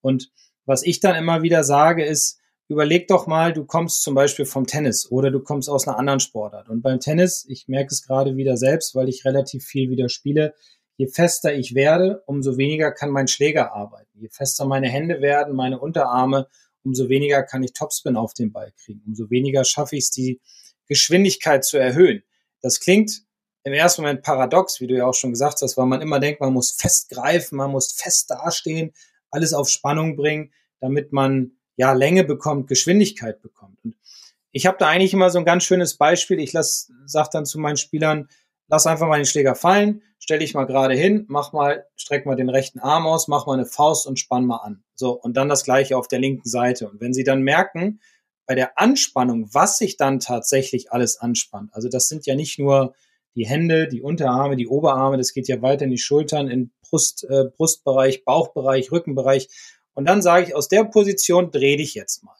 Und 0.00 0.30
was 0.64 0.82
ich 0.82 1.00
dann 1.00 1.16
immer 1.16 1.42
wieder 1.42 1.64
sage, 1.64 2.04
ist, 2.04 2.38
überleg 2.68 3.08
doch 3.08 3.26
mal, 3.26 3.52
du 3.52 3.64
kommst 3.64 4.02
zum 4.02 4.14
Beispiel 4.14 4.44
vom 4.44 4.66
Tennis 4.66 5.10
oder 5.10 5.30
du 5.30 5.40
kommst 5.40 5.70
aus 5.70 5.88
einer 5.88 5.98
anderen 5.98 6.20
Sportart. 6.20 6.68
Und 6.68 6.82
beim 6.82 7.00
Tennis, 7.00 7.46
ich 7.48 7.68
merke 7.68 7.92
es 7.92 8.06
gerade 8.06 8.36
wieder 8.36 8.56
selbst, 8.56 8.94
weil 8.94 9.08
ich 9.08 9.24
relativ 9.24 9.64
viel 9.64 9.90
wieder 9.90 10.08
spiele, 10.08 10.54
je 10.96 11.06
fester 11.06 11.54
ich 11.54 11.74
werde, 11.74 12.22
umso 12.26 12.58
weniger 12.58 12.92
kann 12.92 13.10
mein 13.10 13.28
Schläger 13.28 13.72
arbeiten. 13.72 14.18
Je 14.20 14.28
fester 14.28 14.66
meine 14.66 14.88
Hände 14.88 15.20
werden, 15.20 15.54
meine 15.54 15.78
Unterarme, 15.78 16.48
umso 16.82 17.08
weniger 17.08 17.42
kann 17.42 17.62
ich 17.62 17.72
Topspin 17.72 18.16
auf 18.16 18.34
den 18.34 18.52
Ball 18.52 18.72
kriegen. 18.82 19.02
Umso 19.06 19.30
weniger 19.30 19.64
schaffe 19.64 19.96
ich 19.96 20.04
es, 20.04 20.10
die 20.10 20.40
Geschwindigkeit 20.86 21.64
zu 21.64 21.78
erhöhen. 21.78 22.22
Das 22.60 22.80
klingt 22.80 23.22
im 23.64 23.72
ersten 23.72 24.02
Moment 24.02 24.22
paradox, 24.22 24.80
wie 24.80 24.86
du 24.86 24.96
ja 24.96 25.06
auch 25.06 25.14
schon 25.14 25.30
gesagt 25.30 25.60
hast, 25.62 25.76
weil 25.76 25.86
man 25.86 26.00
immer 26.00 26.20
denkt, 26.20 26.40
man 26.40 26.52
muss 26.52 26.70
festgreifen, 26.70 27.58
man 27.58 27.70
muss 27.70 27.92
fest 27.92 28.30
dastehen, 28.30 28.92
alles 29.30 29.52
auf 29.52 29.68
Spannung 29.68 30.16
bringen, 30.16 30.52
damit 30.80 31.12
man 31.12 31.52
ja 31.76 31.92
Länge 31.92 32.24
bekommt, 32.24 32.68
Geschwindigkeit 32.68 33.42
bekommt. 33.42 33.78
Und 33.84 33.94
ich 34.52 34.66
habe 34.66 34.78
da 34.78 34.88
eigentlich 34.88 35.12
immer 35.12 35.30
so 35.30 35.38
ein 35.38 35.44
ganz 35.44 35.64
schönes 35.64 35.96
Beispiel. 35.96 36.40
Ich 36.40 36.52
lass, 36.52 36.90
sag 37.06 37.30
dann 37.30 37.46
zu 37.46 37.58
meinen 37.58 37.76
Spielern, 37.76 38.28
lass 38.68 38.86
einfach 38.86 39.06
mal 39.06 39.16
den 39.16 39.26
Schläger 39.26 39.54
fallen, 39.54 40.02
stell 40.18 40.38
dich 40.38 40.54
mal 40.54 40.64
gerade 40.64 40.94
hin, 40.94 41.24
mach 41.28 41.52
mal, 41.52 41.86
streck 41.96 42.26
mal 42.26 42.36
den 42.36 42.48
rechten 42.48 42.80
Arm 42.80 43.06
aus, 43.06 43.28
mach 43.28 43.46
mal 43.46 43.54
eine 43.54 43.66
Faust 43.66 44.06
und 44.06 44.18
spann 44.18 44.46
mal 44.46 44.58
an. 44.58 44.82
So, 44.94 45.12
und 45.12 45.36
dann 45.36 45.48
das 45.48 45.64
gleiche 45.64 45.96
auf 45.96 46.08
der 46.08 46.18
linken 46.18 46.48
Seite. 46.48 46.88
Und 46.88 47.00
wenn 47.00 47.14
sie 47.14 47.24
dann 47.24 47.42
merken, 47.42 48.00
bei 48.46 48.54
der 48.54 48.78
Anspannung, 48.78 49.52
was 49.52 49.78
sich 49.78 49.98
dann 49.98 50.20
tatsächlich 50.20 50.90
alles 50.90 51.18
anspannt, 51.18 51.70
also 51.74 51.88
das 51.88 52.08
sind 52.08 52.26
ja 52.26 52.34
nicht 52.34 52.58
nur 52.58 52.94
die 53.34 53.46
Hände, 53.46 53.88
die 53.88 54.02
Unterarme, 54.02 54.56
die 54.56 54.66
Oberarme, 54.66 55.16
das 55.16 55.32
geht 55.32 55.48
ja 55.48 55.62
weiter 55.62 55.84
in 55.84 55.90
die 55.90 55.98
Schultern, 55.98 56.48
in 56.48 56.72
Brust, 56.82 57.24
äh, 57.24 57.44
Brustbereich, 57.56 58.24
Bauchbereich, 58.24 58.90
Rückenbereich. 58.90 59.48
Und 59.94 60.08
dann 60.08 60.22
sage 60.22 60.46
ich, 60.46 60.54
aus 60.54 60.68
der 60.68 60.84
Position 60.84 61.50
dreh 61.50 61.76
dich 61.76 61.94
jetzt 61.94 62.24
mal. 62.24 62.36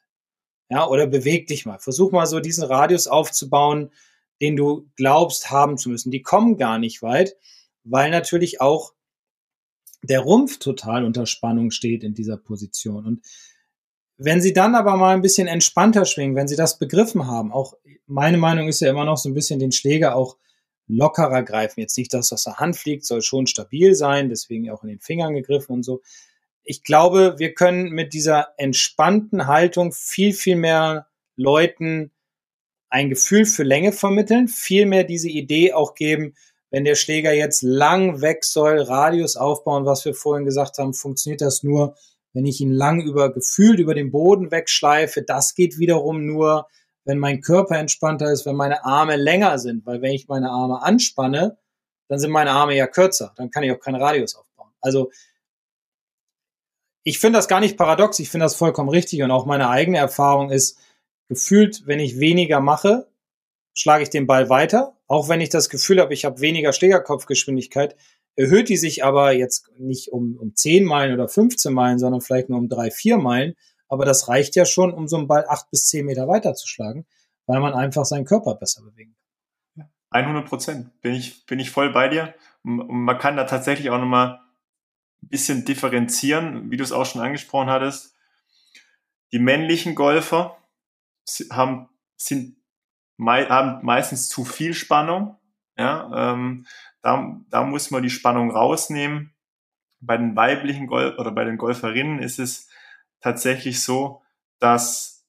Ja, 0.71 0.87
oder 0.87 1.07
beweg 1.07 1.47
dich 1.47 1.67
mal. 1.67 1.79
Versuch 1.79 2.13
mal 2.13 2.27
so 2.27 2.41
diesen 2.41 2.65
Radius 2.65 3.07
aufzubauen, 3.07 3.91
den 4.41 4.57
du 4.57 4.89
glaubst 4.97 5.51
haben 5.51 5.79
zu 5.79 5.89
müssen. 5.89 6.11
Die 6.11 6.23
kommen 6.23 6.57
gar 6.57 6.79
nicht 6.79 7.03
weit, 7.03 7.37
weil 7.85 8.11
natürlich 8.11 8.61
auch 8.61 8.93
der 10.03 10.21
Rumpf 10.21 10.59
total 10.59 11.05
unter 11.05 11.27
Spannung 11.27 11.71
steht 11.71 12.05
in 12.05 12.15
dieser 12.15 12.37
Position. 12.37 13.07
Und 13.07 13.27
wenn 14.17 14.41
sie 14.41 14.53
dann 14.53 14.75
aber 14.75 14.97
mal 14.97 15.15
ein 15.15 15.23
bisschen 15.23 15.49
entspannter 15.49 16.05
schwingen, 16.05 16.37
wenn 16.37 16.49
sie 16.49 16.57
das 16.57 16.79
begriffen 16.79 17.27
haben, 17.27 17.53
auch 17.53 17.75
meine 18.07 18.39
Meinung 18.39 18.69
ist 18.69 18.81
ja 18.81 18.91
immer 18.91 19.05
noch 19.05 19.17
so 19.17 19.29
ein 19.29 19.35
bisschen 19.35 19.59
den 19.59 19.73
Schläger 19.73 20.17
auch 20.17 20.37
lockerer 20.89 21.43
greifen. 21.43 21.81
Jetzt 21.81 21.97
nicht, 21.97 22.13
dass 22.13 22.31
das 22.31 22.41
aus 22.41 22.45
der 22.45 22.57
Hand 22.57 22.77
fliegt, 22.77 23.05
soll 23.05 23.23
schon 23.23 23.47
stabil 23.47 23.95
sein, 23.95 24.29
deswegen 24.29 24.71
auch 24.71 24.83
in 24.83 24.89
den 24.89 25.01
Fingern 25.01 25.35
gegriffen 25.35 25.73
und 25.73 25.83
so. 25.83 26.03
Ich 26.65 26.83
glaube, 26.83 27.37
wir 27.39 27.55
können 27.55 27.91
mit 27.91 28.13
dieser 28.13 28.49
entspannten 28.57 29.47
Haltung 29.47 29.93
viel, 29.93 30.33
viel 30.33 30.57
mehr 30.57 31.07
Leuten 31.37 32.11
ein 32.91 33.11
Gefühl 33.11 33.45
für 33.45 33.63
Länge 33.63 33.93
vermitteln, 33.93 34.49
viel 34.49 34.87
mehr 34.87 35.05
diese 35.05 35.29
Idee 35.29 35.73
auch 35.73 35.95
geben, 35.95 36.35
wenn 36.71 36.85
der 36.85 36.95
Schläger 36.95 37.33
jetzt 37.33 37.63
lang 37.63 38.21
weg 38.21 38.45
soll, 38.45 38.81
Radius 38.81 39.37
aufbauen, 39.37 39.87
was 39.87 40.05
wir 40.05 40.15
vorhin 40.15 40.45
gesagt 40.45 40.79
haben, 40.79 40.95
funktioniert 40.95 41.41
das 41.41 41.63
nur, 41.63 41.97
wenn 42.35 42.45
ich 42.45 42.61
ihn 42.61 42.73
lang 42.73 43.01
über 43.01 43.33
gefühlt 43.33 43.79
über 43.79 43.95
den 43.95 44.11
Boden 44.11 44.51
wegschleife. 44.51 45.23
Das 45.23 45.55
geht 45.55 45.79
wiederum 45.79 46.27
nur, 46.27 46.67
wenn 47.09 47.19
mein 47.19 47.41
Körper 47.41 47.79
entspannter 47.79 48.31
ist, 48.31 48.45
wenn 48.45 48.55
meine 48.55 48.85
Arme 48.85 49.17
länger 49.17 49.59
sind, 49.59 49.87
weil 49.87 50.03
wenn 50.03 50.13
ich 50.13 50.29
meine 50.29 50.51
Arme 50.51 50.83
anspanne, 50.83 51.57
dann 52.09 52.19
sind 52.19 52.31
meine 52.31 52.51
Arme 52.51 52.77
ja 52.77 52.87
kürzer, 52.87 53.33
dann 53.37 53.51
kann 53.51 53.63
ich 53.63 53.73
auch 53.73 53.81
keinen 53.81 54.01
Radius 54.01 54.37
aufbauen. 54.37 54.71
Also 54.83 55.11
ich 57.05 57.19
finde 57.19 57.39
das 57.39 57.49
gar 57.49 57.61
nicht 57.61 57.79
paradox, 57.79 58.19
ich 58.19 58.29
finde 58.29 58.45
das 58.45 58.57
vollkommen 58.57 58.91
richtig. 58.91 59.23
Und 59.23 59.31
auch 59.31 59.47
meine 59.47 59.71
eigene 59.71 59.97
Erfahrung 59.97 60.51
ist, 60.51 60.79
gefühlt, 61.29 61.87
wenn 61.87 61.99
ich 61.99 62.21
weniger 62.21 62.61
mache, 62.61 63.09
schlage 63.73 64.03
ich 64.03 64.11
den 64.11 64.27
Ball 64.27 64.51
weiter, 64.51 64.95
auch 65.07 65.31
wenn 65.31 65.41
ich 65.41 65.49
das 65.49 65.71
Gefühl 65.71 66.01
habe, 66.01 66.13
ich 66.13 66.27
habe 66.27 66.43
weniger 66.43 66.75
Schlägerkopfgeschwindigkeit, 66.75 67.97
erhöht 68.37 68.69
die 68.69 68.77
sich 68.77 69.03
aber 69.03 69.33
jetzt 69.33 69.71
nicht 69.79 70.13
um, 70.13 70.37
um 70.37 70.55
10 70.55 70.85
Meilen 70.85 71.15
oder 71.15 71.27
15 71.27 71.73
Meilen, 71.73 71.99
sondern 71.99 72.21
vielleicht 72.21 72.51
nur 72.51 72.59
um 72.59 72.69
3, 72.69 72.91
4 72.91 73.17
Meilen, 73.17 73.55
aber 73.89 74.05
das 74.05 74.29
reicht 74.29 74.55
ja 74.57 74.65
schon, 74.65 74.93
um 74.93 75.09
so 75.09 75.17
einen 75.17 75.27
Ball 75.27 75.47
acht 75.49 75.71
bis 75.71 75.87
zehn 75.87 76.07
Meter 76.07 76.29
weiter 76.29 76.55
zu 76.55 76.69
schlagen, 76.69 77.07
weil 77.47 77.61
man 77.61 77.75
einfach 77.75 78.05
seinen 78.05 78.25
Körper 78.25 78.55
besser 78.55 78.83
bewegen 78.83 79.15
kann. 79.15 79.29
100 80.11 80.47
Prozent. 80.47 81.01
Bin 81.03 81.15
ich, 81.15 81.45
bin 81.47 81.59
ich 81.59 81.71
voll 81.71 81.93
bei 81.93 82.09
dir. 82.09 82.35
Und 82.63 82.89
man 82.89 83.19
kann 83.19 83.37
da 83.37 83.45
tatsächlich 83.45 83.91
auch 83.91 83.99
nochmal 83.99 84.41
ein 85.23 85.29
bisschen 85.29 85.65
differenzieren, 85.65 86.71
wie 86.71 86.77
du 86.77 86.85
es 86.85 86.93
auch 86.93 87.07
schon 87.07 87.23
angesprochen 87.23 87.71
hattest. 87.71 88.15
Die 89.33 89.39
männlichen 89.39 89.95
Golfer 89.95 90.57
haben, 91.51 91.89
sind, 92.17 92.57
haben 93.21 93.85
meistens 93.85 94.29
zu 94.29 94.45
viel 94.45 94.73
Spannung. 94.73 95.37
Ja, 95.77 96.33
ähm, 96.33 96.67
da, 97.03 97.41
da 97.51 97.65
muss 97.65 97.91
man 97.91 98.03
die 98.03 98.11
Spannung 98.11 98.51
rausnehmen. 98.51 99.35
Bei 100.01 100.17
den 100.17 100.37
weiblichen 100.37 100.87
Golf 100.87 101.19
oder 101.19 101.31
bei 101.33 101.45
den 101.45 101.59
Golferinnen 101.59 102.21
ist 102.21 102.39
es 102.39 102.69
tatsächlich 103.21 103.83
so, 103.83 104.23
dass 104.59 105.27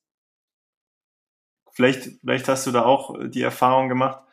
vielleicht, 1.71 2.09
vielleicht 2.21 2.47
hast 2.47 2.67
du 2.67 2.71
da 2.71 2.83
auch 2.83 3.15
die 3.25 3.41
Erfahrung 3.41 3.89
gemacht, 3.89 4.23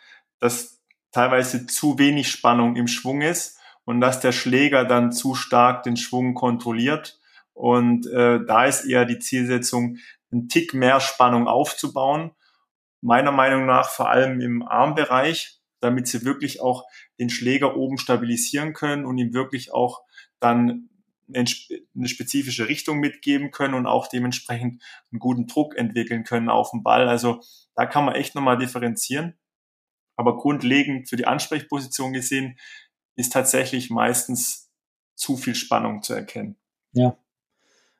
dass 0.40 0.82
teilweise 1.12 1.66
zu 1.66 1.98
wenig 1.98 2.30
Spannung 2.30 2.76
im 2.76 2.88
Schwung 2.88 3.22
ist 3.22 3.58
und 3.84 4.00
dass 4.00 4.20
der 4.20 4.32
Schläger 4.32 4.84
dann 4.84 5.12
zu 5.12 5.34
stark 5.34 5.82
den 5.84 5.96
Schwung 5.96 6.34
kontrolliert. 6.34 7.20
Und 7.54 8.06
äh, 8.08 8.40
da 8.44 8.66
ist 8.66 8.84
eher 8.84 9.04
die 9.06 9.18
Zielsetzung, 9.18 9.98
einen 10.30 10.48
Tick 10.48 10.74
mehr 10.74 11.00
Spannung 11.00 11.46
aufzubauen. 11.48 12.32
Meiner 13.00 13.30
Meinung 13.30 13.64
nach 13.64 13.88
vor 13.88 14.10
allem 14.10 14.40
im 14.40 14.66
Armbereich, 14.66 15.60
damit 15.80 16.08
sie 16.08 16.24
wirklich 16.24 16.60
auch 16.60 16.84
den 17.18 17.30
Schläger 17.30 17.76
oben 17.76 17.96
stabilisieren 17.96 18.72
können 18.72 19.06
und 19.06 19.16
ihm 19.18 19.32
wirklich 19.32 19.72
auch 19.72 20.02
dann 20.40 20.88
eine 21.34 22.08
spezifische 22.08 22.68
Richtung 22.68 22.98
mitgeben 22.98 23.50
können 23.50 23.74
und 23.74 23.86
auch 23.86 24.08
dementsprechend 24.08 24.82
einen 25.10 25.18
guten 25.18 25.46
Druck 25.46 25.76
entwickeln 25.76 26.24
können 26.24 26.48
auf 26.48 26.70
dem 26.70 26.82
Ball. 26.82 27.08
Also 27.08 27.40
da 27.74 27.86
kann 27.86 28.04
man 28.04 28.14
echt 28.14 28.34
nochmal 28.34 28.58
differenzieren. 28.58 29.38
Aber 30.16 30.36
grundlegend 30.36 31.08
für 31.08 31.16
die 31.16 31.26
Ansprechposition 31.26 32.12
gesehen 32.12 32.58
ist 33.16 33.32
tatsächlich 33.32 33.90
meistens 33.90 34.70
zu 35.14 35.36
viel 35.36 35.54
Spannung 35.54 36.02
zu 36.02 36.14
erkennen. 36.14 36.56
Ja. 36.92 37.16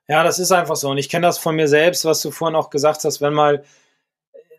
Ja, 0.09 0.23
das 0.23 0.39
ist 0.39 0.53
einfach 0.53 0.77
so. 0.77 0.91
Und 0.91 0.99
ich 0.99 1.09
kenne 1.09 1.27
das 1.27 1.39
von 1.39 1.57
mir 1.57 1.67
selbst, 1.67 2.05
was 2.05 2.23
du 2.23 2.31
vorhin 2.31 2.55
auch 2.55 2.71
gesagt 2.71 3.03
hast, 3.05 3.21
wenn 3.21 3.35
mal 3.35 3.65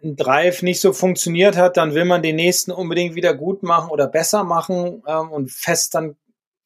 ein 0.04 0.16
Drive 0.16 0.62
nicht 0.62 0.82
so 0.82 0.94
funktioniert 0.94 1.58
hat, 1.58 1.78
dann 1.78 1.96
will 1.96 2.06
man 2.06 2.22
den 2.22 2.36
nächsten 2.36 2.72
unbedingt 2.72 3.16
wieder 3.16 3.34
gut 3.34 3.64
machen 3.64 3.90
oder 3.90 4.08
besser 4.08 4.44
machen 4.44 5.04
ähm, 5.08 5.32
und 5.32 5.52
fest 5.52 5.96
dann, 5.96 6.18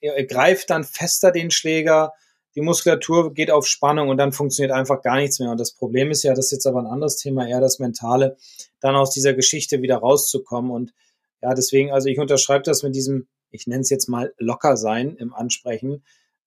er 0.02 0.26
greift 0.26 0.70
dann 0.70 0.84
fester 0.84 1.32
den 1.32 1.52
Schläger, 1.52 2.14
die 2.56 2.62
Muskulatur 2.62 3.34
geht 3.34 3.50
auf 3.50 3.66
Spannung 3.66 4.10
und 4.10 4.18
dann 4.18 4.34
funktioniert 4.34 4.74
einfach 4.74 5.02
gar 5.02 5.18
nichts 5.18 5.40
mehr. 5.40 5.52
Und 5.52 5.60
das 5.60 5.72
Problem 5.72 6.12
ist 6.12 6.24
ja, 6.24 6.34
das 6.34 6.48
ist 6.48 6.52
jetzt 6.52 6.68
aber 6.68 6.80
ein 6.80 6.88
anderes 6.88 7.16
Thema, 7.16 7.48
eher 7.48 7.62
das 7.62 7.80
Mentale, 7.80 8.36
dann 8.82 8.96
aus 8.96 9.12
dieser 9.12 9.34
Geschichte 9.34 9.82
wieder 9.82 9.98
rauszukommen. 9.98 10.72
Und 10.72 10.94
ja, 11.42 11.54
deswegen, 11.54 11.92
also 11.92 12.10
ich 12.10 12.20
unterschreibe 12.20 12.64
das 12.64 12.84
mit 12.84 12.96
diesem, 12.96 13.28
ich 13.52 13.68
nenne 13.68 13.82
es 13.82 13.90
jetzt 13.90 14.10
mal 14.10 14.34
locker 14.38 14.76
sein 14.76 15.16
im 15.16 15.34
Ansprechen. 15.34 16.04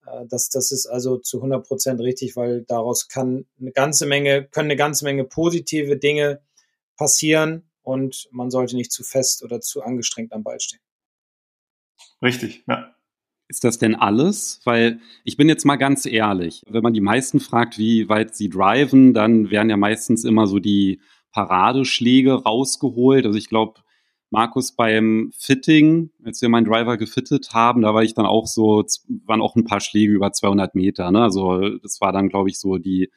Äh, 0.06 0.26
das, 0.28 0.50
das 0.50 0.72
ist 0.72 0.86
also 0.86 1.16
zu 1.16 1.38
100 1.38 1.66
Prozent 1.66 2.00
richtig, 2.00 2.36
weil 2.36 2.62
daraus 2.62 3.08
kann 3.08 3.46
eine 3.58 3.72
ganze 3.72 4.04
Menge, 4.06 4.44
können 4.44 4.70
eine 4.70 4.76
ganze 4.76 5.04
Menge 5.04 5.24
positive 5.24 5.96
Dinge 5.96 6.42
passieren 6.96 7.70
und 7.82 8.28
man 8.30 8.50
sollte 8.50 8.76
nicht 8.76 8.92
zu 8.92 9.02
fest 9.04 9.42
oder 9.42 9.60
zu 9.60 9.82
angestrengt 9.82 10.32
am 10.32 10.42
Ball 10.42 10.60
stehen. 10.60 10.80
Richtig, 12.22 12.62
ja. 12.66 12.93
Ist 13.48 13.64
das 13.64 13.78
denn 13.78 13.94
alles? 13.94 14.60
Weil 14.64 15.00
ich 15.24 15.36
bin 15.36 15.48
jetzt 15.48 15.64
mal 15.64 15.76
ganz 15.76 16.06
ehrlich, 16.06 16.62
wenn 16.66 16.82
man 16.82 16.94
die 16.94 17.00
meisten 17.00 17.40
fragt, 17.40 17.78
wie 17.78 18.08
weit 18.08 18.34
sie 18.34 18.48
driven, 18.48 19.12
dann 19.12 19.50
werden 19.50 19.70
ja 19.70 19.76
meistens 19.76 20.24
immer 20.24 20.46
so 20.46 20.58
die 20.58 21.00
Paradeschläge 21.32 22.32
rausgeholt. 22.32 23.26
Also 23.26 23.38
ich 23.38 23.48
glaube, 23.48 23.80
Markus 24.30 24.72
beim 24.72 25.30
Fitting, 25.36 26.10
als 26.24 26.40
wir 26.42 26.48
meinen 26.48 26.64
Driver 26.64 26.96
gefittet 26.96 27.50
haben, 27.52 27.82
da 27.82 27.94
war 27.94 28.02
ich 28.02 28.14
dann 28.14 28.26
auch 28.26 28.46
so, 28.46 28.84
waren 29.26 29.42
auch 29.42 29.54
ein 29.54 29.64
paar 29.64 29.80
Schläge 29.80 30.12
über 30.12 30.32
200 30.32 30.74
Meter. 30.74 31.10
Ne? 31.12 31.22
Also 31.22 31.78
das 31.78 32.00
war 32.00 32.12
dann, 32.12 32.28
glaube 32.28 32.48
ich, 32.48 32.58
so 32.58 32.78
die 32.78 33.10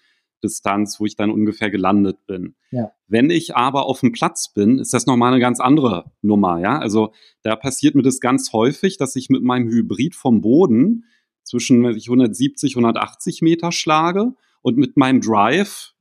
Distanz, 0.43 0.99
wo 0.99 1.05
ich 1.05 1.15
dann 1.15 1.31
ungefähr 1.31 1.69
gelandet 1.69 2.25
bin. 2.27 2.55
Ja. 2.71 2.91
Wenn 3.07 3.29
ich 3.29 3.55
aber 3.55 3.85
auf 3.85 4.01
dem 4.01 4.11
Platz 4.11 4.53
bin, 4.53 4.79
ist 4.79 4.93
das 4.93 5.05
nochmal 5.05 5.31
eine 5.31 5.41
ganz 5.41 5.59
andere 5.59 6.11
Nummer, 6.21 6.59
ja. 6.59 6.77
Also 6.79 7.13
da 7.41 7.55
passiert 7.55 7.95
mir 7.95 8.03
das 8.03 8.19
ganz 8.19 8.53
häufig, 8.53 8.97
dass 8.97 9.15
ich 9.15 9.29
mit 9.29 9.43
meinem 9.43 9.69
Hybrid 9.69 10.15
vom 10.15 10.41
Boden 10.41 11.05
zwischen 11.43 11.85
170, 11.85 12.73
180 12.73 13.41
Meter 13.41 13.71
schlage 13.71 14.33
und 14.61 14.77
mit 14.77 14.97
meinem 14.97 15.21
Drive 15.21 15.93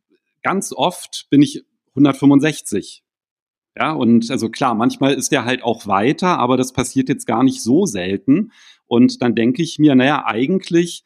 ganz 0.42 0.72
oft 0.72 1.26
bin 1.30 1.42
ich 1.42 1.64
165. 1.90 3.02
Ja, 3.76 3.92
und 3.92 4.30
also 4.30 4.48
klar, 4.48 4.74
manchmal 4.74 5.14
ist 5.14 5.32
der 5.32 5.44
halt 5.44 5.62
auch 5.62 5.86
weiter, 5.86 6.38
aber 6.38 6.56
das 6.56 6.72
passiert 6.72 7.08
jetzt 7.08 7.26
gar 7.26 7.44
nicht 7.44 7.62
so 7.62 7.84
selten. 7.84 8.52
Und 8.86 9.20
dann 9.20 9.34
denke 9.34 9.62
ich 9.62 9.78
mir, 9.78 9.94
naja, 9.94 10.24
eigentlich 10.24 11.04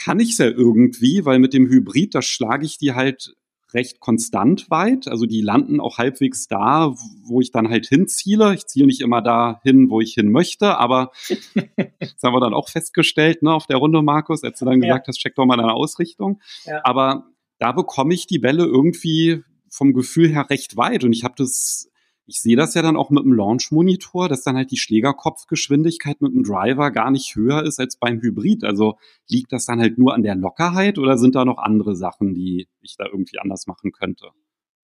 kann 0.00 0.18
ich 0.18 0.30
es 0.30 0.38
ja 0.38 0.46
irgendwie, 0.46 1.24
weil 1.24 1.38
mit 1.38 1.52
dem 1.52 1.68
Hybrid, 1.68 2.14
da 2.14 2.22
schlage 2.22 2.64
ich 2.64 2.78
die 2.78 2.94
halt 2.94 3.34
recht 3.72 4.00
konstant 4.00 4.70
weit. 4.70 5.06
Also 5.06 5.26
die 5.26 5.42
landen 5.42 5.78
auch 5.78 5.98
halbwegs 5.98 6.48
da, 6.48 6.94
wo 7.22 7.40
ich 7.40 7.52
dann 7.52 7.68
halt 7.68 7.86
hinziele. 7.86 8.54
Ich 8.54 8.66
ziele 8.66 8.86
nicht 8.86 9.00
immer 9.00 9.22
da 9.22 9.60
hin, 9.62 9.90
wo 9.90 10.00
ich 10.00 10.14
hin 10.14 10.32
möchte, 10.32 10.78
aber 10.78 11.12
das 12.00 12.16
haben 12.24 12.34
wir 12.34 12.40
dann 12.40 12.54
auch 12.54 12.68
festgestellt, 12.68 13.42
ne, 13.42 13.52
auf 13.52 13.66
der 13.66 13.76
Runde, 13.76 14.02
Markus, 14.02 14.42
als 14.42 14.58
du 14.58 14.64
dann 14.64 14.80
gesagt 14.80 15.06
ja. 15.06 15.08
hast, 15.08 15.18
check 15.18 15.34
doch 15.34 15.46
mal 15.46 15.56
deine 15.56 15.74
Ausrichtung. 15.74 16.40
Ja. 16.64 16.80
Aber 16.82 17.26
da 17.58 17.72
bekomme 17.72 18.14
ich 18.14 18.26
die 18.26 18.38
Bälle 18.38 18.64
irgendwie 18.64 19.44
vom 19.68 19.92
Gefühl 19.92 20.30
her 20.30 20.48
recht 20.50 20.76
weit 20.76 21.04
und 21.04 21.12
ich 21.12 21.22
habe 21.22 21.34
das 21.36 21.89
ich 22.30 22.40
sehe 22.40 22.54
das 22.54 22.74
ja 22.74 22.82
dann 22.82 22.96
auch 22.96 23.10
mit 23.10 23.24
dem 23.24 23.32
Launch-Monitor, 23.32 24.28
dass 24.28 24.44
dann 24.44 24.54
halt 24.54 24.70
die 24.70 24.76
Schlägerkopfgeschwindigkeit 24.76 26.20
mit 26.20 26.32
dem 26.32 26.44
Driver 26.44 26.92
gar 26.92 27.10
nicht 27.10 27.34
höher 27.34 27.64
ist 27.64 27.80
als 27.80 27.96
beim 27.96 28.20
Hybrid. 28.22 28.62
Also 28.62 28.98
liegt 29.28 29.52
das 29.52 29.66
dann 29.66 29.80
halt 29.80 29.98
nur 29.98 30.14
an 30.14 30.22
der 30.22 30.36
Lockerheit 30.36 30.96
oder 30.98 31.18
sind 31.18 31.34
da 31.34 31.44
noch 31.44 31.58
andere 31.58 31.96
Sachen, 31.96 32.34
die 32.34 32.68
ich 32.82 32.94
da 32.96 33.06
irgendwie 33.06 33.40
anders 33.40 33.66
machen 33.66 33.90
könnte? 33.90 34.30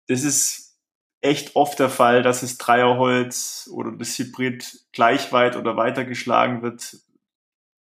Das 0.06 0.24
ist 0.24 0.78
echt 1.20 1.54
oft 1.54 1.78
der 1.78 1.90
Fall, 1.90 2.22
dass 2.22 2.40
das 2.40 2.56
Dreierholz 2.56 3.68
oder 3.70 3.92
das 3.92 4.18
Hybrid 4.18 4.86
gleich 4.92 5.30
weit 5.30 5.56
oder 5.56 5.76
weiter 5.76 6.06
geschlagen 6.06 6.62
wird 6.62 6.96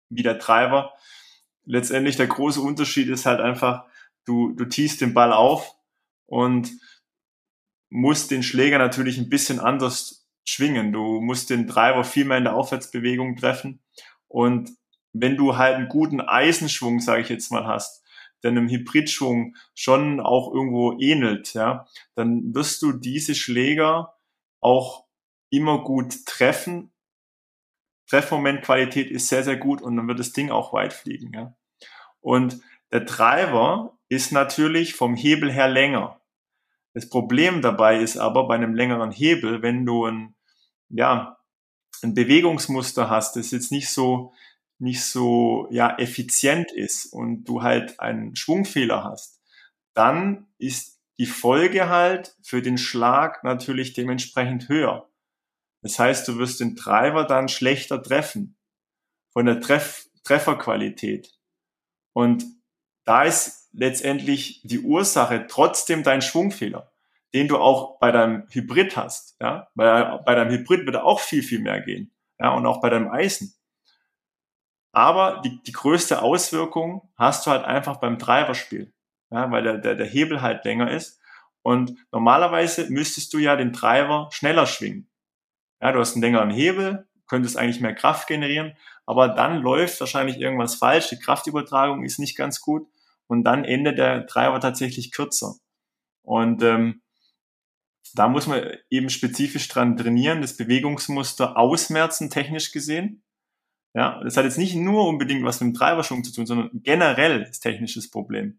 wie 0.08 0.22
der 0.22 0.36
Driver. 0.36 0.94
Letztendlich 1.66 2.16
der 2.16 2.28
große 2.28 2.62
Unterschied 2.62 3.10
ist 3.10 3.26
halt 3.26 3.40
einfach, 3.40 3.84
du, 4.24 4.54
du 4.54 4.64
tiest 4.64 5.02
den 5.02 5.12
Ball 5.12 5.34
auf 5.34 5.74
und 6.24 6.72
muss 7.90 8.28
den 8.28 8.42
Schläger 8.42 8.78
natürlich 8.78 9.18
ein 9.18 9.28
bisschen 9.28 9.60
anders 9.60 10.28
schwingen. 10.44 10.92
Du 10.92 11.20
musst 11.20 11.50
den 11.50 11.66
Treiber 11.66 12.04
viel 12.04 12.24
mehr 12.24 12.38
in 12.38 12.44
der 12.44 12.54
Aufwärtsbewegung 12.54 13.36
treffen. 13.36 13.82
Und 14.28 14.70
wenn 15.12 15.36
du 15.36 15.56
halt 15.56 15.74
einen 15.74 15.88
guten 15.88 16.20
Eisenschwung, 16.20 17.00
sage 17.00 17.22
ich 17.22 17.28
jetzt 17.28 17.50
mal, 17.50 17.66
hast, 17.66 18.04
der 18.42 18.52
einem 18.52 18.68
Hybridschwung 18.68 19.54
schon 19.74 20.20
auch 20.20 20.52
irgendwo 20.54 20.96
ähnelt, 20.98 21.52
ja, 21.52 21.86
dann 22.14 22.54
wirst 22.54 22.80
du 22.82 22.92
diese 22.92 23.34
Schläger 23.34 24.14
auch 24.60 25.06
immer 25.50 25.82
gut 25.82 26.26
treffen. 26.26 26.92
Treffmomentqualität 28.08 29.10
ist 29.10 29.28
sehr, 29.28 29.44
sehr 29.44 29.56
gut 29.56 29.82
und 29.82 29.96
dann 29.96 30.08
wird 30.08 30.18
das 30.18 30.32
Ding 30.32 30.50
auch 30.50 30.72
weit 30.72 30.92
fliegen. 30.92 31.32
Ja. 31.34 31.56
Und 32.20 32.60
der 32.92 33.06
Treiber 33.06 33.98
ist 34.08 34.32
natürlich 34.32 34.94
vom 34.94 35.14
Hebel 35.14 35.52
her 35.52 35.68
länger. 35.68 36.19
Das 36.94 37.08
Problem 37.08 37.62
dabei 37.62 38.00
ist 38.00 38.16
aber 38.16 38.48
bei 38.48 38.54
einem 38.56 38.74
längeren 38.74 39.12
Hebel, 39.12 39.62
wenn 39.62 39.86
du 39.86 40.06
ein, 40.06 40.34
ja, 40.88 41.38
ein 42.02 42.14
Bewegungsmuster 42.14 43.08
hast, 43.08 43.36
das 43.36 43.50
jetzt 43.50 43.70
nicht 43.70 43.90
so, 43.90 44.32
nicht 44.78 45.04
so, 45.04 45.68
ja, 45.70 45.96
effizient 45.98 46.72
ist 46.72 47.12
und 47.12 47.44
du 47.44 47.62
halt 47.62 48.00
einen 48.00 48.34
Schwungfehler 48.34 49.04
hast, 49.04 49.40
dann 49.94 50.48
ist 50.58 51.00
die 51.18 51.26
Folge 51.26 51.88
halt 51.88 52.34
für 52.42 52.62
den 52.62 52.78
Schlag 52.78 53.44
natürlich 53.44 53.92
dementsprechend 53.92 54.68
höher. 54.68 55.10
Das 55.82 55.98
heißt, 55.98 56.26
du 56.26 56.38
wirst 56.38 56.60
den 56.60 56.76
Treiber 56.76 57.24
dann 57.24 57.48
schlechter 57.48 58.02
treffen 58.02 58.56
von 59.32 59.46
der 59.46 59.60
Treff 59.60 60.06
Trefferqualität. 60.24 61.32
Und 62.12 62.44
da 63.04 63.24
ist 63.24 63.59
letztendlich 63.72 64.60
die 64.64 64.80
Ursache 64.80 65.46
trotzdem 65.48 66.02
dein 66.02 66.22
Schwungfehler, 66.22 66.90
den 67.34 67.48
du 67.48 67.58
auch 67.58 67.98
bei 67.98 68.10
deinem 68.10 68.46
Hybrid 68.50 68.96
hast. 68.96 69.36
Ja? 69.40 69.68
Bei, 69.74 70.18
bei 70.18 70.34
deinem 70.34 70.50
Hybrid 70.50 70.86
wird 70.86 70.96
auch 70.96 71.20
viel, 71.20 71.42
viel 71.42 71.60
mehr 71.60 71.80
gehen. 71.80 72.12
Ja? 72.38 72.50
Und 72.54 72.66
auch 72.66 72.80
bei 72.80 72.90
deinem 72.90 73.10
Eisen. 73.10 73.54
Aber 74.92 75.40
die, 75.44 75.62
die 75.62 75.72
größte 75.72 76.20
Auswirkung 76.22 77.08
hast 77.16 77.46
du 77.46 77.52
halt 77.52 77.64
einfach 77.64 77.98
beim 77.98 78.18
Treiberspiel, 78.18 78.92
ja? 79.30 79.50
weil 79.50 79.62
der, 79.62 79.78
der, 79.78 79.94
der 79.94 80.06
Hebel 80.06 80.42
halt 80.42 80.64
länger 80.64 80.90
ist. 80.90 81.20
Und 81.62 81.94
normalerweise 82.10 82.90
müsstest 82.90 83.32
du 83.34 83.38
ja 83.38 83.54
den 83.54 83.72
Treiber 83.72 84.28
schneller 84.32 84.66
schwingen. 84.66 85.08
Ja, 85.80 85.92
du 85.92 86.00
hast 86.00 86.14
einen 86.14 86.22
längeren 86.22 86.50
Hebel, 86.50 87.06
könntest 87.26 87.56
eigentlich 87.56 87.80
mehr 87.80 87.94
Kraft 87.94 88.26
generieren, 88.26 88.76
aber 89.06 89.28
dann 89.28 89.62
läuft 89.62 90.00
wahrscheinlich 90.00 90.38
irgendwas 90.38 90.74
falsch, 90.74 91.08
die 91.08 91.18
Kraftübertragung 91.18 92.02
ist 92.04 92.18
nicht 92.18 92.36
ganz 92.36 92.60
gut 92.60 92.86
und 93.30 93.44
dann 93.44 93.64
endet 93.64 93.96
der 93.96 94.26
Treiber 94.26 94.58
tatsächlich 94.58 95.12
kürzer. 95.12 95.54
Und 96.22 96.64
ähm, 96.64 97.00
da 98.14 98.26
muss 98.26 98.48
man 98.48 98.60
eben 98.90 99.08
spezifisch 99.08 99.68
dran 99.68 99.96
trainieren, 99.96 100.40
das 100.40 100.56
Bewegungsmuster 100.56 101.56
ausmerzen, 101.56 102.28
technisch 102.28 102.72
gesehen. 102.72 103.22
Ja, 103.94 104.20
das 104.24 104.36
hat 104.36 104.46
jetzt 104.46 104.58
nicht 104.58 104.74
nur 104.74 105.06
unbedingt 105.06 105.44
was 105.44 105.60
mit 105.60 105.68
dem 105.68 105.78
Treiberschwung 105.78 106.24
zu 106.24 106.32
tun, 106.32 106.44
sondern 106.44 106.70
generell 106.82 107.42
ist 107.42 107.60
technisches 107.60 108.10
Problem. 108.10 108.58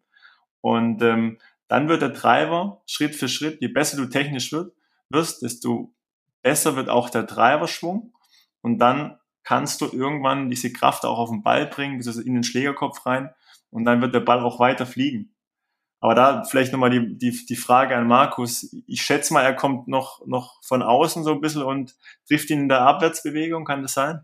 Und 0.61 1.01
ähm, 1.01 1.37
dann 1.67 1.89
wird 1.89 2.01
der 2.01 2.13
Treiber 2.13 2.81
Schritt 2.85 3.13
für 3.13 3.27
Schritt, 3.27 3.59
je 3.59 3.67
besser 3.67 3.97
du 3.97 4.05
technisch 4.05 4.53
wird, 4.53 4.73
wirst, 5.09 5.41
desto 5.41 5.93
besser 6.43 6.77
wird 6.77 6.87
auch 6.87 7.09
der 7.09 7.27
Treiberschwung. 7.27 8.13
Und 8.61 8.79
dann 8.79 9.19
kannst 9.43 9.81
du 9.81 9.87
irgendwann 9.91 10.49
diese 10.49 10.71
Kraft 10.71 11.03
auch 11.03 11.19
auf 11.19 11.29
den 11.29 11.43
Ball 11.43 11.65
bringen, 11.65 11.97
beziehungsweise 11.97 12.25
in 12.25 12.35
den 12.35 12.43
Schlägerkopf 12.45 13.05
rein 13.05 13.31
und 13.71 13.85
dann 13.85 14.01
wird 14.01 14.13
der 14.13 14.19
Ball 14.19 14.39
auch 14.41 14.59
weiter 14.59 14.85
fliegen. 14.85 15.33
Aber 15.99 16.15
da 16.15 16.43
vielleicht 16.43 16.71
nochmal 16.71 16.89
die, 16.89 17.17
die, 17.17 17.45
die 17.45 17.55
Frage 17.55 17.95
an 17.95 18.07
Markus. 18.07 18.75
Ich 18.87 19.03
schätze 19.03 19.33
mal, 19.33 19.43
er 19.43 19.53
kommt 19.53 19.87
noch, 19.87 20.25
noch 20.25 20.61
von 20.63 20.81
außen 20.81 21.23
so 21.23 21.31
ein 21.31 21.41
bisschen 21.41 21.61
und 21.61 21.95
trifft 22.27 22.49
ihn 22.49 22.61
in 22.61 22.69
der 22.69 22.81
Abwärtsbewegung, 22.81 23.65
kann 23.65 23.83
das 23.83 23.93
sein? 23.93 24.21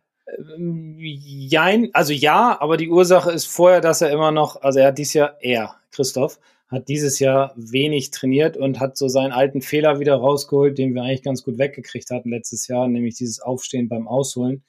Jein, 1.00 1.90
also 1.94 2.14
ja, 2.14 2.60
aber 2.60 2.78
die 2.78 2.90
Ursache 2.90 3.32
ist 3.32 3.46
vorher, 3.46 3.80
dass 3.80 4.02
er 4.02 4.12
immer 4.12 4.32
noch, 4.32 4.62
also 4.62 4.80
er 4.80 4.88
hat 4.88 4.98
dies 4.98 5.14
Jahr, 5.14 5.38
er, 5.40 5.76
Christoph, 5.92 6.40
hat 6.68 6.90
dieses 6.90 7.20
Jahr 7.20 7.54
wenig 7.56 8.12
trainiert 8.12 8.58
und 8.58 8.80
hat 8.80 8.98
so 8.98 9.08
seinen 9.08 9.32
alten 9.32 9.62
Fehler 9.62 10.00
wieder 10.00 10.16
rausgeholt, 10.16 10.78
den 10.78 10.96
wir 10.96 11.04
eigentlich 11.04 11.24
ganz 11.24 11.44
gut 11.44 11.58
weggekriegt 11.58 12.10
hatten 12.10 12.32
letztes 12.32 12.68
Jahr, 12.68 12.88
nämlich 12.88 13.16
dieses 13.16 13.40
Aufstehen 13.40 13.88
beim 13.88 14.08
Ausholen. 14.08 14.64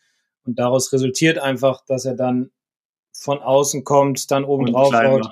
Und 0.45 0.59
daraus 0.59 0.93
resultiert 0.93 1.39
einfach, 1.39 1.85
dass 1.87 2.05
er 2.05 2.15
dann 2.15 2.51
von 3.19 3.41
außen 3.41 3.85
kommt, 3.85 4.31
dann 4.31 4.45
oben 4.45 4.67
drauf 4.67 4.93
haut. 4.93 5.29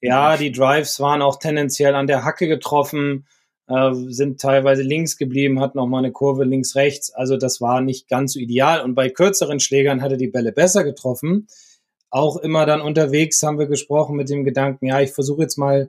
Ja, 0.00 0.36
die 0.36 0.50
Drives 0.50 0.98
waren 1.00 1.22
auch 1.22 1.38
tendenziell 1.38 1.94
an 1.94 2.08
der 2.08 2.24
Hacke 2.24 2.48
getroffen, 2.48 3.26
äh, 3.68 3.92
sind 3.92 4.40
teilweise 4.40 4.82
links 4.82 5.16
geblieben, 5.16 5.60
hatten 5.60 5.78
auch 5.78 5.86
mal 5.86 5.98
eine 5.98 6.10
Kurve 6.12 6.44
links, 6.44 6.74
rechts. 6.74 7.12
Also 7.12 7.36
das 7.36 7.60
war 7.60 7.80
nicht 7.80 8.08
ganz 8.08 8.32
so 8.32 8.40
ideal. 8.40 8.82
Und 8.82 8.94
bei 8.94 9.08
kürzeren 9.08 9.60
Schlägern 9.60 10.02
hat 10.02 10.10
er 10.10 10.18
die 10.18 10.28
Bälle 10.28 10.52
besser 10.52 10.82
getroffen. 10.82 11.46
Auch 12.10 12.36
immer 12.36 12.66
dann 12.66 12.80
unterwegs 12.80 13.42
haben 13.42 13.58
wir 13.58 13.66
gesprochen 13.66 14.16
mit 14.16 14.28
dem 14.28 14.44
Gedanken, 14.44 14.86
ja, 14.86 15.00
ich 15.00 15.12
versuche 15.12 15.42
jetzt 15.42 15.56
mal 15.56 15.88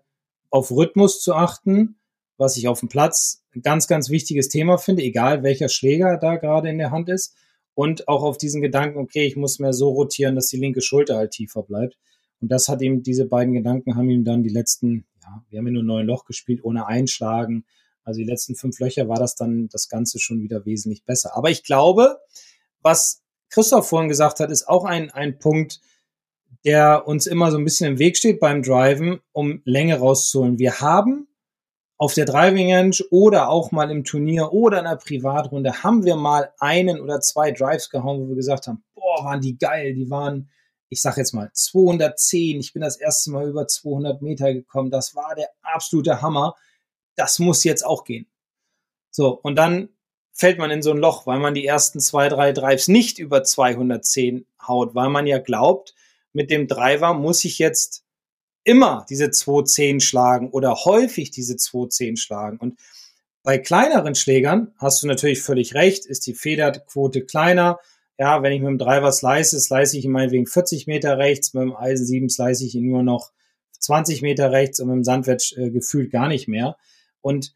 auf 0.52 0.72
Rhythmus 0.72 1.22
zu 1.22 1.34
achten, 1.34 1.96
was 2.38 2.56
ich 2.56 2.68
auf 2.68 2.80
dem 2.80 2.90
Platz 2.90 3.44
ein 3.56 3.62
ganz, 3.62 3.88
ganz 3.88 4.10
wichtiges 4.10 4.48
Thema 4.48 4.78
finde, 4.78 5.02
egal 5.02 5.44
welcher 5.44 5.70
Schläger 5.70 6.18
da 6.18 6.36
gerade 6.36 6.70
in 6.70 6.78
der 6.78 6.92
Hand 6.92 7.10
ist. 7.10 7.36
Und 7.76 8.08
auch 8.08 8.24
auf 8.24 8.38
diesen 8.38 8.62
Gedanken, 8.62 9.00
okay, 9.00 9.26
ich 9.26 9.36
muss 9.36 9.60
mehr 9.60 9.74
so 9.74 9.90
rotieren, 9.90 10.36
dass 10.36 10.48
die 10.48 10.58
linke 10.58 10.82
Schulter 10.82 11.18
halt 11.18 11.32
tiefer 11.32 11.64
bleibt. 11.64 11.98
Und 12.40 12.52
das 12.52 12.68
hat 12.68 12.82
ihm, 12.82 13.04
diese 13.04 13.26
beiden 13.26 13.54
Gedanken 13.54 13.96
haben 13.96 14.10
ihm 14.10 14.24
dann 14.24 14.44
die 14.44 14.50
letzten, 14.50 15.06
ja, 15.22 15.44
wir 15.50 15.60
haben 15.60 15.68
ja 15.68 15.74
nur 15.74 15.84
neun 15.84 16.06
Loch 16.06 16.26
gespielt, 16.26 16.64
ohne 16.64 16.88
Einschlagen. 16.88 17.66
Also 18.04 18.20
die 18.20 18.26
letzten 18.26 18.56
fünf 18.56 18.80
Löcher 18.80 19.08
war 19.08 19.18
das 19.18 19.36
dann 19.36 19.70
das 19.70 19.88
Ganze 19.88 20.20
schon 20.20 20.42
wieder 20.42 20.66
wesentlich 20.66 21.04
besser. 21.06 21.36
Aber 21.36 21.50
ich 21.50 21.64
glaube, 21.64 22.18
was 22.82 23.24
Christoph 23.50 23.88
vorhin 23.88 24.10
gesagt 24.10 24.40
hat, 24.40 24.52
ist 24.52 24.68
auch 24.68 24.84
ein, 24.84 25.10
ein 25.12 25.40
Punkt, 25.40 25.80
der 26.66 27.08
uns 27.08 27.28
immer 27.28 27.52
so 27.52 27.58
ein 27.58 27.64
bisschen 27.64 27.94
im 27.94 28.00
Weg 28.00 28.18
steht 28.18 28.40
beim 28.40 28.62
Driven, 28.62 29.20
um 29.32 29.62
Länge 29.66 30.00
rauszuholen. 30.00 30.60
Wir 30.60 30.80
haben 30.80 31.28
auf 32.04 32.14
der 32.16 32.26
Driving 32.26 32.74
Range 32.74 32.98
oder 33.12 33.48
auch 33.48 33.72
mal 33.72 33.90
im 33.90 34.04
Turnier 34.04 34.52
oder 34.52 34.82
in 34.82 34.88
einer 34.88 34.98
Privatrunde 34.98 35.84
haben 35.84 36.04
wir 36.04 36.18
mal 36.18 36.52
einen 36.60 37.00
oder 37.00 37.22
zwei 37.22 37.52
Drives 37.52 37.90
gehauen, 37.90 38.20
wo 38.20 38.28
wir 38.28 38.36
gesagt 38.36 38.68
haben, 38.68 38.84
boah, 38.94 39.24
waren 39.24 39.40
die 39.40 39.58
geil, 39.58 39.94
die 39.94 40.10
waren, 40.10 40.50
ich 40.90 41.02
sag 41.02 41.16
jetzt 41.16 41.32
mal 41.32 41.50
210, 41.54 42.60
ich 42.60 42.74
bin 42.74 42.82
das 42.82 42.98
erste 42.98 43.32
Mal 43.32 43.48
über 43.48 43.68
200 43.68 44.22
Meter 44.22 44.54
gekommen, 44.54 44.92
das 44.92 45.16
war 45.16 45.34
der 45.36 45.48
absolute 45.62 46.22
Hammer, 46.22 46.58
das 47.16 47.40
muss 47.40 47.64
jetzt 47.64 47.86
auch 47.86 48.04
gehen. 48.04 48.28
So, 49.10 49.40
und 49.42 49.56
dann 49.56 49.88
fällt 50.34 50.58
man 50.58 50.72
in 50.72 50.82
so 50.82 50.92
ein 50.92 50.98
Loch, 50.98 51.26
weil 51.26 51.40
man 51.40 51.54
die 51.54 51.66
ersten 51.66 52.02
zwei, 52.02 52.28
drei 52.28 52.52
Drives 52.52 52.90
nicht 52.90 53.18
über 53.18 53.46
210 53.46 54.46
haut, 54.68 54.94
weil 54.94 55.08
man 55.08 55.26
ja 55.26 55.40
glaubt, 55.40 55.96
mit 56.34 56.52
dem 56.52 56.68
Driver 56.68 57.14
muss 57.14 57.46
ich 57.46 57.60
jetzt 57.60 58.03
immer 58.64 59.06
diese 59.10 59.32
210 59.32 60.00
schlagen 60.00 60.50
oder 60.50 60.76
häufig 60.86 61.32
diese 61.32 61.58
210 61.58 62.18
schlagen. 62.18 62.58
Und 62.58 62.80
bei 63.44 63.58
kleineren 63.58 64.16
Schlägern 64.16 64.74
hast 64.78 65.04
du 65.04 65.08
natürlich 65.08 65.42
völlig 65.42 65.74
recht, 65.74 66.06
ist 66.06 66.26
die 66.28 66.34
Federquote 66.34 67.26
kleiner. 67.26 67.80
Ja, 68.18 68.42
wenn 68.42 68.54
ich 68.54 68.62
mit 68.62 68.70
dem 68.70 68.78
Driver 68.78 69.12
slice, 69.12 69.60
slice 69.60 69.98
ich 69.98 70.06
ihn 70.06 70.12
meinetwegen 70.12 70.46
40 70.46 70.88
Meter 70.88 71.18
rechts, 71.18 71.54
mit 71.54 71.64
dem 71.64 71.76
Eisen 71.76 72.06
7 72.06 72.30
slice 72.30 72.64
ich 72.64 72.76
ihn 72.76 72.90
nur 72.90 73.04
noch 73.04 73.32
20 73.80 74.22
Meter 74.22 74.52
rechts 74.52 74.80
und 74.80 74.88
mit 74.88 74.96
dem 74.96 75.04
Sandwedge 75.04 75.56
äh, 75.58 75.70
gefühlt 75.72 76.12
gar 76.12 76.30
nicht 76.30 76.48
mehr. 76.48 76.78
Und 77.22 77.54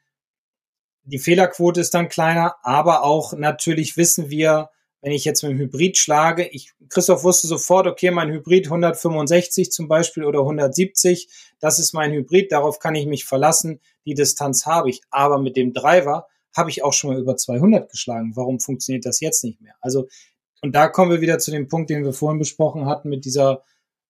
die 1.03 1.19
Fehlerquote 1.19 1.79
ist 1.79 1.93
dann 1.93 2.09
kleiner, 2.09 2.55
aber 2.63 3.03
auch 3.03 3.31
natürlich 3.33 3.95
wissen 3.95 4.29
wir, 4.29 4.69
wenn 5.07 5.13
ich 5.13 5.23
jetzt 5.23 5.41
mit 5.41 5.53
dem 5.53 5.59
Hybrid 5.59 5.97
schlage, 5.97 6.45
ich, 6.45 6.73
Christoph 6.89 7.23
wusste 7.23 7.47
sofort, 7.47 7.87
okay, 7.87 8.11
mein 8.11 8.29
Hybrid 8.29 8.65
165 8.65 9.71
zum 9.71 9.87
Beispiel 9.87 10.25
oder 10.25 10.39
170, 10.39 11.29
das 11.61 11.79
ist 11.79 11.93
mein 11.93 12.11
Hybrid, 12.11 12.51
darauf 12.51 12.79
kann 12.79 12.93
ich 12.93 13.05
mich 13.05 13.23
verlassen, 13.23 13.79
die 14.05 14.15
Distanz 14.15 14.65
habe 14.65 14.89
ich. 14.89 14.99
Aber 15.09 15.39
mit 15.39 15.55
dem 15.55 15.71
Driver 15.71 16.27
habe 16.53 16.71
ich 16.71 16.83
auch 16.83 16.91
schon 16.91 17.11
mal 17.11 17.21
über 17.21 17.37
200 17.37 17.89
geschlagen. 17.89 18.33
Warum 18.35 18.59
funktioniert 18.59 19.05
das 19.05 19.21
jetzt 19.21 19.45
nicht 19.45 19.61
mehr? 19.61 19.75
Also, 19.79 20.09
und 20.61 20.75
da 20.75 20.89
kommen 20.89 21.09
wir 21.09 21.21
wieder 21.21 21.39
zu 21.39 21.51
dem 21.51 21.69
Punkt, 21.69 21.89
den 21.89 22.03
wir 22.03 22.11
vorhin 22.11 22.39
besprochen 22.39 22.85
hatten, 22.85 23.07
mit 23.07 23.23
dieser 23.23 23.63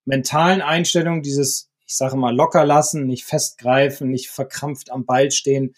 mentalen 0.06 0.64
Einstellung, 0.64 1.22
dieses, 1.22 1.70
ich 1.86 1.95
sage 1.95 2.18
mal, 2.18 2.36
locker 2.36 2.66
lassen, 2.66 3.06
nicht 3.06 3.24
festgreifen, 3.24 4.10
nicht 4.10 4.30
verkrampft 4.30 4.91
am 4.91 5.06
Ball 5.06 5.30
stehen. 5.30 5.76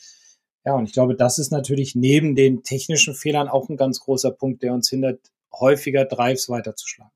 Ja, 0.70 0.76
und 0.76 0.86
ich 0.86 0.94
glaube, 0.94 1.16
das 1.16 1.40
ist 1.40 1.52
natürlich 1.52 1.96
neben 1.96 2.36
den 2.36 2.62
technischen 2.62 3.16
Fehlern 3.16 3.50
auch 3.50 3.70
ein 3.70 3.76
ganz 3.76 4.02
großer 4.02 4.30
Punkt, 4.30 4.62
der 4.62 4.72
uns 4.72 4.88
hindert, 4.88 5.20
häufiger 5.52 6.06
Drives 6.06 6.48
weiterzuschlagen. 6.48 7.12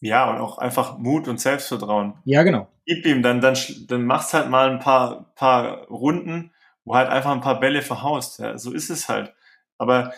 Ja, 0.00 0.28
und 0.28 0.36
auch 0.36 0.58
einfach 0.58 0.98
Mut 0.98 1.26
und 1.26 1.40
Selbstvertrauen. 1.40 2.12
Ja, 2.26 2.42
genau. 2.42 2.68
Gib 2.84 3.06
ihm, 3.06 3.22
dann, 3.22 3.40
dann, 3.40 3.56
dann 3.88 4.04
machst 4.04 4.34
halt 4.34 4.50
mal 4.50 4.70
ein 4.70 4.80
paar, 4.80 5.32
paar 5.34 5.86
Runden, 5.86 6.52
wo 6.84 6.94
halt 6.94 7.08
einfach 7.08 7.30
ein 7.32 7.40
paar 7.40 7.58
Bälle 7.58 7.80
verhaust. 7.80 8.38
Ja, 8.38 8.58
so 8.58 8.70
ist 8.70 8.90
es 8.90 9.08
halt. 9.08 9.32
Aber 9.78 10.12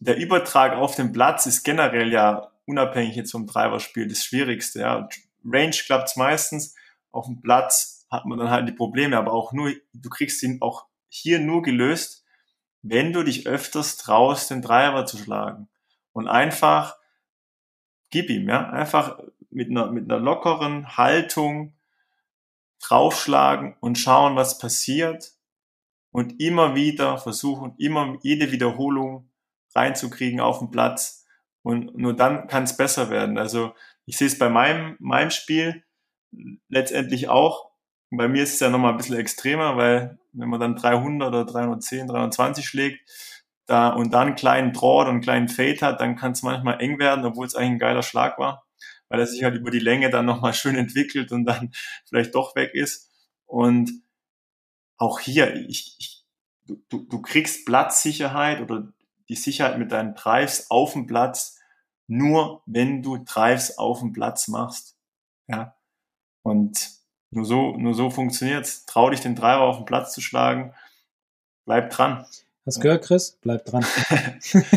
der 0.00 0.18
Übertrag 0.18 0.74
auf 0.74 0.94
den 0.94 1.10
Platz 1.10 1.46
ist 1.46 1.62
generell 1.62 2.12
ja 2.12 2.50
unabhängig 2.66 3.16
jetzt 3.16 3.32
vom 3.32 3.46
Driverspiel 3.46 4.06
das 4.08 4.22
Schwierigste. 4.22 4.80
Ja. 4.80 5.08
Range 5.42 5.70
klappt's 5.86 6.16
meistens. 6.16 6.74
Auf 7.12 7.24
dem 7.24 7.40
Platz 7.40 8.06
hat 8.10 8.26
man 8.26 8.38
dann 8.38 8.50
halt 8.50 8.68
die 8.68 8.72
Probleme, 8.72 9.16
aber 9.16 9.32
auch 9.32 9.54
nur, 9.54 9.72
du 9.94 10.10
kriegst 10.10 10.42
ihn 10.42 10.58
auch 10.60 10.84
hier 11.16 11.38
nur 11.38 11.62
gelöst, 11.62 12.24
wenn 12.82 13.12
du 13.12 13.22
dich 13.22 13.46
öfters 13.46 13.96
traust, 13.96 14.50
den 14.50 14.62
Driver 14.62 15.06
zu 15.06 15.18
schlagen. 15.18 15.68
Und 16.12 16.28
einfach, 16.28 16.96
gib 18.10 18.30
ihm, 18.30 18.48
ja, 18.48 18.70
einfach 18.70 19.18
mit 19.50 19.70
einer, 19.70 19.90
mit 19.90 20.10
einer 20.10 20.20
lockeren 20.20 20.96
Haltung 20.96 21.74
draufschlagen 22.80 23.74
und 23.80 23.98
schauen, 23.98 24.36
was 24.36 24.58
passiert. 24.58 25.32
Und 26.10 26.40
immer 26.40 26.74
wieder 26.74 27.18
versuchen, 27.18 27.74
immer 27.78 28.18
jede 28.22 28.50
Wiederholung 28.52 29.30
reinzukriegen 29.74 30.40
auf 30.40 30.60
den 30.60 30.70
Platz. 30.70 31.26
Und 31.62 31.96
nur 31.96 32.14
dann 32.14 32.46
kann 32.46 32.62
es 32.62 32.76
besser 32.76 33.10
werden. 33.10 33.38
Also 33.38 33.74
ich 34.06 34.16
sehe 34.16 34.28
es 34.28 34.38
bei 34.38 34.48
meinem, 34.48 34.96
meinem 34.98 35.30
Spiel 35.30 35.84
letztendlich 36.68 37.28
auch. 37.28 37.70
Bei 38.10 38.28
mir 38.28 38.44
ist 38.44 38.54
es 38.54 38.60
ja 38.60 38.70
nochmal 38.70 38.92
ein 38.92 38.96
bisschen 38.96 39.18
extremer, 39.18 39.76
weil 39.76 40.18
wenn 40.38 40.48
man 40.48 40.60
dann 40.60 40.76
300 40.76 41.28
oder 41.28 41.44
310, 41.44 42.08
320 42.08 42.66
schlägt 42.66 43.00
da, 43.66 43.88
und 43.88 44.14
dann 44.14 44.28
einen 44.28 44.36
kleinen 44.36 44.72
Draw 44.72 45.00
oder 45.00 45.10
einen 45.10 45.20
kleinen 45.20 45.48
Fade 45.48 45.80
hat, 45.80 46.00
dann 46.00 46.16
kann 46.16 46.32
es 46.32 46.42
manchmal 46.42 46.80
eng 46.80 46.98
werden, 46.98 47.24
obwohl 47.24 47.46
es 47.46 47.54
eigentlich 47.54 47.72
ein 47.72 47.78
geiler 47.78 48.02
Schlag 48.02 48.38
war, 48.38 48.64
weil 49.08 49.20
er 49.20 49.26
sich 49.26 49.42
halt 49.42 49.56
über 49.56 49.70
die 49.70 49.80
Länge 49.80 50.10
dann 50.10 50.26
nochmal 50.26 50.54
schön 50.54 50.76
entwickelt 50.76 51.32
und 51.32 51.44
dann 51.44 51.72
vielleicht 52.08 52.34
doch 52.34 52.54
weg 52.54 52.74
ist. 52.74 53.10
Und 53.44 53.90
auch 54.98 55.20
hier, 55.20 55.54
ich, 55.68 55.96
ich, 55.98 56.24
du, 56.66 57.00
du 57.00 57.20
kriegst 57.20 57.66
Platzsicherheit 57.66 58.60
oder 58.60 58.92
die 59.28 59.36
Sicherheit 59.36 59.78
mit 59.78 59.92
deinen 59.92 60.14
Drives 60.14 60.70
auf 60.70 60.92
dem 60.92 61.06
Platz, 61.06 61.58
nur 62.06 62.62
wenn 62.66 63.02
du 63.02 63.18
Drives 63.18 63.78
auf 63.78 64.00
dem 64.00 64.12
Platz 64.12 64.48
machst. 64.48 64.96
Ja. 65.48 65.76
Und 66.42 66.96
nur 67.36 67.44
so, 67.44 67.76
nur 67.76 67.94
so 67.94 68.10
funktioniert's. 68.10 68.86
Trau 68.86 69.10
dich, 69.10 69.20
den 69.20 69.36
Treiber 69.36 69.62
auf 69.62 69.76
den 69.76 69.84
Platz 69.84 70.12
zu 70.12 70.20
schlagen. 70.20 70.72
Bleib 71.66 71.90
dran. 71.90 72.24
Hast 72.64 72.80
gehört, 72.80 73.04
Chris? 73.04 73.38
Bleib 73.42 73.64
dran. 73.64 73.84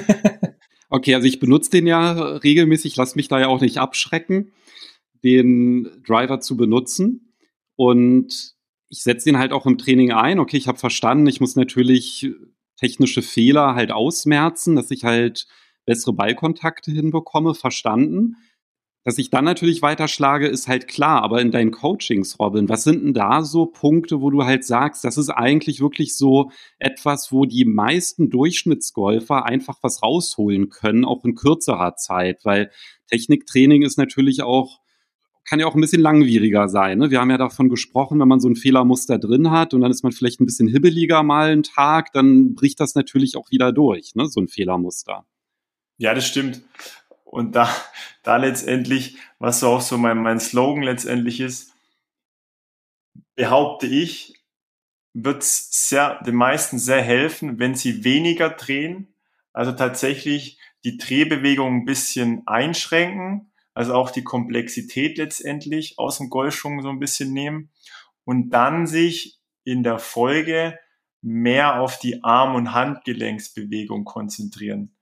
okay, 0.90 1.16
also 1.16 1.28
ich 1.28 1.40
benutze 1.40 1.72
den 1.72 1.88
ja 1.88 2.12
regelmäßig, 2.12 2.96
lass 2.96 3.16
mich 3.16 3.28
da 3.30 3.40
ja 3.40 3.48
auch 3.48 3.62
nicht 3.62 3.80
abschrecken, 3.80 4.52
den 5.24 6.04
Driver 6.06 6.40
zu 6.40 6.56
benutzen. 6.56 7.34
Und 7.76 8.54
ich 8.90 9.04
setze 9.04 9.26
den 9.26 9.40
halt 9.40 9.54
auch 9.54 9.66
im 9.66 9.78
Training 9.78 10.12
ein. 10.12 10.40
Okay, 10.40 10.58
ich 10.58 10.68
habe 10.68 10.78
verstanden, 10.78 11.28
ich 11.28 11.42
muss 11.42 11.56
natürlich 11.56 12.30
technische 12.76 13.22
Fehler 13.22 13.76
halt 13.76 13.92
ausmerzen, 13.92 14.76
dass 14.76 14.92
ich 14.92 15.04
halt 15.04 15.48
bessere 15.86 16.14
Ballkontakte 16.14 16.92
hinbekomme, 16.92 17.56
verstanden. 17.56 18.36
Dass 19.06 19.18
ich 19.18 19.30
dann 19.30 19.46
natürlich 19.46 19.82
weiterschlage, 19.82 20.48
ist 20.48 20.68
halt 20.68 20.88
klar, 20.88 21.24
aber 21.24 21.42
in 21.42 21.52
deinen 21.52 21.72
Coachings, 21.72 22.38
Robin, 22.38 22.68
was 22.68 22.84
sind 22.84 23.04
denn 23.04 23.14
da 23.14 23.44
so 23.44 23.66
Punkte, 23.66 24.22
wo 24.22 24.30
du 24.30 24.44
halt 24.44 24.66
sagst, 24.66 25.04
das 25.06 25.18
ist 25.18 25.30
eigentlich 25.30 25.80
wirklich 25.80 26.18
so 26.18 26.52
etwas, 26.80 27.32
wo 27.32 27.46
die 27.46 27.64
meisten 27.64 28.30
Durchschnittsgolfer 28.30 29.46
einfach 29.46 29.78
was 29.82 30.04
rausholen 30.04 30.70
können, 30.70 31.06
auch 31.06 31.24
in 31.24 31.36
kürzerer 31.36 31.96
Zeit, 31.96 32.44
weil 32.44 32.72
Techniktraining 33.08 33.84
ist 33.84 33.98
natürlich 33.98 34.44
auch 34.44 34.80
kann 35.50 35.60
ja 35.60 35.66
auch 35.66 35.74
ein 35.74 35.82
bisschen 35.82 36.04
langwieriger 36.04 36.68
sein. 36.70 37.00
Ne? 37.00 37.10
Wir 37.10 37.20
haben 37.20 37.32
ja 37.32 37.38
davon 37.40 37.70
gesprochen, 37.70 38.20
wenn 38.20 38.28
man 38.28 38.40
so 38.40 38.48
ein 38.48 38.56
Fehlermuster 38.56 39.18
drin 39.18 39.50
hat 39.50 39.74
und 39.74 39.82
dann 39.82 39.90
ist 39.90 40.04
man 40.04 40.12
vielleicht 40.12 40.40
ein 40.40 40.46
bisschen 40.46 40.68
hibbeliger 40.68 41.24
mal 41.24 41.50
einen 41.50 41.64
Tag, 41.64 42.14
dann 42.14 42.54
bricht 42.54 42.80
das 42.80 42.94
natürlich 42.94 43.36
auch 43.36 43.50
wieder 43.50 43.72
durch, 43.72 44.14
ne? 44.14 44.28
so 44.28 44.40
ein 44.40 44.48
Fehlermuster. 44.48 45.26
Ja, 45.98 46.14
das 46.14 46.28
stimmt. 46.28 46.62
Und 47.30 47.56
da, 47.56 47.70
da 48.24 48.38
letztendlich, 48.38 49.18
was 49.38 49.60
so 49.60 49.70
auch 49.70 49.82
so 49.82 50.00
mein, 50.00 50.18
mein 50.18 50.40
Slogan 50.40 50.82
letztendlich 50.82 51.40
ist, 51.40 51.74
behaupte 53.36 53.86
ich, 53.86 54.34
wird 55.14 55.44
sehr, 55.44 56.22
den 56.24 56.36
meisten 56.36 56.80
sehr 56.80 57.04
helfen, 57.04 57.60
wenn 57.60 57.76
sie 57.76 58.04
weniger 58.04 58.50
drehen, 58.50 59.14
also 59.54 59.72
tatsächlich 59.72 60.60
die 60.84 60.98
Drehbewegung 60.98 61.82
ein 61.82 61.86
bisschen 61.86 62.48
einschränken, 62.48 63.52
also 63.76 63.94
auch 63.94 64.10
die 64.10 64.24
Komplexität 64.24 65.20
letztendlich 65.20 66.00
aus 66.00 66.18
dem 66.18 66.30
Golfschwung 66.30 66.82
so 66.82 66.90
ein 66.90 67.00
bisschen 67.00 67.32
nehmen. 67.32 67.70
Und 68.26 68.50
dann 68.50 68.88
sich 68.88 69.40
in 69.64 69.84
der 69.84 70.00
Folge 70.00 70.80
mehr 71.22 71.80
auf 71.80 72.00
die 72.00 72.24
Arm- 72.24 72.56
und 72.56 72.74
Handgelenksbewegung 72.74 74.04
konzentrieren. 74.04 74.96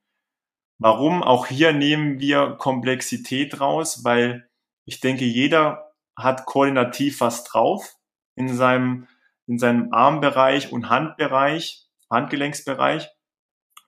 Warum? 0.80 1.24
Auch 1.24 1.48
hier 1.48 1.74
nehmen 1.74 2.20
wir 2.20 2.56
Komplexität 2.60 3.60
raus, 3.60 4.04
weil 4.04 4.48
ich 4.86 5.00
denke, 5.00 5.26
jeder 5.26 5.94
hat 6.16 6.46
koordinativ 6.46 7.22
was 7.22 7.44
drauf 7.44 7.96
in 8.36 8.56
seinem, 8.56 9.08
in 9.48 9.58
seinem 9.58 9.92
Armbereich 9.92 10.72
und 10.72 10.90
Handbereich, 10.90 11.88
Handgelenksbereich. 12.12 13.10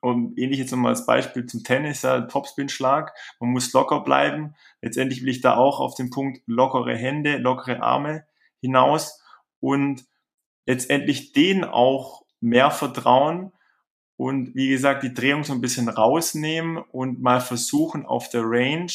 Und 0.01 0.37
ähnlich 0.37 0.59
jetzt 0.59 0.71
nochmal 0.71 0.91
als 0.91 1.05
Beispiel 1.05 1.45
zum 1.45 1.63
Tennis, 1.63 2.03
ja, 2.03 2.21
Topspin-Schlag. 2.21 3.13
Man 3.39 3.51
muss 3.51 3.73
locker 3.73 3.99
bleiben. 4.01 4.55
Letztendlich 4.81 5.21
will 5.21 5.29
ich 5.29 5.41
da 5.41 5.57
auch 5.57 5.79
auf 5.79 5.95
den 5.95 6.09
Punkt 6.09 6.41
lockere 6.47 6.95
Hände, 6.95 7.37
lockere 7.37 7.83
Arme 7.83 8.25
hinaus 8.61 9.21
und 9.59 10.05
letztendlich 10.65 11.33
denen 11.33 11.65
auch 11.65 12.23
mehr 12.39 12.71
vertrauen 12.71 13.51
und 14.19 14.53
wie 14.53 14.67
gesagt, 14.67 15.03
die 15.03 15.13
Drehung 15.13 15.45
so 15.45 15.53
ein 15.53 15.61
bisschen 15.61 15.87
rausnehmen 15.87 16.75
und 16.75 17.21
mal 17.21 17.39
versuchen 17.39 18.05
auf 18.05 18.27
der 18.27 18.41
Range 18.43 18.91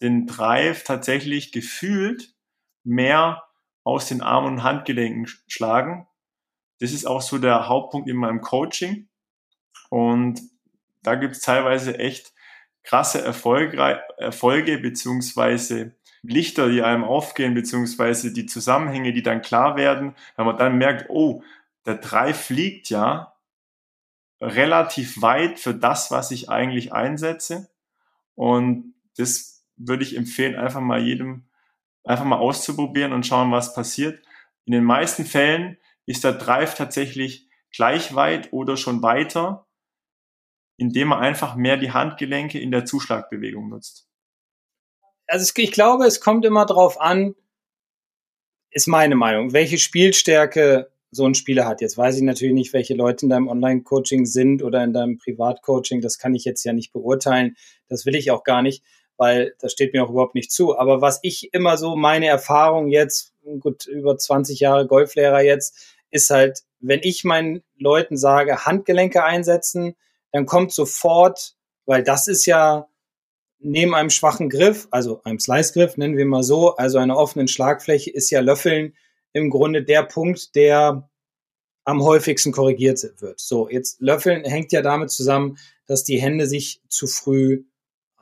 den 0.00 0.26
Drive 0.26 0.82
tatsächlich 0.82 1.52
gefühlt 1.52 2.32
mehr 2.82 3.42
aus 3.84 4.08
den 4.08 4.22
Armen 4.22 4.54
und 4.54 4.62
Handgelenken 4.62 5.26
schlagen. 5.46 6.06
Das 6.80 6.92
ist 6.92 7.04
auch 7.04 7.20
so 7.20 7.36
der 7.36 7.68
Hauptpunkt 7.68 8.08
in 8.08 8.16
meinem 8.16 8.40
Coaching. 8.40 9.08
Und 9.90 10.40
da 11.02 11.16
gibt 11.16 11.36
es 11.36 11.42
teilweise 11.42 11.98
echt 11.98 12.32
krasse 12.82 13.20
Erfolge, 13.20 14.00
Erfolge 14.16 14.78
beziehungsweise 14.78 15.94
Lichter, 16.22 16.70
die 16.70 16.80
einem 16.80 17.04
aufgehen, 17.04 17.52
beziehungsweise 17.52 18.32
die 18.32 18.46
Zusammenhänge, 18.46 19.12
die 19.12 19.22
dann 19.22 19.42
klar 19.42 19.76
werden, 19.76 20.14
wenn 20.36 20.46
man 20.46 20.56
dann 20.56 20.78
merkt, 20.78 21.10
oh, 21.10 21.42
der 21.84 21.96
Drive 21.96 22.46
fliegt 22.46 22.88
ja 22.88 23.35
relativ 24.40 25.22
weit 25.22 25.58
für 25.58 25.74
das, 25.74 26.10
was 26.10 26.30
ich 26.30 26.48
eigentlich 26.48 26.92
einsetze. 26.92 27.68
Und 28.34 28.94
das 29.16 29.64
würde 29.76 30.02
ich 30.02 30.16
empfehlen, 30.16 30.56
einfach 30.56 30.80
mal 30.80 31.02
jedem, 31.02 31.48
einfach 32.04 32.24
mal 32.24 32.38
auszuprobieren 32.38 33.12
und 33.12 33.26
schauen, 33.26 33.52
was 33.52 33.74
passiert. 33.74 34.24
In 34.64 34.72
den 34.72 34.84
meisten 34.84 35.24
Fällen 35.24 35.78
ist 36.06 36.24
der 36.24 36.32
Drive 36.32 36.74
tatsächlich 36.74 37.48
gleich 37.70 38.14
weit 38.14 38.52
oder 38.52 38.76
schon 38.76 39.02
weiter, 39.02 39.66
indem 40.76 41.08
man 41.08 41.20
einfach 41.20 41.56
mehr 41.56 41.76
die 41.76 41.92
Handgelenke 41.92 42.58
in 42.60 42.70
der 42.70 42.84
Zuschlagbewegung 42.84 43.68
nutzt. 43.68 44.08
Also 45.26 45.50
ich 45.56 45.72
glaube, 45.72 46.04
es 46.04 46.20
kommt 46.20 46.44
immer 46.44 46.66
drauf 46.66 47.00
an, 47.00 47.34
ist 48.70 48.86
meine 48.86 49.16
Meinung, 49.16 49.52
welche 49.52 49.78
Spielstärke 49.78 50.92
so 51.16 51.26
ein 51.26 51.34
Spieler 51.34 51.66
hat. 51.66 51.80
Jetzt 51.80 51.96
weiß 51.98 52.16
ich 52.16 52.22
natürlich 52.22 52.54
nicht, 52.54 52.72
welche 52.72 52.94
Leute 52.94 53.26
in 53.26 53.30
deinem 53.30 53.48
Online-Coaching 53.48 54.26
sind 54.26 54.62
oder 54.62 54.84
in 54.84 54.92
deinem 54.92 55.18
Privat-Coaching. 55.18 56.00
Das 56.00 56.18
kann 56.18 56.34
ich 56.34 56.44
jetzt 56.44 56.62
ja 56.64 56.72
nicht 56.72 56.92
beurteilen. 56.92 57.56
Das 57.88 58.06
will 58.06 58.14
ich 58.14 58.30
auch 58.30 58.44
gar 58.44 58.62
nicht, 58.62 58.84
weil 59.16 59.54
das 59.58 59.72
steht 59.72 59.92
mir 59.92 60.04
auch 60.04 60.10
überhaupt 60.10 60.34
nicht 60.34 60.52
zu. 60.52 60.78
Aber 60.78 61.00
was 61.00 61.18
ich 61.22 61.52
immer 61.52 61.76
so, 61.76 61.96
meine 61.96 62.26
Erfahrung 62.26 62.88
jetzt, 62.88 63.32
gut, 63.60 63.86
über 63.86 64.16
20 64.16 64.60
Jahre 64.60 64.86
Golflehrer 64.86 65.42
jetzt, 65.42 65.96
ist 66.10 66.30
halt, 66.30 66.60
wenn 66.80 67.00
ich 67.02 67.24
meinen 67.24 67.62
Leuten 67.78 68.16
sage, 68.16 68.64
Handgelenke 68.64 69.24
einsetzen, 69.24 69.96
dann 70.32 70.46
kommt 70.46 70.72
sofort, 70.72 71.54
weil 71.86 72.02
das 72.02 72.28
ist 72.28 72.46
ja 72.46 72.88
neben 73.58 73.94
einem 73.94 74.10
schwachen 74.10 74.50
Griff, 74.50 74.86
also 74.90 75.22
einem 75.24 75.40
Slice-Griff, 75.40 75.96
nennen 75.96 76.16
wir 76.16 76.26
mal 76.26 76.42
so, 76.42 76.76
also 76.76 76.98
einer 76.98 77.16
offenen 77.16 77.48
Schlagfläche, 77.48 78.10
ist 78.10 78.30
ja 78.30 78.40
Löffeln 78.40 78.94
im 79.36 79.50
Grunde 79.50 79.82
der 79.82 80.02
Punkt, 80.02 80.54
der 80.54 81.10
am 81.84 82.02
häufigsten 82.02 82.52
korrigiert 82.52 83.04
wird. 83.20 83.38
So, 83.38 83.68
jetzt 83.68 84.00
Löffeln 84.00 84.44
hängt 84.44 84.72
ja 84.72 84.80
damit 84.80 85.10
zusammen, 85.10 85.58
dass 85.86 86.04
die 86.04 86.20
Hände 86.20 86.46
sich 86.46 86.80
zu 86.88 87.06
früh 87.06 87.64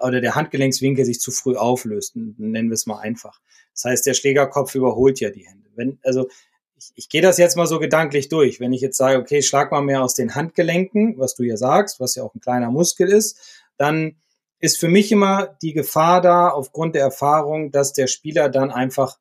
oder 0.00 0.20
der 0.20 0.34
Handgelenkswinkel 0.34 1.04
sich 1.04 1.20
zu 1.20 1.30
früh 1.30 1.54
auflöst, 1.54 2.16
nennen 2.16 2.68
wir 2.68 2.74
es 2.74 2.86
mal 2.86 2.98
einfach. 2.98 3.40
Das 3.72 3.84
heißt, 3.84 4.06
der 4.06 4.14
Schlägerkopf 4.14 4.74
überholt 4.74 5.20
ja 5.20 5.30
die 5.30 5.46
Hände. 5.46 5.70
Wenn, 5.76 5.98
also 6.02 6.28
ich, 6.76 6.90
ich 6.96 7.08
gehe 7.08 7.22
das 7.22 7.38
jetzt 7.38 7.56
mal 7.56 7.68
so 7.68 7.78
gedanklich 7.78 8.28
durch. 8.28 8.58
Wenn 8.58 8.72
ich 8.72 8.80
jetzt 8.80 8.96
sage, 8.96 9.18
okay, 9.18 9.40
schlag 9.40 9.70
mal 9.70 9.82
mehr 9.82 10.02
aus 10.02 10.14
den 10.14 10.34
Handgelenken, 10.34 11.16
was 11.16 11.36
du 11.36 11.44
ja 11.44 11.56
sagst, 11.56 12.00
was 12.00 12.16
ja 12.16 12.24
auch 12.24 12.34
ein 12.34 12.40
kleiner 12.40 12.72
Muskel 12.72 13.08
ist, 13.08 13.62
dann 13.76 14.16
ist 14.58 14.78
für 14.78 14.88
mich 14.88 15.12
immer 15.12 15.56
die 15.62 15.74
Gefahr 15.74 16.20
da, 16.20 16.48
aufgrund 16.48 16.96
der 16.96 17.02
Erfahrung, 17.02 17.70
dass 17.70 17.92
der 17.92 18.08
Spieler 18.08 18.48
dann 18.48 18.72
einfach 18.72 19.16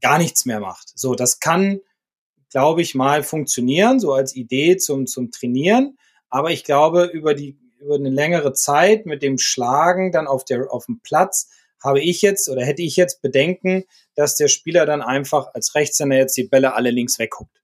gar 0.00 0.18
nichts 0.18 0.44
mehr 0.44 0.60
macht. 0.60 0.92
So, 0.94 1.14
das 1.14 1.40
kann, 1.40 1.80
glaube 2.50 2.82
ich, 2.82 2.94
mal 2.94 3.22
funktionieren, 3.22 4.00
so 4.00 4.12
als 4.12 4.34
Idee 4.34 4.76
zum, 4.76 5.06
zum 5.06 5.30
Trainieren. 5.30 5.98
Aber 6.28 6.50
ich 6.50 6.64
glaube, 6.64 7.04
über 7.04 7.34
die, 7.34 7.58
über 7.80 7.96
eine 7.96 8.10
längere 8.10 8.52
Zeit 8.52 9.06
mit 9.06 9.22
dem 9.22 9.38
Schlagen 9.38 10.12
dann 10.12 10.26
auf 10.26 10.44
der, 10.44 10.72
auf 10.72 10.86
dem 10.86 11.00
Platz 11.00 11.50
habe 11.82 12.00
ich 12.00 12.22
jetzt 12.22 12.48
oder 12.48 12.64
hätte 12.64 12.82
ich 12.82 12.96
jetzt 12.96 13.22
Bedenken, 13.22 13.84
dass 14.14 14.36
der 14.36 14.48
Spieler 14.48 14.86
dann 14.86 15.02
einfach 15.02 15.54
als 15.54 15.74
Rechtshänder 15.74 16.16
jetzt 16.16 16.36
die 16.36 16.44
Bälle 16.44 16.74
alle 16.74 16.90
links 16.90 17.18
weghuckt. 17.18 17.62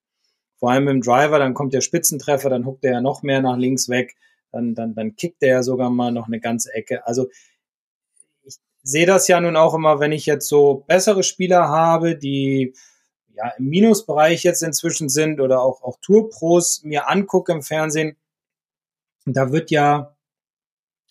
Vor 0.57 0.70
allem 0.70 0.87
dem 0.87 1.01
Driver, 1.01 1.39
dann 1.39 1.55
kommt 1.55 1.74
der 1.74 1.80
Spitzentreffer, 1.80 2.49
dann 2.49 2.66
huckt 2.66 2.85
er 2.85 2.93
ja 2.93 3.01
noch 3.01 3.22
mehr 3.22 3.41
nach 3.41 3.57
links 3.57 3.89
weg, 3.89 4.14
dann, 4.53 4.74
dann, 4.74 4.95
dann 4.95 5.16
kickt 5.16 5.43
er 5.43 5.49
ja 5.49 5.62
sogar 5.62 5.91
mal 5.91 6.12
noch 6.12 6.28
eine 6.28 6.39
ganze 6.39 6.72
Ecke. 6.72 7.07
Also 7.07 7.28
sehe 8.83 9.07
das 9.07 9.28
ja 9.28 9.41
nun 9.41 9.57
auch 9.57 9.74
immer, 9.74 10.01
wenn 10.01 10.12
ich 10.12 10.26
jetzt 10.26 10.49
so 10.49 10.85
bessere 10.87 11.22
Spieler 11.22 11.68
habe, 11.68 12.16
die 12.16 12.74
ja 13.35 13.49
im 13.59 13.66
Minusbereich 13.68 14.43
jetzt 14.43 14.62
inzwischen 14.62 15.09
sind 15.09 15.41
oder 15.41 15.62
auch, 15.62 15.83
auch 15.83 15.99
Tourpros 16.01 16.83
mir 16.83 17.09
angucke 17.09 17.53
im 17.53 17.62
Fernsehen. 17.62 18.16
Da 19.24 19.53
wird 19.53 19.70
ja 19.70 20.16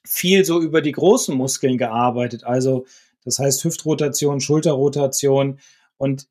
viel 0.05 0.43
so 0.45 0.61
über 0.61 0.81
die 0.81 0.91
großen 0.91 1.35
Muskeln 1.35 1.77
gearbeitet. 1.77 2.43
Also 2.43 2.85
das 3.23 3.39
heißt 3.39 3.63
Hüftrotation, 3.63 4.41
Schulterrotation 4.41 5.59
und 5.97 6.27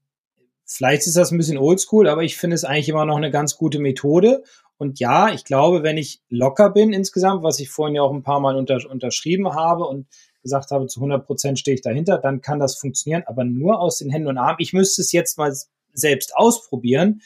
vielleicht 0.64 1.06
ist 1.06 1.16
das 1.16 1.30
ein 1.30 1.38
bisschen 1.38 1.58
oldschool, 1.58 2.08
aber 2.08 2.22
ich 2.22 2.36
finde 2.36 2.54
es 2.54 2.64
eigentlich 2.64 2.88
immer 2.88 3.04
noch 3.04 3.16
eine 3.16 3.30
ganz 3.30 3.56
gute 3.56 3.78
Methode. 3.78 4.44
Und 4.76 4.98
ja, 4.98 5.30
ich 5.30 5.44
glaube, 5.44 5.82
wenn 5.82 5.98
ich 5.98 6.22
locker 6.28 6.70
bin 6.70 6.92
insgesamt, 6.92 7.42
was 7.42 7.60
ich 7.60 7.70
vorhin 7.70 7.96
ja 7.96 8.02
auch 8.02 8.12
ein 8.12 8.22
paar 8.22 8.40
Mal 8.40 8.56
unter, 8.56 8.78
unterschrieben 8.88 9.54
habe 9.54 9.84
und 9.84 10.06
gesagt 10.42 10.70
habe, 10.70 10.86
zu 10.86 11.00
100 11.00 11.26
Prozent 11.26 11.58
stehe 11.58 11.74
ich 11.74 11.82
dahinter, 11.82 12.18
dann 12.18 12.40
kann 12.40 12.58
das 12.58 12.76
funktionieren, 12.76 13.24
aber 13.26 13.44
nur 13.44 13.80
aus 13.80 13.98
den 13.98 14.10
Händen 14.10 14.28
und 14.28 14.38
Armen. 14.38 14.56
Ich 14.60 14.72
müsste 14.72 15.02
es 15.02 15.12
jetzt 15.12 15.38
mal 15.38 15.54
selbst 15.92 16.36
ausprobieren. 16.36 17.22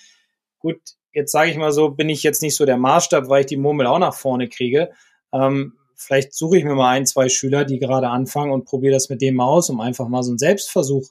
Gut, 0.59 0.81
jetzt 1.13 1.33
sage 1.33 1.51
ich 1.51 1.57
mal 1.57 1.73
so, 1.73 1.91
bin 1.91 2.09
ich 2.09 2.23
jetzt 2.23 2.43
nicht 2.43 2.57
so 2.57 2.65
der 2.65 2.77
Maßstab, 2.77 3.29
weil 3.29 3.41
ich 3.41 3.47
die 3.47 3.57
Murmel 3.57 3.87
auch 3.87 3.99
nach 3.99 4.15
vorne 4.15 4.49
kriege. 4.49 4.91
Ähm, 5.33 5.75
vielleicht 5.95 6.35
suche 6.35 6.59
ich 6.59 6.65
mir 6.65 6.75
mal 6.75 6.91
ein, 6.91 7.07
zwei 7.07 7.29
Schüler, 7.29 7.65
die 7.65 7.79
gerade 7.79 8.09
anfangen 8.09 8.53
und 8.53 8.65
probiere 8.65 8.95
das 8.95 9.09
mit 9.09 9.23
dem 9.23 9.41
aus, 9.41 9.71
um 9.71 9.81
einfach 9.81 10.09
mal 10.09 10.23
so 10.23 10.31
einen 10.31 10.39
Selbstversuch 10.39 11.09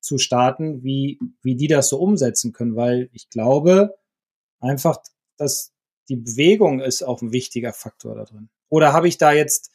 zu 0.00 0.18
starten, 0.18 0.82
wie, 0.82 1.18
wie 1.42 1.56
die 1.56 1.68
das 1.68 1.88
so 1.88 1.98
umsetzen 1.98 2.52
können, 2.52 2.76
weil 2.76 3.10
ich 3.12 3.28
glaube 3.28 3.96
einfach, 4.60 4.98
dass 5.36 5.72
die 6.08 6.16
Bewegung 6.16 6.80
ist 6.80 7.02
auch 7.02 7.22
ein 7.22 7.32
wichtiger 7.32 7.72
Faktor 7.72 8.14
da 8.14 8.24
drin. 8.24 8.48
Oder 8.68 8.92
habe 8.92 9.08
ich 9.08 9.18
da 9.18 9.32
jetzt 9.32 9.70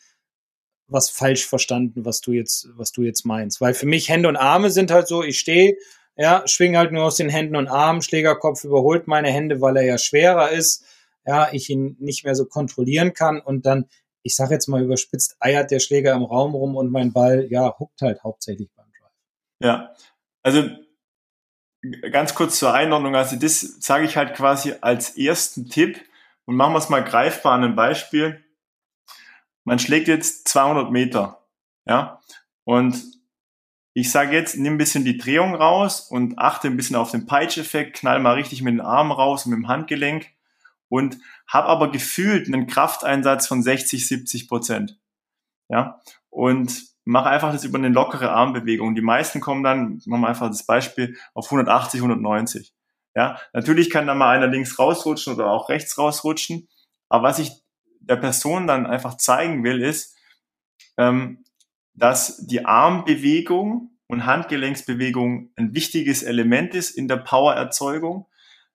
was 0.87 1.09
falsch 1.09 1.45
verstanden, 1.45 2.05
was 2.05 2.21
du 2.21 2.31
jetzt, 2.31 2.67
was 2.75 2.91
du 2.91 3.01
jetzt 3.01 3.25
meinst. 3.25 3.61
Weil 3.61 3.73
für 3.73 3.85
mich 3.85 4.09
Hände 4.09 4.29
und 4.29 4.35
Arme 4.35 4.69
sind 4.69 4.91
halt 4.91 5.07
so, 5.07 5.23
ich 5.23 5.39
stehe, 5.39 5.77
ja, 6.15 6.47
schwinge 6.47 6.77
halt 6.77 6.91
nur 6.91 7.03
aus 7.03 7.15
den 7.15 7.29
Händen 7.29 7.55
und 7.55 7.67
Armen, 7.67 8.01
Schlägerkopf 8.01 8.63
überholt 8.63 9.07
meine 9.07 9.29
Hände, 9.29 9.61
weil 9.61 9.77
er 9.77 9.83
ja 9.83 9.97
schwerer 9.97 10.51
ist, 10.51 10.85
ja, 11.25 11.49
ich 11.51 11.69
ihn 11.69 11.97
nicht 11.99 12.23
mehr 12.23 12.35
so 12.35 12.45
kontrollieren 12.45 13.13
kann 13.13 13.41
und 13.41 13.65
dann, 13.65 13.85
ich 14.23 14.35
sage 14.35 14.53
jetzt 14.53 14.67
mal 14.67 14.83
überspitzt, 14.83 15.35
eiert 15.39 15.71
der 15.71 15.79
Schläger 15.79 16.13
im 16.13 16.23
Raum 16.23 16.55
rum 16.55 16.75
und 16.75 16.91
mein 16.91 17.11
Ball, 17.11 17.47
ja, 17.49 17.77
huckt 17.77 18.01
halt 18.01 18.23
hauptsächlich 18.23 18.69
beim 18.75 18.85
Drive. 18.99 19.11
Ja, 19.59 19.93
also 20.43 20.69
ganz 22.11 22.35
kurz 22.35 22.59
zur 22.59 22.73
Einordnung, 22.73 23.15
also 23.15 23.35
das 23.35 23.61
sage 23.79 24.05
ich 24.05 24.17
halt 24.17 24.35
quasi 24.35 24.73
als 24.81 25.17
ersten 25.17 25.69
Tipp 25.69 25.99
und 26.45 26.55
machen 26.55 26.73
wir 26.73 26.79
es 26.79 26.89
mal 26.89 27.03
greifbar 27.03 27.53
an 27.53 27.63
einem 27.63 27.75
Beispiel 27.75 28.44
man 29.65 29.79
schlägt 29.79 30.07
jetzt 30.07 30.47
200 30.47 30.91
Meter, 30.91 31.45
ja, 31.85 32.21
und 32.63 33.03
ich 33.93 34.11
sage 34.11 34.35
jetzt, 34.35 34.57
nimm 34.57 34.75
ein 34.75 34.77
bisschen 34.77 35.05
die 35.05 35.17
Drehung 35.17 35.55
raus 35.55 36.01
und 36.09 36.37
achte 36.39 36.67
ein 36.67 36.77
bisschen 36.77 36.95
auf 36.95 37.11
den 37.11 37.25
Peitscheffekt, 37.25 37.97
knall 37.97 38.19
mal 38.19 38.33
richtig 38.33 38.61
mit 38.61 38.73
den 38.73 38.81
Armen 38.81 39.11
raus 39.11 39.45
und 39.45 39.51
mit 39.51 39.59
dem 39.59 39.67
Handgelenk 39.67 40.27
und 40.89 41.17
hab 41.47 41.65
aber 41.65 41.91
gefühlt 41.91 42.47
einen 42.47 42.67
Krafteinsatz 42.67 43.47
von 43.47 43.61
60, 43.61 44.07
70 44.07 44.47
Prozent, 44.47 44.99
ja, 45.69 46.01
und 46.29 46.95
mach 47.05 47.25
einfach 47.25 47.51
das 47.51 47.63
über 47.63 47.77
eine 47.77 47.89
lockere 47.89 48.31
Armbewegung. 48.31 48.95
Die 48.95 49.01
meisten 49.01 49.39
kommen 49.39 49.63
dann, 49.63 50.01
machen 50.05 50.21
wir 50.21 50.27
einfach 50.27 50.47
das 50.47 50.65
Beispiel, 50.65 51.17
auf 51.33 51.45
180, 51.45 52.01
190. 52.01 52.73
Ja, 53.15 53.39
natürlich 53.53 53.89
kann 53.89 54.07
da 54.07 54.15
mal 54.15 54.35
einer 54.35 54.47
links 54.47 54.77
rausrutschen 54.77 55.33
oder 55.33 55.49
auch 55.49 55.69
rechts 55.69 55.97
rausrutschen. 55.97 56.67
Aber 57.07 57.29
was 57.29 57.39
ich 57.39 57.51
der 58.07 58.17
Person 58.17 58.67
dann 58.67 58.85
einfach 58.85 59.17
zeigen 59.17 59.63
will, 59.63 59.81
ist, 59.81 60.15
ähm, 60.97 61.43
dass 61.93 62.45
die 62.45 62.65
Armbewegung 62.65 63.91
und 64.07 64.25
Handgelenksbewegung 64.25 65.51
ein 65.55 65.73
wichtiges 65.73 66.23
Element 66.23 66.75
ist 66.75 66.91
in 66.91 67.07
der 67.07 67.17
Powererzeugung. 67.17 68.27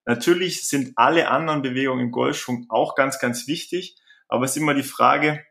Natürlich 0.07 0.67
sind 0.67 0.93
alle 0.97 1.29
anderen 1.29 1.63
Bewegungen 1.63 2.07
im 2.07 2.11
Golfschwung 2.11 2.67
auch 2.69 2.95
ganz, 2.95 3.19
ganz 3.19 3.47
wichtig, 3.47 3.97
aber 4.29 4.45
es 4.45 4.53
ist 4.53 4.57
immer 4.63 4.75
die 4.75 4.83
Frage, 4.83 5.45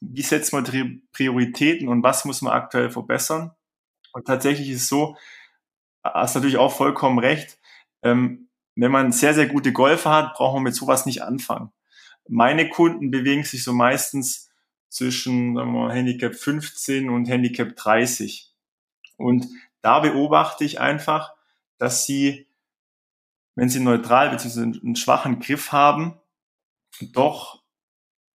wie 0.00 0.22
setzt 0.22 0.52
man 0.52 0.64
Prioritäten 1.12 1.88
und 1.88 2.02
was 2.02 2.24
muss 2.24 2.42
man 2.42 2.52
aktuell 2.52 2.90
verbessern? 2.90 3.52
Und 4.12 4.26
tatsächlich 4.26 4.68
ist 4.70 4.82
es 4.82 4.88
so, 4.88 5.16
hast 6.02 6.34
natürlich 6.34 6.56
auch 6.56 6.72
vollkommen 6.72 7.18
recht, 7.18 7.58
ähm, 8.02 8.48
wenn 8.76 8.90
man 8.90 9.12
sehr, 9.12 9.34
sehr 9.34 9.46
gute 9.46 9.72
Golfer 9.72 10.10
hat, 10.10 10.34
braucht 10.34 10.54
man 10.54 10.62
mit 10.62 10.74
sowas 10.74 11.06
nicht 11.06 11.22
anfangen. 11.22 11.70
Meine 12.32 12.68
Kunden 12.68 13.10
bewegen 13.10 13.42
sich 13.42 13.64
so 13.64 13.72
meistens 13.72 14.50
zwischen 14.88 15.54
wir 15.54 15.90
Handicap 15.92 16.32
15 16.32 17.10
und 17.10 17.28
Handicap 17.28 17.74
30. 17.74 18.54
Und 19.16 19.48
da 19.82 19.98
beobachte 19.98 20.64
ich 20.64 20.78
einfach, 20.78 21.34
dass 21.78 22.06
sie, 22.06 22.46
wenn 23.56 23.68
sie 23.68 23.80
neutral 23.80 24.30
bzw. 24.30 24.60
einen 24.60 24.94
schwachen 24.94 25.40
Griff 25.40 25.72
haben, 25.72 26.20
doch 27.12 27.64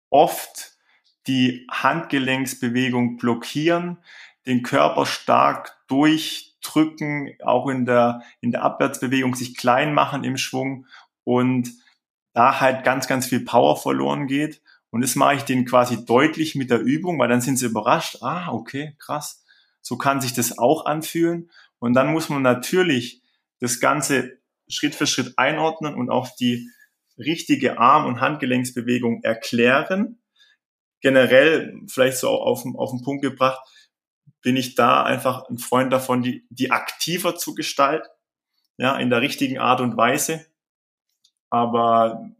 oft 0.08 0.78
die 1.26 1.66
Handgelenksbewegung 1.68 3.16
blockieren, 3.16 3.98
den 4.46 4.62
Körper 4.62 5.04
stark 5.04 5.76
durchdrücken, 5.88 7.34
auch 7.42 7.66
in 7.66 7.86
der, 7.86 8.22
in 8.40 8.52
der 8.52 8.62
Abwärtsbewegung 8.62 9.34
sich 9.34 9.56
klein 9.56 9.94
machen 9.94 10.22
im 10.22 10.36
Schwung 10.36 10.86
und 11.24 11.72
da 12.32 12.60
halt 12.60 12.84
ganz, 12.84 13.06
ganz 13.06 13.26
viel 13.26 13.44
Power 13.44 13.76
verloren 13.76 14.26
geht. 14.26 14.62
Und 14.90 15.02
das 15.02 15.14
mache 15.14 15.36
ich 15.36 15.42
denen 15.42 15.64
quasi 15.64 16.04
deutlich 16.04 16.54
mit 16.54 16.70
der 16.70 16.80
Übung, 16.80 17.18
weil 17.18 17.28
dann 17.28 17.40
sind 17.40 17.56
sie 17.56 17.66
überrascht. 17.66 18.18
Ah, 18.22 18.52
okay, 18.52 18.96
krass. 18.98 19.44
So 19.80 19.96
kann 19.96 20.20
sich 20.20 20.32
das 20.32 20.58
auch 20.58 20.84
anfühlen. 20.86 21.50
Und 21.78 21.94
dann 21.94 22.12
muss 22.12 22.28
man 22.28 22.42
natürlich 22.42 23.22
das 23.60 23.80
Ganze 23.80 24.38
Schritt 24.68 24.94
für 24.94 25.06
Schritt 25.06 25.34
einordnen 25.36 25.94
und 25.94 26.10
auch 26.10 26.28
die 26.36 26.70
richtige 27.18 27.78
Arm- 27.78 28.06
und 28.06 28.20
Handgelenksbewegung 28.20 29.22
erklären. 29.22 30.20
Generell, 31.00 31.80
vielleicht 31.88 32.18
so 32.18 32.28
auf, 32.28 32.64
auf 32.74 32.90
den 32.90 33.02
Punkt 33.02 33.22
gebracht, 33.22 33.60
bin 34.42 34.56
ich 34.56 34.74
da 34.74 35.02
einfach 35.02 35.48
ein 35.48 35.58
Freund 35.58 35.92
davon, 35.92 36.22
die, 36.22 36.46
die 36.50 36.70
aktiver 36.70 37.36
zu 37.36 37.54
gestalten, 37.54 38.08
ja, 38.78 38.96
in 38.96 39.10
der 39.10 39.20
richtigen 39.20 39.58
Art 39.58 39.80
und 39.80 39.96
Weise. 39.96 40.46
Aber 41.50 42.30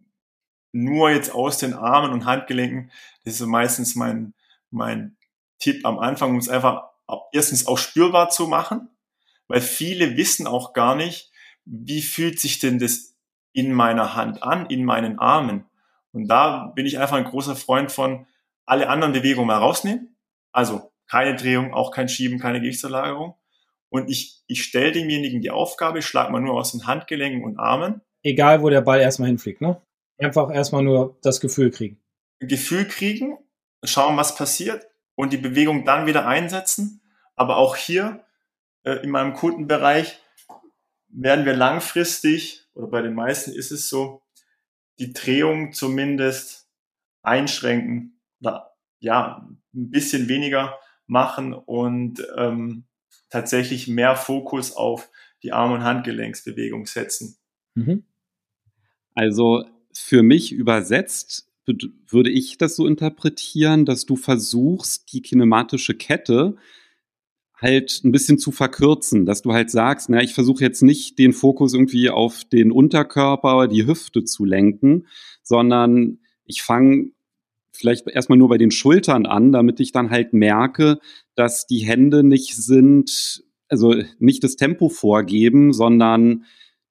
nur 0.72 1.10
jetzt 1.10 1.34
aus 1.34 1.58
den 1.58 1.74
Armen 1.74 2.12
und 2.12 2.24
Handgelenken, 2.24 2.90
das 3.24 3.34
ist 3.40 3.46
meistens 3.46 3.96
mein, 3.96 4.34
mein 4.70 5.16
Tipp 5.58 5.84
am 5.84 5.98
Anfang, 5.98 6.30
um 6.30 6.38
es 6.38 6.48
einfach 6.48 6.84
erstens 7.32 7.66
auch 7.66 7.78
spürbar 7.78 8.30
zu 8.30 8.46
machen, 8.46 8.88
weil 9.48 9.60
viele 9.60 10.16
wissen 10.16 10.46
auch 10.46 10.72
gar 10.72 10.94
nicht, 10.94 11.30
wie 11.64 12.02
fühlt 12.02 12.40
sich 12.40 12.60
denn 12.60 12.78
das 12.78 13.16
in 13.52 13.72
meiner 13.72 14.14
Hand 14.14 14.42
an, 14.42 14.66
in 14.66 14.84
meinen 14.84 15.18
Armen. 15.18 15.66
Und 16.12 16.28
da 16.28 16.72
bin 16.74 16.86
ich 16.86 16.98
einfach 16.98 17.16
ein 17.16 17.24
großer 17.24 17.56
Freund 17.56 17.90
von, 17.90 18.26
alle 18.70 18.88
anderen 18.88 19.12
Bewegungen 19.12 19.48
mal 19.48 19.58
rausnehmen. 19.58 20.16
Also 20.52 20.92
keine 21.08 21.34
Drehung, 21.34 21.74
auch 21.74 21.90
kein 21.90 22.08
Schieben, 22.08 22.38
keine 22.38 22.60
Gewichtsverlagerung. 22.60 23.34
Und 23.88 24.08
ich, 24.08 24.44
ich 24.46 24.62
stelle 24.62 24.92
demjenigen 24.92 25.40
die 25.40 25.50
Aufgabe, 25.50 26.02
schlag 26.02 26.30
mal 26.30 26.40
nur 26.40 26.54
aus 26.54 26.70
den 26.70 26.86
Handgelenken 26.86 27.42
und 27.42 27.58
Armen. 27.58 28.00
Egal, 28.22 28.62
wo 28.62 28.68
der 28.68 28.82
Ball 28.82 29.00
erstmal 29.00 29.28
hinfliegt, 29.28 29.60
ne? 29.60 29.80
Einfach 30.18 30.50
erstmal 30.52 30.82
nur 30.82 31.18
das 31.22 31.40
Gefühl 31.40 31.70
kriegen. 31.70 31.98
Gefühl 32.40 32.86
kriegen, 32.86 33.38
schauen, 33.84 34.16
was 34.16 34.34
passiert 34.34 34.86
und 35.14 35.32
die 35.32 35.38
Bewegung 35.38 35.84
dann 35.84 36.06
wieder 36.06 36.26
einsetzen. 36.26 37.00
Aber 37.36 37.56
auch 37.56 37.76
hier 37.76 38.24
äh, 38.84 39.02
in 39.02 39.10
meinem 39.10 39.32
Kundenbereich 39.32 40.20
werden 41.08 41.44
wir 41.44 41.56
langfristig, 41.56 42.66
oder 42.74 42.88
bei 42.88 43.02
den 43.02 43.14
meisten 43.14 43.52
ist 43.52 43.70
es 43.70 43.88
so, 43.88 44.22
die 44.98 45.12
Drehung 45.12 45.72
zumindest 45.72 46.68
einschränken 47.22 48.20
oder 48.40 48.76
ja, 48.98 49.48
ein 49.74 49.90
bisschen 49.90 50.28
weniger 50.28 50.78
machen 51.06 51.54
und 51.54 52.26
ähm, 52.36 52.84
tatsächlich 53.30 53.88
mehr 53.88 54.16
Fokus 54.16 54.72
auf 54.72 55.10
die 55.42 55.52
Arm- 55.52 55.72
und 55.72 55.84
Handgelenksbewegung 55.84 56.86
setzen. 56.86 57.38
Mhm. 57.74 58.04
Also 59.14 59.64
für 59.92 60.22
mich 60.22 60.52
übersetzt 60.52 61.46
würde 62.08 62.30
ich 62.30 62.58
das 62.58 62.74
so 62.74 62.86
interpretieren, 62.86 63.84
dass 63.84 64.06
du 64.06 64.16
versuchst, 64.16 65.12
die 65.12 65.22
kinematische 65.22 65.94
Kette 65.94 66.56
halt 67.60 68.00
ein 68.04 68.12
bisschen 68.12 68.38
zu 68.38 68.52
verkürzen, 68.52 69.26
dass 69.26 69.42
du 69.42 69.52
halt 69.52 69.70
sagst, 69.70 70.08
na, 70.08 70.22
ich 70.22 70.34
versuche 70.34 70.64
jetzt 70.64 70.82
nicht 70.82 71.18
den 71.18 71.32
Fokus 71.32 71.74
irgendwie 71.74 72.10
auf 72.10 72.44
den 72.44 72.72
Unterkörper, 72.72 73.68
die 73.68 73.86
Hüfte 73.86 74.24
zu 74.24 74.44
lenken, 74.44 75.06
sondern 75.42 76.18
ich 76.44 76.62
fange 76.62 77.10
vielleicht 77.72 78.08
erstmal 78.08 78.38
nur 78.38 78.48
bei 78.48 78.58
den 78.58 78.70
Schultern 78.70 79.26
an, 79.26 79.52
damit 79.52 79.78
ich 79.80 79.92
dann 79.92 80.10
halt 80.10 80.32
merke, 80.32 80.98
dass 81.34 81.66
die 81.66 81.80
Hände 81.80 82.24
nicht 82.24 82.56
sind, 82.56 83.44
also 83.68 83.94
nicht 84.18 84.42
das 84.42 84.56
Tempo 84.56 84.88
vorgeben, 84.88 85.72
sondern 85.72 86.44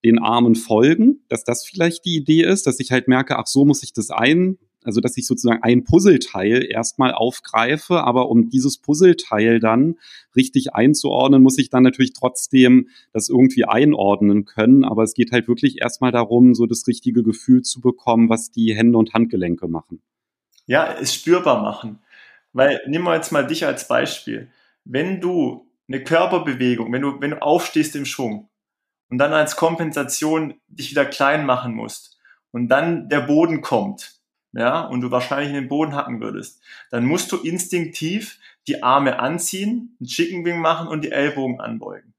den 0.04 0.20
Armen 0.20 0.56
folgen, 0.56 1.24
dass 1.28 1.44
das 1.44 1.66
vielleicht 1.66 2.06
die 2.06 2.16
Idee 2.16 2.44
ist, 2.44 2.68
dass 2.68 2.80
ich 2.80 2.92
halt 2.92 3.08
merke, 3.08 3.38
ach 3.38 3.48
so 3.48 3.66
muss 3.66 3.84
ich 3.84 3.94
das 3.94 4.10
ein, 4.10 4.58
also 4.84 5.02
dass 5.02 5.18
ich 5.18 5.28
sozusagen 5.28 5.62
ein 5.62 5.84
Puzzleteil 5.84 6.66
erstmal 6.70 7.14
aufgreife, 7.14 8.04
aber 8.04 8.30
um 8.30 8.50
dieses 8.50 8.78
Puzzleteil 8.78 9.60
dann 9.60 9.96
richtig 10.36 10.74
einzuordnen, 10.74 11.44
muss 11.44 11.58
ich 11.58 11.70
dann 11.70 11.84
natürlich 11.84 12.14
trotzdem 12.14 12.88
das 13.12 13.28
irgendwie 13.28 13.66
einordnen 13.66 14.46
können, 14.46 14.86
aber 14.86 15.04
es 15.04 15.14
geht 15.14 15.32
halt 15.32 15.48
wirklich 15.48 15.82
erstmal 15.82 16.12
darum, 16.12 16.56
so 16.56 16.66
das 16.66 16.88
richtige 16.88 17.24
Gefühl 17.24 17.62
zu 17.62 17.82
bekommen, 17.82 18.30
was 18.30 18.52
die 18.52 18.74
Hände 18.76 18.98
und 18.98 19.14
Handgelenke 19.14 19.68
machen 19.68 20.02
ja, 20.70 20.94
es 21.02 21.16
spürbar 21.16 21.64
machen. 21.64 22.00
Weil, 22.54 22.80
nimm 22.86 23.02
mal 23.02 23.16
jetzt 23.16 23.32
mal 23.32 23.46
dich 23.46 23.66
als 23.66 23.88
Beispiel. 23.88 24.52
Wenn 24.86 25.20
du 25.20 25.68
eine 25.88 26.04
Körperbewegung, 26.04 26.94
wenn 26.94 27.02
du, 27.02 27.20
wenn 27.20 27.32
du 27.32 27.42
aufstehst 27.42 27.96
im 27.96 28.06
Schwung 28.06 28.49
und 29.10 29.18
dann 29.18 29.34
als 29.34 29.56
Kompensation 29.56 30.56
dich 30.68 30.92
wieder 30.92 31.06
klein 31.06 31.46
machen 31.46 31.74
musst 31.74 32.18
und 32.52 32.70
dann 32.70 33.10
der 33.10 33.22
Boden 33.22 33.62
kommt, 33.62 34.16
ja, 34.52 34.82
und 34.82 35.02
du 35.02 35.12
wahrscheinlich 35.12 35.50
in 35.50 35.56
den 35.56 35.68
Boden 35.70 35.96
hacken 35.96 36.22
würdest, 36.22 36.62
dann 36.90 37.06
musst 37.06 37.32
du 37.32 37.38
instinktiv 37.38 38.40
die 38.68 38.82
Arme 38.82 39.20
anziehen, 39.20 39.96
einen 40.00 40.08
Chicken 40.08 40.46
Wing 40.46 40.60
machen 40.60 40.88
und 40.88 41.04
die 41.04 41.12
Ellbogen 41.12 41.60
anbeugen. 41.60 42.14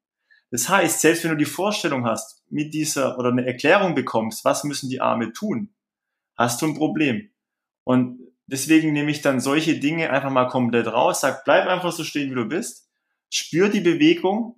Das 0.51 0.68
heißt, 0.68 1.01
selbst 1.01 1.24
wenn 1.24 1.30
du 1.30 1.36
die 1.36 1.45
Vorstellung 1.45 2.07
hast, 2.07 2.43
mit 2.49 2.74
dieser 2.74 3.18
oder 3.18 3.30
eine 3.30 3.47
Erklärung 3.47 3.95
bekommst, 3.95 4.45
was 4.45 4.64
müssen 4.64 4.88
die 4.88 5.01
Arme 5.01 5.32
tun, 5.32 5.70
hast 6.36 6.61
du 6.62 6.66
ein 6.66 6.74
Problem. 6.74 7.30
Und 7.84 8.20
Deswegen 8.51 8.93
nehme 8.93 9.12
ich 9.12 9.22
dann 9.22 9.38
solche 9.38 9.78
Dinge 9.78 10.11
einfach 10.11 10.30
mal 10.30 10.49
komplett 10.49 10.88
raus, 10.88 11.20
sag, 11.20 11.45
bleib 11.45 11.68
einfach 11.68 11.93
so 11.93 12.03
stehen, 12.03 12.32
wie 12.32 12.34
du 12.34 12.47
bist, 12.47 12.88
spür 13.30 13.68
die 13.68 13.80
Bewegung, 13.80 14.57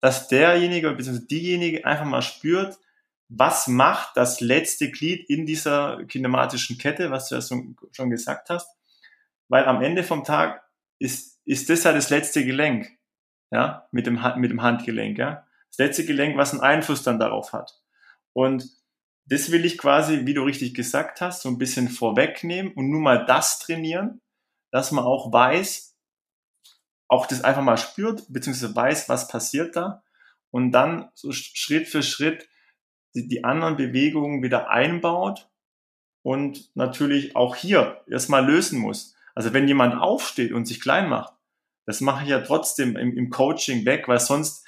dass 0.00 0.28
derjenige 0.28 0.92
bzw. 0.92 1.26
diejenige 1.26 1.84
einfach 1.84 2.04
mal 2.04 2.22
spürt, 2.22 2.78
was 3.28 3.66
macht 3.66 4.16
das 4.16 4.40
letzte 4.40 4.90
Glied 4.90 5.28
in 5.28 5.44
dieser 5.44 6.04
kinematischen 6.04 6.78
Kette, 6.78 7.10
was 7.10 7.28
du 7.28 7.34
ja 7.34 7.42
schon 7.42 8.10
gesagt 8.10 8.48
hast. 8.48 8.68
Weil 9.48 9.64
am 9.66 9.82
Ende 9.82 10.02
vom 10.02 10.24
Tag 10.24 10.62
ist, 10.98 11.40
ist 11.44 11.68
das 11.68 11.84
ja 11.84 11.92
das 11.92 12.10
letzte 12.10 12.44
Gelenk, 12.44 12.88
ja, 13.50 13.86
mit 13.92 14.06
dem, 14.06 14.20
mit 14.36 14.50
dem 14.50 14.62
Handgelenk, 14.62 15.18
ja. 15.18 15.46
Das 15.70 15.78
letzte 15.78 16.06
Gelenk, 16.06 16.36
was 16.36 16.52
einen 16.52 16.62
Einfluss 16.62 17.02
dann 17.02 17.18
darauf 17.18 17.52
hat. 17.52 17.78
Und 18.32 18.70
das 19.26 19.50
will 19.50 19.64
ich 19.66 19.76
quasi, 19.76 20.24
wie 20.24 20.34
du 20.34 20.42
richtig 20.42 20.74
gesagt 20.74 21.20
hast, 21.20 21.42
so 21.42 21.50
ein 21.50 21.58
bisschen 21.58 21.88
vorwegnehmen 21.88 22.72
und 22.72 22.90
nur 22.90 23.00
mal 23.00 23.26
das 23.26 23.58
trainieren, 23.58 24.22
dass 24.70 24.90
man 24.90 25.04
auch 25.04 25.32
weiß, 25.32 25.87
auch 27.08 27.26
das 27.26 27.42
einfach 27.42 27.62
mal 27.62 27.78
spürt, 27.78 28.24
beziehungsweise 28.28 28.74
weiß, 28.74 29.08
was 29.08 29.28
passiert 29.28 29.76
da 29.76 30.02
und 30.50 30.72
dann 30.72 31.10
so 31.14 31.32
Schritt 31.32 31.88
für 31.88 32.02
Schritt 32.02 32.48
die, 33.14 33.26
die 33.26 33.44
anderen 33.44 33.76
Bewegungen 33.76 34.42
wieder 34.42 34.70
einbaut 34.70 35.48
und 36.22 36.74
natürlich 36.76 37.34
auch 37.36 37.56
hier 37.56 38.02
erstmal 38.06 38.44
lösen 38.44 38.78
muss. 38.78 39.14
Also 39.34 39.52
wenn 39.52 39.68
jemand 39.68 39.94
aufsteht 39.94 40.52
und 40.52 40.66
sich 40.66 40.80
klein 40.80 41.08
macht, 41.08 41.32
das 41.86 42.00
mache 42.00 42.24
ich 42.24 42.30
ja 42.30 42.40
trotzdem 42.40 42.96
im, 42.96 43.16
im 43.16 43.30
Coaching 43.30 43.86
weg, 43.86 44.08
weil 44.08 44.20
sonst 44.20 44.66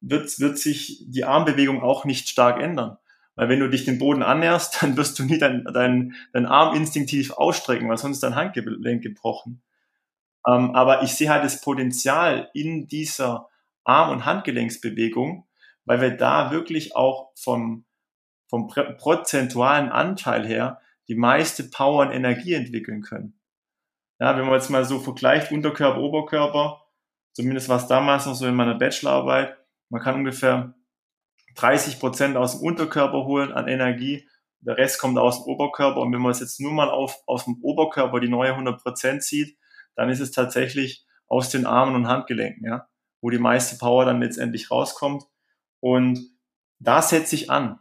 wird, 0.00 0.38
wird 0.38 0.58
sich 0.58 1.04
die 1.08 1.24
Armbewegung 1.24 1.82
auch 1.82 2.04
nicht 2.04 2.28
stark 2.28 2.60
ändern. 2.60 2.96
Weil 3.34 3.48
wenn 3.48 3.60
du 3.60 3.68
dich 3.68 3.84
dem 3.84 3.98
Boden 3.98 4.22
annäherst, 4.22 4.78
dann 4.82 4.96
wirst 4.96 5.18
du 5.18 5.24
nie 5.24 5.38
deinen 5.38 5.64
dein, 5.64 6.14
dein 6.32 6.46
Arm 6.46 6.76
instinktiv 6.76 7.32
ausstrecken, 7.32 7.88
weil 7.88 7.98
sonst 7.98 8.20
dein 8.20 8.36
Handgelenk 8.36 9.02
gebrochen. 9.02 9.62
Ähm, 10.46 10.74
aber 10.74 11.02
ich 11.02 11.14
sehe 11.14 11.30
halt 11.30 11.44
das 11.44 11.60
Potenzial 11.60 12.50
in 12.54 12.88
dieser 12.88 13.48
Arm- 13.84 14.10
und 14.10 14.24
Handgelenksbewegung, 14.24 15.46
weil 15.84 16.00
wir 16.00 16.10
da 16.10 16.50
wirklich 16.50 16.96
auch 16.96 17.32
vom, 17.34 17.84
vom 18.48 18.68
prozentualen 18.68 19.90
Anteil 19.90 20.46
her 20.46 20.80
die 21.08 21.14
meiste 21.14 21.64
Power 21.64 22.06
und 22.06 22.12
Energie 22.12 22.54
entwickeln 22.54 23.02
können. 23.02 23.38
Ja, 24.20 24.36
wenn 24.36 24.44
man 24.44 24.54
jetzt 24.54 24.70
mal 24.70 24.84
so 24.84 25.00
vergleicht, 25.00 25.50
Unterkörper, 25.50 26.00
Oberkörper, 26.00 26.84
zumindest 27.32 27.68
war 27.68 27.78
es 27.78 27.86
damals 27.86 28.26
noch 28.26 28.34
so 28.34 28.46
in 28.46 28.54
meiner 28.54 28.74
Bachelorarbeit, 28.74 29.56
man 29.88 30.02
kann 30.02 30.14
ungefähr 30.16 30.74
30 31.56 31.98
Prozent 31.98 32.36
aus 32.36 32.58
dem 32.58 32.66
Unterkörper 32.66 33.24
holen 33.24 33.52
an 33.52 33.66
Energie, 33.66 34.28
der 34.60 34.76
Rest 34.76 35.00
kommt 35.00 35.18
aus 35.18 35.42
dem 35.42 35.52
Oberkörper 35.52 36.00
und 36.00 36.12
wenn 36.12 36.20
man 36.20 36.32
es 36.32 36.40
jetzt 36.40 36.60
nur 36.60 36.72
mal 36.72 36.90
auf, 36.90 37.16
aus 37.26 37.46
dem 37.46 37.58
Oberkörper 37.62 38.20
die 38.20 38.28
neue 38.28 38.50
100 38.50 38.82
Prozent 38.82 39.22
sieht, 39.22 39.56
dann 40.00 40.08
ist 40.08 40.20
es 40.20 40.30
tatsächlich 40.30 41.04
aus 41.26 41.50
den 41.50 41.66
Armen 41.66 41.94
und 41.94 42.08
Handgelenken, 42.08 42.64
ja, 42.64 42.88
wo 43.20 43.28
die 43.28 43.36
meiste 43.36 43.76
Power 43.76 44.06
dann 44.06 44.22
letztendlich 44.22 44.70
rauskommt 44.70 45.24
und 45.80 46.18
da 46.78 47.02
setze 47.02 47.34
ich 47.34 47.50
an. 47.50 47.78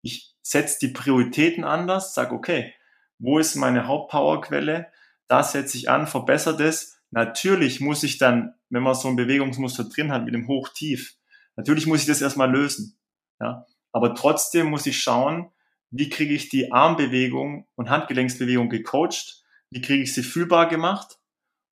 Ich 0.00 0.34
setze 0.40 0.78
die 0.80 0.90
Prioritäten 0.94 1.64
anders, 1.64 2.14
sage, 2.14 2.34
okay, 2.34 2.72
wo 3.18 3.38
ist 3.38 3.56
meine 3.56 3.86
Hauptpowerquelle? 3.86 4.90
Da 5.28 5.42
setze 5.42 5.76
ich 5.76 5.90
an, 5.90 6.06
verbessere 6.06 6.56
das. 6.56 6.98
Natürlich 7.10 7.82
muss 7.82 8.04
ich 8.04 8.16
dann, 8.16 8.54
wenn 8.70 8.82
man 8.82 8.94
so 8.94 9.08
ein 9.08 9.16
Bewegungsmuster 9.16 9.84
drin 9.84 10.12
hat 10.12 10.24
mit 10.24 10.32
dem 10.32 10.48
Hoch-Tief, 10.48 11.16
natürlich 11.56 11.86
muss 11.86 12.00
ich 12.00 12.06
das 12.06 12.22
erstmal 12.22 12.50
lösen. 12.50 12.98
Ja? 13.38 13.66
Aber 13.92 14.14
trotzdem 14.14 14.68
muss 14.68 14.86
ich 14.86 14.98
schauen, 14.98 15.52
wie 15.90 16.08
kriege 16.08 16.32
ich 16.32 16.48
die 16.48 16.72
Armbewegung 16.72 17.68
und 17.74 17.90
Handgelenksbewegung 17.90 18.70
gecoacht, 18.70 19.44
wie 19.68 19.82
kriege 19.82 20.02
ich 20.02 20.14
sie 20.14 20.22
fühlbar 20.22 20.66
gemacht 20.66 21.19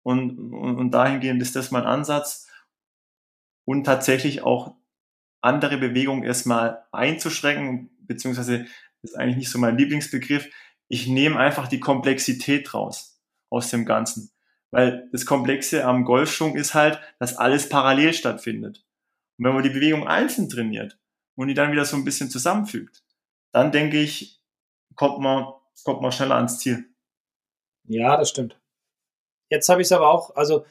und, 0.04 0.54
und, 0.54 0.78
und 0.78 0.91
dahingehend 0.91 1.41
ist 1.41 1.56
das 1.56 1.72
mein 1.72 1.84
Ansatz 1.84 2.47
und 3.66 3.86
tatsächlich 3.86 4.43
auch 4.43 4.76
andere 5.41 5.78
Bewegungen 5.78 6.24
erstmal 6.24 6.86
einzuschränken, 6.91 7.89
beziehungsweise 7.99 8.66
ist 9.01 9.18
eigentlich 9.18 9.38
nicht 9.38 9.49
so 9.49 9.60
mein 9.60 9.78
Lieblingsbegriff. 9.78 10.49
Ich 10.88 11.08
nehme 11.08 11.38
einfach 11.38 11.68
die 11.68 11.80
Komplexität 11.80 12.74
raus 12.74 13.22
aus 13.49 13.70
dem 13.70 13.86
Ganzen. 13.86 14.32
Weil 14.72 15.08
das 15.12 15.26
Komplexe 15.26 15.86
am 15.86 16.04
Golfschwung 16.06 16.56
ist 16.56 16.74
halt, 16.74 16.99
dass 17.20 17.38
alles 17.38 17.70
parallel 17.70 18.14
stattfindet. 18.14 18.86
Und 19.38 19.45
wenn 19.45 19.54
man 19.54 19.64
die 19.64 19.70
Bewegung 19.70 20.08
einzeln 20.08 20.49
trainiert 20.49 20.97
und 21.36 21.47
die 21.47 21.54
dann 21.54 21.72
wieder 21.72 21.86
so 21.86 21.95
ein 21.95 22.06
bisschen 22.06 22.30
zusammenfügt, 22.30 23.04
dann 23.51 23.72
denke 23.72 23.99
ich, 23.99 24.41
kommt 24.95 25.20
man, 25.20 25.45
kommt 25.84 26.01
man 26.01 26.12
schneller 26.12 26.36
ans 26.36 26.60
Ziel. 26.60 26.89
Ja, 27.84 28.18
das 28.18 28.30
stimmt. 28.30 28.60
Jetzt 29.54 29.70
habe 29.70 29.82
ich 29.82 29.86
es 29.86 29.91
aber 29.91 30.10
auch, 30.10 30.36
also 30.36 30.66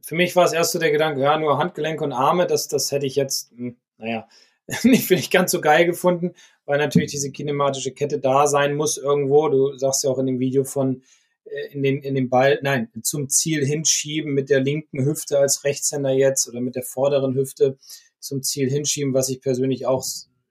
für 0.00 0.16
mich 0.16 0.34
war 0.34 0.44
es 0.44 0.52
erst 0.52 0.72
so 0.72 0.80
der 0.80 0.90
Gedanke, 0.90 1.20
ja, 1.20 1.38
nur 1.38 1.56
Handgelenke 1.56 2.02
und 2.02 2.12
Arme, 2.12 2.48
das, 2.48 2.66
das 2.66 2.90
hätte 2.90 3.06
ich 3.06 3.14
jetzt, 3.14 3.52
hm, 3.52 3.76
naja, 3.96 4.28
nicht, 4.82 5.06
finde 5.06 5.20
ich 5.20 5.30
ganz 5.30 5.52
so 5.52 5.60
geil 5.60 5.86
gefunden, 5.86 6.34
weil 6.64 6.78
natürlich 6.78 7.12
diese 7.12 7.30
kinematische 7.30 7.92
Kette 7.92 8.18
da 8.18 8.48
sein 8.48 8.74
muss 8.74 8.96
irgendwo. 8.96 9.48
Du 9.48 9.76
sagst 9.78 10.02
ja 10.02 10.10
auch 10.10 10.18
in 10.18 10.26
dem 10.26 10.40
Video 10.40 10.64
von 10.64 11.02
äh, 11.44 11.72
in 11.72 11.84
den, 11.84 12.02
in 12.02 12.16
den 12.16 12.28
Ball, 12.28 12.58
nein, 12.62 12.90
zum 13.02 13.28
Ziel 13.28 13.64
hinschieben 13.64 14.34
mit 14.34 14.50
der 14.50 14.60
linken 14.60 15.04
Hüfte 15.04 15.38
als 15.38 15.62
Rechtshänder 15.62 16.10
jetzt 16.10 16.48
oder 16.48 16.60
mit 16.60 16.74
der 16.74 16.82
vorderen 16.82 17.36
Hüfte 17.36 17.78
zum 18.18 18.42
Ziel 18.42 18.68
hinschieben, 18.68 19.14
was 19.14 19.28
ich 19.28 19.40
persönlich 19.40 19.86
auch 19.86 20.04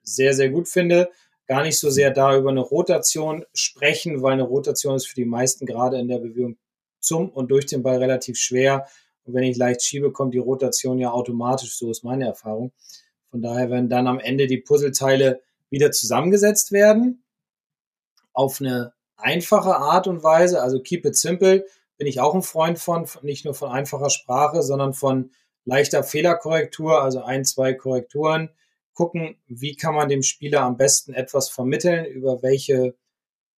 sehr, 0.03 0.33
sehr 0.33 0.49
gut 0.49 0.69
finde. 0.69 1.09
Gar 1.47 1.63
nicht 1.63 1.79
so 1.79 1.89
sehr 1.89 2.11
da 2.11 2.37
über 2.37 2.51
eine 2.51 2.61
Rotation 2.61 3.43
sprechen, 3.53 4.21
weil 4.21 4.33
eine 4.33 4.43
Rotation 4.43 4.95
ist 4.95 5.07
für 5.07 5.15
die 5.15 5.25
meisten 5.25 5.65
gerade 5.65 5.99
in 5.99 6.07
der 6.07 6.19
Bewegung 6.19 6.57
zum 7.03 7.29
und 7.29 7.51
durch 7.51 7.65
den 7.65 7.83
Ball 7.83 7.97
relativ 7.97 8.37
schwer. 8.37 8.87
Und 9.25 9.33
wenn 9.33 9.43
ich 9.43 9.57
leicht 9.57 9.83
schiebe, 9.83 10.11
kommt 10.11 10.33
die 10.33 10.39
Rotation 10.39 10.99
ja 10.99 11.11
automatisch, 11.11 11.77
so 11.77 11.89
ist 11.89 12.03
meine 12.03 12.25
Erfahrung. 12.25 12.71
Von 13.31 13.41
daher 13.41 13.69
werden 13.69 13.89
dann 13.89 14.07
am 14.07 14.19
Ende 14.19 14.47
die 14.47 14.59
Puzzleteile 14.59 15.41
wieder 15.69 15.91
zusammengesetzt 15.91 16.71
werden 16.71 17.23
auf 18.33 18.61
eine 18.61 18.93
einfache 19.15 19.75
Art 19.75 20.07
und 20.07 20.23
Weise. 20.23 20.61
Also 20.61 20.79
keep 20.79 21.05
it 21.05 21.15
simple 21.15 21.65
bin 21.97 22.07
ich 22.07 22.19
auch 22.19 22.35
ein 22.35 22.41
Freund 22.41 22.79
von, 22.79 23.07
nicht 23.21 23.45
nur 23.45 23.53
von 23.53 23.71
einfacher 23.71 24.09
Sprache, 24.09 24.63
sondern 24.63 24.93
von 24.93 25.31
leichter 25.65 26.03
Fehlerkorrektur, 26.03 27.01
also 27.01 27.21
ein, 27.21 27.45
zwei 27.45 27.73
Korrekturen. 27.73 28.49
Gucken, 28.93 29.37
wie 29.47 29.75
kann 29.75 29.95
man 29.95 30.09
dem 30.09 30.21
Spieler 30.21 30.61
am 30.61 30.77
besten 30.77 31.13
etwas 31.13 31.49
vermitteln, 31.49 32.05
über 32.05 32.41
welche 32.41 32.95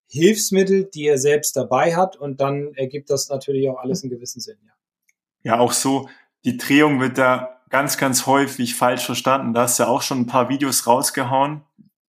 Hilfsmittel, 0.08 0.86
die 0.86 1.08
er 1.08 1.18
selbst 1.18 1.56
dabei 1.56 1.96
hat. 1.96 2.16
Und 2.16 2.42
dann 2.42 2.74
ergibt 2.76 3.10
das 3.10 3.30
natürlich 3.30 3.70
auch 3.70 3.78
alles 3.78 4.04
einen 4.04 4.12
gewissen 4.12 4.42
Sinn. 4.42 4.58
Ja, 4.64 5.54
ja 5.54 5.60
auch 5.60 5.74
so, 5.74 6.10
die 6.44 6.58
Drehung 6.58 7.00
wird 7.00 7.18
da 7.18 7.62
ganz, 7.70 7.98
ganz 7.98 8.26
häufig 8.26 8.76
falsch 8.76 9.06
verstanden. 9.06 9.54
Da 9.54 9.64
hast 9.64 9.80
du 9.80 9.84
ja 9.84 9.90
auch 9.90 10.02
schon 10.02 10.22
ein 10.22 10.28
paar 10.28 10.50
Videos 10.50 10.88
rausgehauen. 10.88 11.62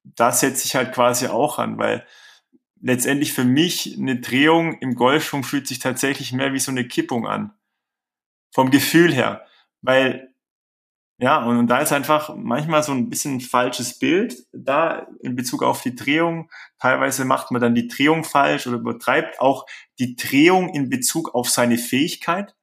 Da 0.05 0.33
setze 0.33 0.67
ich 0.67 0.77
halt 0.77 0.93
quasi 0.93 1.27
auch 1.27 1.59
an, 1.59 1.79
weil 1.79 2.07
letztendlich 2.81 3.33
für 3.33 3.45
mich 3.45 3.97
eine 3.99 4.21
Drehung 4.21 4.79
im 4.79 4.95
Golfschwung 4.95 5.43
fühlt 5.43 5.67
sich 5.67 5.79
tatsächlich 5.79 6.33
mehr 6.33 6.53
wie 6.53 6.61
so 6.61 6.71
eine 6.71 6.87
Kippung 6.87 7.27
an. 7.27 7.53
Vom 8.53 8.71
Gefühl 8.71 9.13
her. 9.13 9.45
Weil, 9.83 10.33
ja, 11.19 11.45
und, 11.45 11.57
und 11.57 11.67
da 11.69 11.79
ist 11.79 11.93
einfach 11.93 12.35
manchmal 12.37 12.83
so 12.83 12.93
ein 12.93 13.09
bisschen 13.09 13.37
ein 13.37 13.41
falsches 13.41 13.99
Bild 13.99 14.37
da 14.53 15.07
in 15.23 15.35
Bezug 15.35 15.63
auf 15.63 15.83
die 15.83 15.95
Drehung. 15.95 16.51
Teilweise 16.79 17.25
macht 17.25 17.51
man 17.51 17.61
dann 17.61 17.75
die 17.75 17.89
Drehung 17.89 18.25
falsch 18.25 18.67
oder 18.67 18.77
übertreibt 18.77 19.41
auch 19.41 19.67
die 19.99 20.17
Drehung 20.17 20.69
in 20.75 20.91
Bezug 20.91 21.35
auf 21.35 21.49
seine 21.49 21.79
Fähigkeit. 21.79 22.55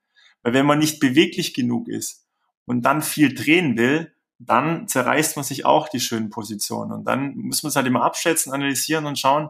Weil 0.43 0.53
wenn 0.53 0.65
man 0.65 0.79
nicht 0.79 0.99
beweglich 0.99 1.53
genug 1.53 1.87
ist, 1.87 2.23
und 2.65 2.83
dann 2.83 3.01
viel 3.01 3.33
drehen 3.33 3.77
will, 3.77 4.13
dann 4.39 4.87
zerreißt 4.87 5.35
man 5.35 5.45
sich 5.45 5.65
auch 5.65 5.89
die 5.89 5.99
schönen 5.99 6.29
Positionen. 6.29 6.91
Und 6.91 7.05
dann 7.05 7.35
muss 7.35 7.63
man 7.63 7.69
es 7.69 7.75
halt 7.75 7.87
immer 7.87 8.03
abschätzen, 8.03 8.51
analysieren 8.51 9.05
und 9.05 9.19
schauen, 9.19 9.49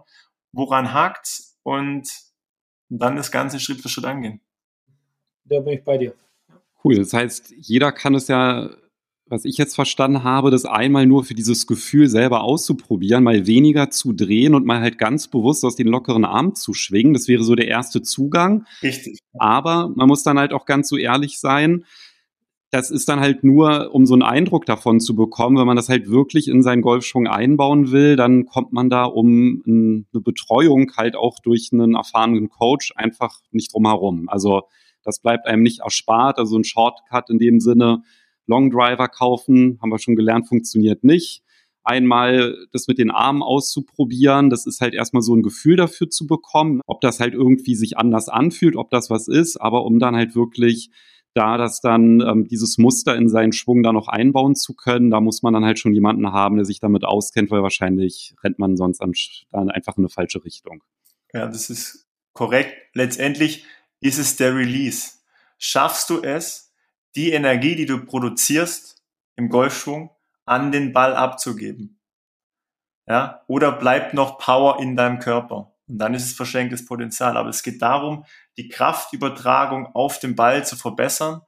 woran 0.51 0.93
hakt 0.93 1.41
und 1.63 2.09
dann 2.89 3.15
das 3.15 3.31
Ganze 3.31 3.59
Schritt 3.59 3.81
für 3.81 3.89
Schritt 3.89 4.05
angehen. 4.05 4.41
Da 5.45 5.59
bin 5.59 5.73
ich 5.73 5.83
bei 5.83 5.97
dir. 5.97 6.13
Cool. 6.83 6.97
Das 6.97 7.13
heißt, 7.13 7.53
jeder 7.57 7.91
kann 7.91 8.13
es 8.13 8.27
ja, 8.27 8.69
was 9.25 9.45
ich 9.45 9.57
jetzt 9.57 9.75
verstanden 9.75 10.23
habe, 10.23 10.51
das 10.51 10.65
einmal 10.65 11.05
nur 11.05 11.23
für 11.23 11.33
dieses 11.33 11.65
Gefühl 11.65 12.07
selber 12.07 12.43
auszuprobieren, 12.43 13.23
mal 13.23 13.47
weniger 13.47 13.89
zu 13.89 14.13
drehen 14.13 14.53
und 14.53 14.65
mal 14.65 14.81
halt 14.81 14.97
ganz 14.97 15.27
bewusst 15.27 15.63
aus 15.63 15.75
den 15.75 15.87
lockeren 15.87 16.25
Armen 16.25 16.55
zu 16.55 16.73
schwingen. 16.73 17.13
Das 17.13 17.27
wäre 17.27 17.43
so 17.43 17.55
der 17.55 17.67
erste 17.67 18.01
Zugang. 18.01 18.65
Richtig. 18.81 19.19
Aber 19.37 19.91
man 19.95 20.07
muss 20.07 20.23
dann 20.23 20.37
halt 20.37 20.53
auch 20.53 20.65
ganz 20.65 20.89
so 20.89 20.97
ehrlich 20.97 21.39
sein 21.39 21.85
das 22.73 22.89
ist 22.89 23.07
dann 23.07 23.19
halt 23.19 23.43
nur, 23.43 23.93
um 23.93 24.07
so 24.07 24.15
einen 24.15 24.23
Eindruck 24.23 24.65
davon 24.65 24.99
zu 24.99 25.15
bekommen, 25.15 25.57
wenn 25.57 25.67
man 25.67 25.75
das 25.75 25.89
halt 25.89 26.09
wirklich 26.09 26.47
in 26.47 26.63
seinen 26.63 26.81
Golfschwung 26.81 27.27
einbauen 27.27 27.91
will, 27.91 28.15
dann 28.15 28.47
kommt 28.47 28.73
man 28.73 28.89
da 28.89 29.03
um 29.03 29.61
eine 29.67 30.21
Betreuung 30.21 30.91
halt 30.97 31.15
auch 31.15 31.37
durch 31.37 31.69
einen 31.71 31.93
erfahrenen 31.93 32.49
Coach 32.49 32.91
einfach 32.95 33.41
nicht 33.51 33.73
drum 33.73 33.85
herum. 33.85 34.27
Also 34.27 34.63
das 35.03 35.19
bleibt 35.19 35.45
einem 35.45 35.61
nicht 35.61 35.81
erspart. 35.81 36.39
Also 36.39 36.57
ein 36.57 36.63
Shortcut 36.63 37.29
in 37.29 37.37
dem 37.37 37.59
Sinne, 37.59 38.01
Long 38.47 38.69
Driver 38.69 39.07
kaufen, 39.07 39.79
haben 39.81 39.89
wir 39.89 39.99
schon 39.99 40.15
gelernt, 40.15 40.47
funktioniert 40.47 41.03
nicht. 41.03 41.43
Einmal 41.83 42.55
das 42.71 42.87
mit 42.87 42.97
den 42.97 43.11
Armen 43.11 43.43
auszuprobieren, 43.43 44.49
das 44.49 44.65
ist 44.65 44.79
halt 44.79 44.93
erstmal 44.93 45.21
so 45.21 45.35
ein 45.35 45.43
Gefühl 45.43 45.75
dafür 45.75 46.09
zu 46.09 46.27
bekommen, 46.27 46.81
ob 46.87 47.01
das 47.01 47.19
halt 47.19 47.33
irgendwie 47.33 47.75
sich 47.75 47.97
anders 47.97 48.29
anfühlt, 48.29 48.77
ob 48.77 48.89
das 48.89 49.09
was 49.09 49.27
ist, 49.27 49.57
aber 49.57 49.83
um 49.83 49.99
dann 49.99 50.15
halt 50.15 50.35
wirklich 50.35 50.91
da 51.33 51.57
das 51.57 51.81
dann 51.81 52.21
ähm, 52.21 52.47
dieses 52.47 52.77
Muster 52.77 53.15
in 53.15 53.27
seinen 53.27 53.53
Schwung 53.53 53.83
da 53.83 53.91
noch 53.91 54.07
einbauen 54.07 54.55
zu 54.55 54.73
können, 54.75 55.09
da 55.09 55.19
muss 55.19 55.41
man 55.41 55.53
dann 55.53 55.65
halt 55.65 55.79
schon 55.79 55.93
jemanden 55.93 56.31
haben, 56.31 56.57
der 56.57 56.65
sich 56.65 56.79
damit 56.79 57.03
auskennt, 57.03 57.49
weil 57.51 57.63
wahrscheinlich 57.63 58.35
rennt 58.43 58.59
man 58.59 58.77
sonst 58.77 59.01
dann 59.51 59.69
einfach 59.69 59.97
in 59.97 60.03
eine 60.03 60.09
falsche 60.09 60.43
Richtung. 60.45 60.83
Ja, 61.33 61.47
das 61.47 61.69
ist 61.69 62.07
korrekt. 62.33 62.73
Letztendlich 62.93 63.65
ist 63.99 64.19
es 64.19 64.35
der 64.35 64.55
Release. 64.55 65.13
Schaffst 65.57 66.09
du 66.09 66.21
es, 66.21 66.62
die 67.15 67.31
Energie, 67.31 67.75
die 67.75 67.85
du 67.85 68.05
produzierst 68.05 69.01
im 69.35 69.49
Golfschwung, 69.49 70.11
an 70.45 70.71
den 70.71 70.93
Ball 70.93 71.15
abzugeben? 71.15 71.99
Ja, 73.07 73.43
oder 73.47 73.71
bleibt 73.73 74.13
noch 74.13 74.37
Power 74.37 74.79
in 74.79 74.95
deinem 74.95 75.19
Körper? 75.19 75.73
Und 75.87 75.97
dann 75.97 76.13
ist 76.13 76.25
es 76.25 76.33
verschenktes 76.33 76.85
Potenzial. 76.85 77.37
Aber 77.37 77.49
es 77.49 77.63
geht 77.63 77.81
darum, 77.81 78.25
die 78.57 78.69
Kraftübertragung 78.69 79.87
auf 79.87 80.19
den 80.19 80.35
Ball 80.35 80.65
zu 80.65 80.75
verbessern. 80.75 81.41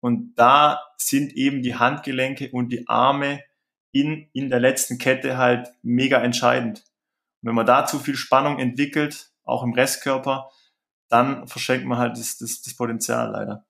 Und 0.00 0.34
da 0.36 0.80
sind 0.96 1.32
eben 1.34 1.62
die 1.62 1.76
Handgelenke 1.76 2.50
und 2.52 2.70
die 2.70 2.86
Arme 2.88 3.42
in, 3.92 4.28
in 4.32 4.50
der 4.50 4.60
letzten 4.60 4.98
Kette 4.98 5.36
halt 5.36 5.68
mega 5.82 6.22
entscheidend. 6.22 6.84
Und 7.42 7.48
wenn 7.48 7.54
man 7.54 7.66
da 7.66 7.86
zu 7.86 7.98
viel 7.98 8.16
Spannung 8.16 8.58
entwickelt, 8.58 9.32
auch 9.44 9.62
im 9.62 9.72
Restkörper, 9.72 10.50
dann 11.08 11.48
verschenkt 11.48 11.86
man 11.86 11.98
halt 11.98 12.16
das, 12.16 12.38
das, 12.38 12.62
das 12.62 12.74
Potenzial 12.74 13.30
leider. 13.30 13.66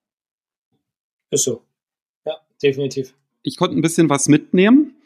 Ist 1.31 1.45
so. 1.45 1.63
Ja, 2.25 2.37
definitiv. 2.63 3.15
Ich 3.43 3.57
konnte 3.57 3.77
ein 3.77 3.83
bisschen 3.83 4.09
was 4.09 4.29
mitnehmen. 4.29 4.97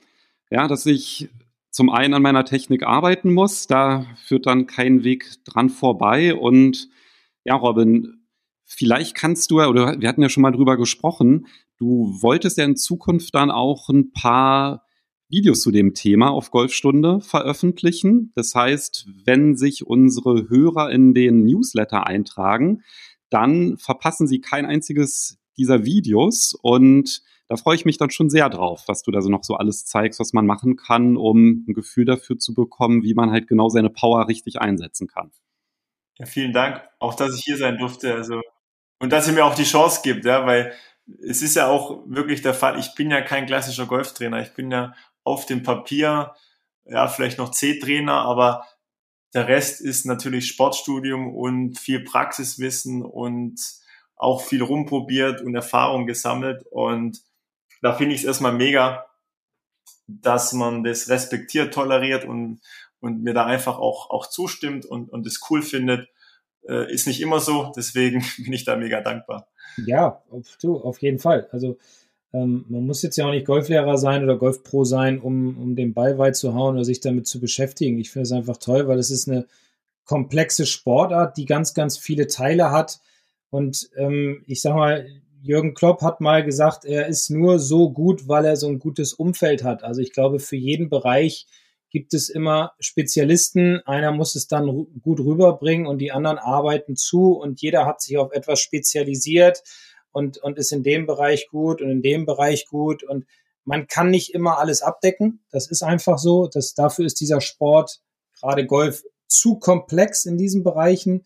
Ja, 0.50 0.68
dass 0.68 0.86
ich 0.86 1.28
zum 1.70 1.90
einen 1.90 2.14
an 2.14 2.22
meiner 2.22 2.44
Technik 2.44 2.84
arbeiten 2.84 3.32
muss. 3.32 3.66
Da 3.66 4.06
führt 4.26 4.46
dann 4.46 4.66
kein 4.66 5.04
Weg 5.04 5.26
dran 5.44 5.70
vorbei. 5.70 6.34
Und 6.34 6.88
ja, 7.44 7.54
Robin, 7.54 8.24
vielleicht 8.64 9.14
kannst 9.14 9.50
du, 9.50 9.60
oder 9.60 10.00
wir 10.00 10.08
hatten 10.08 10.22
ja 10.22 10.28
schon 10.28 10.42
mal 10.42 10.52
drüber 10.52 10.76
gesprochen, 10.76 11.46
du 11.78 12.16
wolltest 12.20 12.58
ja 12.58 12.64
in 12.64 12.76
Zukunft 12.76 13.34
dann 13.34 13.50
auch 13.50 13.88
ein 13.88 14.12
paar 14.12 14.86
Videos 15.28 15.62
zu 15.62 15.70
dem 15.70 15.94
Thema 15.94 16.30
auf 16.30 16.50
Golfstunde 16.50 17.20
veröffentlichen. 17.20 18.30
Das 18.34 18.54
heißt, 18.54 19.08
wenn 19.24 19.56
sich 19.56 19.86
unsere 19.86 20.48
Hörer 20.48 20.90
in 20.90 21.12
den 21.12 21.44
Newsletter 21.44 22.06
eintragen, 22.06 22.82
dann 23.30 23.78
verpassen 23.78 24.28
sie 24.28 24.40
kein 24.40 24.64
einziges 24.64 25.38
dieser 25.56 25.84
Videos 25.84 26.54
und 26.60 27.22
da 27.48 27.56
freue 27.56 27.76
ich 27.76 27.84
mich 27.84 27.98
dann 27.98 28.10
schon 28.10 28.30
sehr 28.30 28.48
drauf, 28.48 28.84
was 28.86 29.02
du 29.02 29.10
da 29.10 29.20
so 29.20 29.28
noch 29.28 29.44
so 29.44 29.54
alles 29.54 29.84
zeigst, 29.84 30.18
was 30.18 30.32
man 30.32 30.46
machen 30.46 30.76
kann, 30.76 31.16
um 31.16 31.64
ein 31.68 31.74
Gefühl 31.74 32.04
dafür 32.04 32.38
zu 32.38 32.54
bekommen, 32.54 33.02
wie 33.02 33.14
man 33.14 33.30
halt 33.30 33.48
genau 33.48 33.68
seine 33.68 33.90
Power 33.90 34.28
richtig 34.28 34.60
einsetzen 34.60 35.08
kann. 35.08 35.30
Ja, 36.18 36.26
vielen 36.26 36.52
Dank, 36.52 36.82
auch 36.98 37.14
dass 37.14 37.36
ich 37.36 37.44
hier 37.44 37.58
sein 37.58 37.76
durfte. 37.76 38.14
Also 38.14 38.40
und 38.98 39.12
dass 39.12 39.26
ihr 39.26 39.34
mir 39.34 39.44
auch 39.44 39.54
die 39.54 39.64
Chance 39.64 40.00
gibt, 40.02 40.24
ja, 40.24 40.46
weil 40.46 40.72
es 41.22 41.42
ist 41.42 41.56
ja 41.56 41.66
auch 41.66 42.02
wirklich 42.06 42.40
der 42.40 42.54
Fall. 42.54 42.78
Ich 42.78 42.94
bin 42.94 43.10
ja 43.10 43.20
kein 43.20 43.46
klassischer 43.46 43.86
Golftrainer. 43.86 44.40
Ich 44.40 44.54
bin 44.54 44.70
ja 44.70 44.94
auf 45.22 45.44
dem 45.44 45.62
Papier, 45.62 46.34
ja, 46.86 47.08
vielleicht 47.08 47.38
noch 47.38 47.50
C-Trainer, 47.50 48.14
aber 48.14 48.64
der 49.34 49.48
Rest 49.48 49.80
ist 49.80 50.06
natürlich 50.06 50.46
Sportstudium 50.48 51.34
und 51.34 51.78
viel 51.78 52.00
Praxiswissen 52.00 53.02
und 53.02 53.60
auch 54.16 54.42
viel 54.42 54.62
rumprobiert 54.62 55.40
und 55.40 55.54
Erfahrung 55.54 56.06
gesammelt. 56.06 56.64
Und 56.70 57.20
da 57.82 57.94
finde 57.94 58.14
ich 58.14 58.22
es 58.22 58.26
erstmal 58.26 58.52
mega, 58.52 59.06
dass 60.06 60.52
man 60.52 60.84
das 60.84 61.08
respektiert, 61.08 61.74
toleriert 61.74 62.24
und, 62.24 62.60
und 63.00 63.22
mir 63.22 63.34
da 63.34 63.46
einfach 63.46 63.78
auch, 63.78 64.10
auch 64.10 64.26
zustimmt 64.26 64.86
und, 64.86 65.10
und 65.10 65.26
es 65.26 65.40
cool 65.50 65.62
findet. 65.62 66.08
Äh, 66.66 66.92
ist 66.92 67.06
nicht 67.06 67.20
immer 67.20 67.40
so, 67.40 67.72
deswegen 67.76 68.24
bin 68.38 68.52
ich 68.52 68.64
da 68.64 68.76
mega 68.76 69.00
dankbar. 69.00 69.48
Ja, 69.84 70.22
auf, 70.30 70.56
du, 70.60 70.78
auf 70.78 71.02
jeden 71.02 71.18
Fall. 71.18 71.48
Also 71.52 71.78
ähm, 72.32 72.64
man 72.68 72.86
muss 72.86 73.02
jetzt 73.02 73.16
ja 73.16 73.26
auch 73.26 73.30
nicht 73.30 73.46
Golflehrer 73.46 73.96
sein 73.96 74.24
oder 74.24 74.36
Golfpro 74.36 74.84
sein, 74.84 75.20
um, 75.20 75.56
um 75.56 75.76
den 75.76 75.94
Ball 75.94 76.18
weit 76.18 76.36
zu 76.36 76.54
hauen 76.54 76.74
oder 76.74 76.84
sich 76.84 77.00
damit 77.00 77.26
zu 77.26 77.40
beschäftigen. 77.40 77.98
Ich 77.98 78.10
finde 78.10 78.24
es 78.24 78.32
einfach 78.32 78.56
toll, 78.56 78.88
weil 78.88 78.98
es 78.98 79.10
ist 79.10 79.28
eine 79.28 79.46
komplexe 80.04 80.66
Sportart, 80.66 81.36
die 81.36 81.46
ganz, 81.46 81.74
ganz 81.74 81.96
viele 81.96 82.26
Teile 82.26 82.70
hat. 82.70 83.00
Und 83.54 83.88
ähm, 83.96 84.42
ich 84.48 84.62
sag 84.62 84.74
mal, 84.74 85.06
Jürgen 85.40 85.74
Klopp 85.74 86.02
hat 86.02 86.20
mal 86.20 86.42
gesagt, 86.42 86.84
er 86.84 87.06
ist 87.06 87.30
nur 87.30 87.60
so 87.60 87.92
gut, 87.92 88.26
weil 88.26 88.46
er 88.46 88.56
so 88.56 88.66
ein 88.66 88.80
gutes 88.80 89.12
Umfeld 89.12 89.62
hat. 89.62 89.84
Also 89.84 90.00
ich 90.00 90.12
glaube, 90.12 90.40
für 90.40 90.56
jeden 90.56 90.88
Bereich 90.88 91.46
gibt 91.88 92.14
es 92.14 92.28
immer 92.28 92.72
Spezialisten. 92.80 93.80
Einer 93.86 94.10
muss 94.10 94.34
es 94.34 94.48
dann 94.48 94.88
gut 95.00 95.20
rüberbringen 95.20 95.86
und 95.86 95.98
die 95.98 96.10
anderen 96.10 96.38
arbeiten 96.38 96.96
zu 96.96 97.34
und 97.34 97.62
jeder 97.62 97.86
hat 97.86 98.02
sich 98.02 98.18
auf 98.18 98.32
etwas 98.32 98.58
spezialisiert 98.58 99.62
und, 100.10 100.38
und 100.38 100.58
ist 100.58 100.72
in 100.72 100.82
dem 100.82 101.06
Bereich 101.06 101.46
gut 101.46 101.80
und 101.80 101.90
in 101.92 102.02
dem 102.02 102.26
Bereich 102.26 102.66
gut 102.66 103.04
und 103.04 103.24
man 103.62 103.86
kann 103.86 104.10
nicht 104.10 104.34
immer 104.34 104.58
alles 104.58 104.82
abdecken. 104.82 105.44
Das 105.52 105.70
ist 105.70 105.84
einfach 105.84 106.18
so. 106.18 106.48
Das, 106.48 106.74
dafür 106.74 107.06
ist 107.06 107.20
dieser 107.20 107.40
Sport, 107.40 108.00
gerade 108.40 108.66
Golf, 108.66 109.04
zu 109.28 109.60
komplex 109.60 110.24
in 110.24 110.38
diesen 110.38 110.64
Bereichen. 110.64 111.24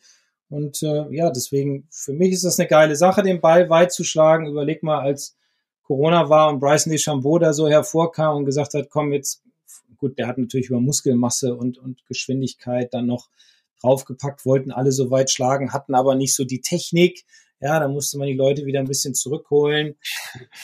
Und 0.50 0.82
äh, 0.82 1.04
ja, 1.10 1.30
deswegen, 1.30 1.86
für 1.90 2.12
mich 2.12 2.32
ist 2.32 2.44
das 2.44 2.58
eine 2.58 2.68
geile 2.68 2.96
Sache, 2.96 3.22
den 3.22 3.40
Ball 3.40 3.68
weit 3.68 3.92
zu 3.92 4.04
schlagen. 4.04 4.46
Überleg 4.46 4.82
mal, 4.82 5.00
als 5.00 5.36
Corona 5.82 6.28
war 6.28 6.50
und 6.50 6.60
Bryson 6.60 6.92
DeChambeau 6.92 7.38
da 7.38 7.52
so 7.52 7.68
hervorkam 7.68 8.36
und 8.36 8.44
gesagt 8.44 8.74
hat, 8.74 8.90
komm, 8.90 9.12
jetzt, 9.12 9.42
gut, 9.96 10.18
der 10.18 10.26
hat 10.26 10.38
natürlich 10.38 10.68
über 10.68 10.80
Muskelmasse 10.80 11.54
und, 11.54 11.78
und 11.78 12.04
Geschwindigkeit 12.06 12.92
dann 12.94 13.06
noch 13.06 13.28
draufgepackt, 13.80 14.44
wollten 14.44 14.72
alle 14.72 14.92
so 14.92 15.10
weit 15.10 15.30
schlagen, 15.30 15.72
hatten 15.72 15.94
aber 15.94 16.14
nicht 16.14 16.34
so 16.34 16.44
die 16.44 16.60
Technik. 16.60 17.24
Ja, 17.60 17.80
da 17.80 17.88
musste 17.88 18.18
man 18.18 18.28
die 18.28 18.34
Leute 18.34 18.66
wieder 18.66 18.78
ein 18.78 18.86
bisschen 18.86 19.14
zurückholen. 19.14 19.96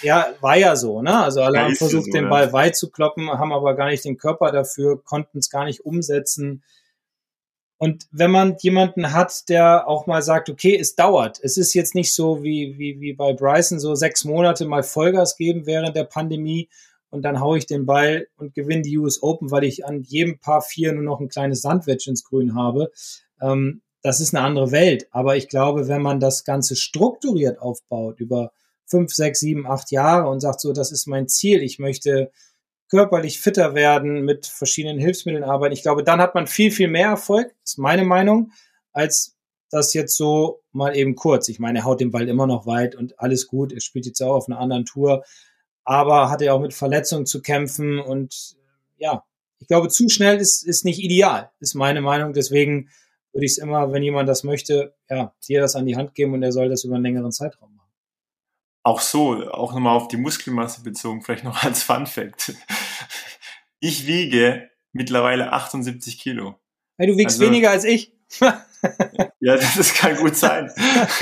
Ja, 0.03 0.29
war 0.41 0.57
ja 0.57 0.77
so, 0.77 1.03
ne? 1.03 1.25
Also 1.25 1.43
alle 1.43 1.59
ja, 1.59 1.65
haben 1.65 1.75
versucht, 1.75 2.07
so, 2.07 2.13
den 2.13 2.29
Ball 2.29 2.53
weit 2.53 2.77
zu 2.77 2.91
kloppen, 2.91 3.29
haben 3.31 3.53
aber 3.53 3.75
gar 3.75 3.89
nicht 3.89 4.05
den 4.05 4.17
Körper 4.17 4.53
dafür, 4.53 5.03
konnten 5.03 5.39
es 5.39 5.51
gar 5.51 5.65
nicht 5.65 5.85
umsetzen. 5.85 6.63
Und 7.79 8.07
wenn 8.13 8.31
man 8.31 8.57
jemanden 8.61 9.13
hat, 9.13 9.49
der 9.49 9.89
auch 9.89 10.07
mal 10.07 10.23
sagt, 10.23 10.49
okay, 10.49 10.77
es 10.79 10.95
dauert. 10.95 11.41
Es 11.43 11.57
ist 11.57 11.75
jetzt 11.75 11.95
nicht 11.95 12.15
so 12.15 12.43
wie, 12.43 12.79
wie, 12.79 13.01
wie 13.01 13.13
bei 13.13 13.33
Bryson, 13.33 13.81
so 13.81 13.95
sechs 13.95 14.25
Monate 14.25 14.65
mal 14.65 14.83
Vollgas 14.83 15.37
geben 15.37 15.67
während 15.67 15.97
der 15.97 16.05
Pandemie 16.05 16.69
und 17.11 17.23
dann 17.23 17.41
haue 17.41 17.59
ich 17.59 17.67
den 17.67 17.87
Ball 17.87 18.27
und 18.37 18.55
gewinne 18.55 18.83
die 18.83 18.99
US 18.99 19.23
Open, 19.23 19.51
weil 19.51 19.65
ich 19.65 19.87
an 19.87 20.03
jedem 20.03 20.39
Paar 20.39 20.63
vier 20.63 20.93
nur 20.93 21.05
noch 21.05 21.21
ein 21.21 21.29
kleines 21.29 21.63
Sandwich 21.63 22.07
ins 22.07 22.25
Grün 22.25 22.55
habe. 22.55 22.91
Ähm, 23.41 23.83
das 24.03 24.21
ist 24.21 24.35
eine 24.35 24.45
andere 24.45 24.73
Welt. 24.73 25.07
Aber 25.13 25.37
ich 25.37 25.49
glaube, 25.49 25.89
wenn 25.89 26.03
man 26.03 26.21
das 26.21 26.45
Ganze 26.45 26.77
strukturiert 26.77 27.61
aufbaut 27.61 28.21
über 28.21 28.53
fünf, 28.85 29.15
sechs, 29.15 29.41
sieben, 29.41 29.67
acht 29.67 29.91
Jahre 29.93 30.29
und 30.29 30.41
sagt 30.41 30.61
so, 30.61 30.73
das 30.73 30.93
ist 30.93 31.07
mein 31.07 31.29
Ziel, 31.29 31.63
ich 31.63 31.79
möchte 31.79 32.31
körperlich 32.95 33.41
fitter 33.41 33.75
werden, 33.75 34.25
mit 34.25 34.47
verschiedenen 34.47 35.01
Hilfsmitteln 35.01 35.43
arbeiten. 35.43 35.73
Ich 35.73 35.83
glaube, 35.83 36.05
dann 36.05 36.21
hat 36.21 36.37
man 36.37 36.47
viel, 36.47 36.71
viel 36.71 36.87
mehr 36.87 37.09
Erfolg, 37.09 37.53
ist 37.65 37.77
meine 37.77 38.05
Meinung, 38.05 38.53
als 38.93 39.37
das 39.69 39.95
jetzt 39.95 40.17
so 40.17 40.63
mal 40.71 40.97
eben 40.97 41.17
kurz. 41.17 41.49
Ich 41.49 41.59
meine, 41.59 41.81
er 41.81 41.85
haut 41.87 42.01
den 42.01 42.13
Ball 42.13 42.29
immer 42.29 42.47
noch 42.47 42.67
weit 42.67 42.95
und 42.95 43.19
alles 43.19 43.49
gut. 43.49 43.73
Er 43.73 43.81
spielt 43.81 44.07
jetzt 44.07 44.23
auch 44.23 44.37
auf 44.37 44.49
einer 44.49 44.61
anderen 44.61 44.85
Tour, 44.85 45.25
aber 45.83 46.31
hat 46.31 46.41
er 46.41 46.55
auch 46.55 46.61
mit 46.61 46.73
Verletzungen 46.73 47.27
zu 47.27 47.43
kämpfen 47.43 47.99
und 47.99 48.55
ja, 48.97 49.25
ich 49.59 49.67
glaube, 49.67 49.89
zu 49.89 50.09
schnell 50.09 50.39
ist, 50.39 50.65
ist 50.65 50.85
nicht 50.85 51.03
ideal, 51.03 51.51
ist 51.59 51.75
meine 51.75 52.01
Meinung. 52.01 52.33
Deswegen 52.33 52.91
würde 53.33 53.47
ich 53.47 53.53
es 53.53 53.59
immer, 53.59 53.91
wenn 53.91 54.05
jemand 54.05 54.29
das 54.29 54.45
möchte, 54.45 54.95
ja, 55.11 55.35
dir 55.49 55.61
das 55.61 55.75
an 55.75 55.87
die 55.87 55.97
Hand 55.97 56.15
geben 56.15 56.33
und 56.33 56.45
er 56.45 56.53
soll 56.53 56.69
das 56.69 56.85
über 56.85 56.95
einen 56.95 57.03
längeren 57.03 57.33
Zeitraum 57.33 57.75
machen 57.75 57.85
auch 58.85 59.01
so, 59.01 59.51
auch 59.51 59.73
nochmal 59.73 59.97
auf 59.97 60.09
die 60.09 60.19
Muskelmasse 60.19 60.83
bezogen, 60.83 61.23
vielleicht 61.23 61.43
noch 61.43 61.65
als 61.65 61.83
Fun 61.83 62.07
Fact. 62.07 62.55
Ich 63.81 64.07
wiege 64.07 64.71
mittlerweile 64.93 65.53
78 65.53 66.19
Kilo. 66.19 66.59
Hey, 66.97 67.09
du 67.09 67.17
wiegst 67.17 67.41
also, 67.41 67.47
weniger 67.47 67.71
als 67.71 67.85
ich. 67.85 68.13
ja, 68.41 69.57
das 69.57 69.95
kann 69.95 70.17
gut 70.17 70.37
sein. 70.37 70.71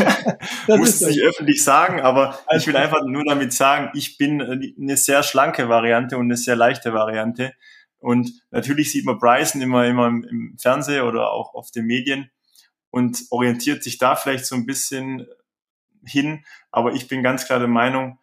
Muss 0.68 1.01
es 1.01 1.01
nicht 1.03 1.23
öffentlich 1.23 1.62
sagen, 1.62 2.01
aber 2.01 2.39
ich 2.57 2.66
will 2.66 2.77
einfach 2.77 3.03
nur 3.05 3.25
damit 3.25 3.53
sagen, 3.53 3.91
ich 3.95 4.18
bin 4.18 4.41
eine 4.41 4.97
sehr 4.97 5.23
schlanke 5.23 5.68
Variante 5.68 6.16
und 6.16 6.25
eine 6.27 6.37
sehr 6.37 6.57
leichte 6.57 6.93
Variante. 6.93 7.53
Und 7.99 8.33
natürlich 8.51 8.91
sieht 8.91 9.05
man 9.05 9.18
Bryson 9.18 9.61
immer, 9.62 9.87
immer 9.87 10.09
im 10.09 10.57
Fernsehen 10.61 11.03
oder 11.03 11.31
auch 11.31 11.55
auf 11.55 11.70
den 11.70 11.87
Medien 11.87 12.31
und 12.91 13.25
orientiert 13.31 13.83
sich 13.83 13.99
da 13.99 14.16
vielleicht 14.16 14.47
so 14.47 14.55
ein 14.55 14.66
bisschen 14.66 15.27
hin. 16.05 16.45
Aber 16.70 16.93
ich 16.95 17.09
bin 17.09 17.23
ganz 17.23 17.47
klar 17.47 17.59
der 17.59 17.68
Meinung, 17.68 18.18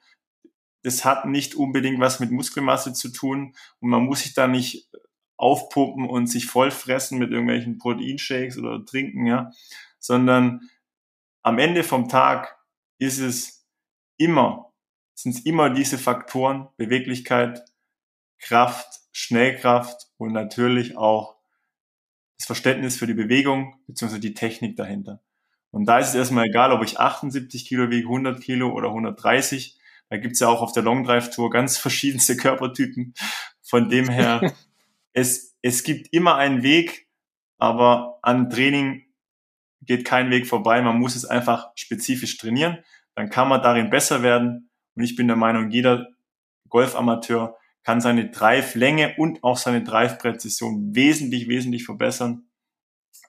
das 0.84 1.06
hat 1.06 1.26
nicht 1.26 1.56
unbedingt 1.56 2.00
was 2.00 2.20
mit 2.20 2.32
Muskelmasse 2.32 2.94
zu 2.94 3.10
tun 3.10 3.56
und 3.80 3.90
man 3.90 4.04
muss 4.04 4.22
sich 4.22 4.34
da 4.34 4.48
nicht 4.48 4.90
aufpumpen 5.38 6.08
und 6.10 6.28
sich 6.28 6.46
vollfressen 6.46 7.18
mit 7.18 7.32
irgendwelchen 7.32 7.78
Proteinshakes 7.78 8.58
oder 8.58 8.86
trinken, 8.86 9.26
ja, 9.26 9.52
sondern 10.00 10.62
am 11.44 11.60
Ende 11.60 11.84
vom 11.84 12.10
Tag 12.10 12.58
ist 13.00 13.20
es 13.20 13.66
immer, 14.18 14.74
sind 15.16 15.36
es 15.36 15.46
immer 15.46 15.70
diese 15.70 15.98
Faktoren, 15.98 16.68
Beweglichkeit, 16.78 17.64
Kraft, 18.38 19.02
Schnellkraft 19.12 20.08
und 20.18 20.34
natürlich 20.34 20.98
auch 20.98 21.38
das 22.38 22.46
Verständnis 22.46 22.98
für 22.98 23.08
die 23.08 23.14
Bewegung 23.14 23.76
bzw. 23.88 24.20
die 24.20 24.34
Technik 24.34 24.76
dahinter. 24.76 25.22
Und 25.72 25.86
da 25.86 26.00
ist 26.00 26.10
es 26.10 26.16
erstmal 26.16 26.48
egal, 26.48 26.72
ob 26.72 26.84
ich 26.84 27.00
78 27.00 27.66
Kilo 27.66 27.90
wiege, 27.90 28.08
100 28.08 28.42
Kilo 28.42 28.72
oder 28.72 28.88
130. 28.90 29.79
Da 30.10 30.18
gibt's 30.18 30.40
ja 30.40 30.48
auch 30.48 30.62
auf 30.62 30.72
der 30.72 30.84
Long 30.84 31.04
Drive 31.04 31.30
Tour 31.30 31.50
ganz 31.50 31.78
verschiedenste 31.78 32.36
Körpertypen. 32.36 33.14
Von 33.62 33.90
dem 33.90 34.10
her, 34.10 34.54
es, 35.14 35.56
es 35.62 35.84
gibt 35.84 36.12
immer 36.14 36.36
einen 36.36 36.64
Weg, 36.64 37.08
aber 37.58 38.20
an 38.22 38.50
Training 38.50 39.04
geht 39.82 40.06
kein 40.06 40.30
Weg 40.32 40.48
vorbei. 40.48 40.82
Man 40.82 41.00
muss 41.00 41.16
es 41.16 41.26
einfach 41.26 41.72
spezifisch 41.76 42.38
trainieren. 42.38 42.80
Dann 43.16 43.30
kann 43.30 43.48
man 43.48 43.62
darin 43.62 43.90
besser 43.90 44.24
werden. 44.24 44.70
Und 44.96 45.04
ich 45.04 45.16
bin 45.16 45.28
der 45.28 45.38
Meinung, 45.38 45.70
jeder 45.70 46.08
Golfamateur 46.70 47.58
kann 47.84 48.02
seine 48.02 48.30
Drive-Länge 48.30 49.16
und 49.18 49.44
auch 49.44 49.58
seine 49.58 49.84
Drive-Präzision 49.84 50.96
wesentlich, 50.96 51.48
wesentlich 51.48 51.86
verbessern 51.86 52.50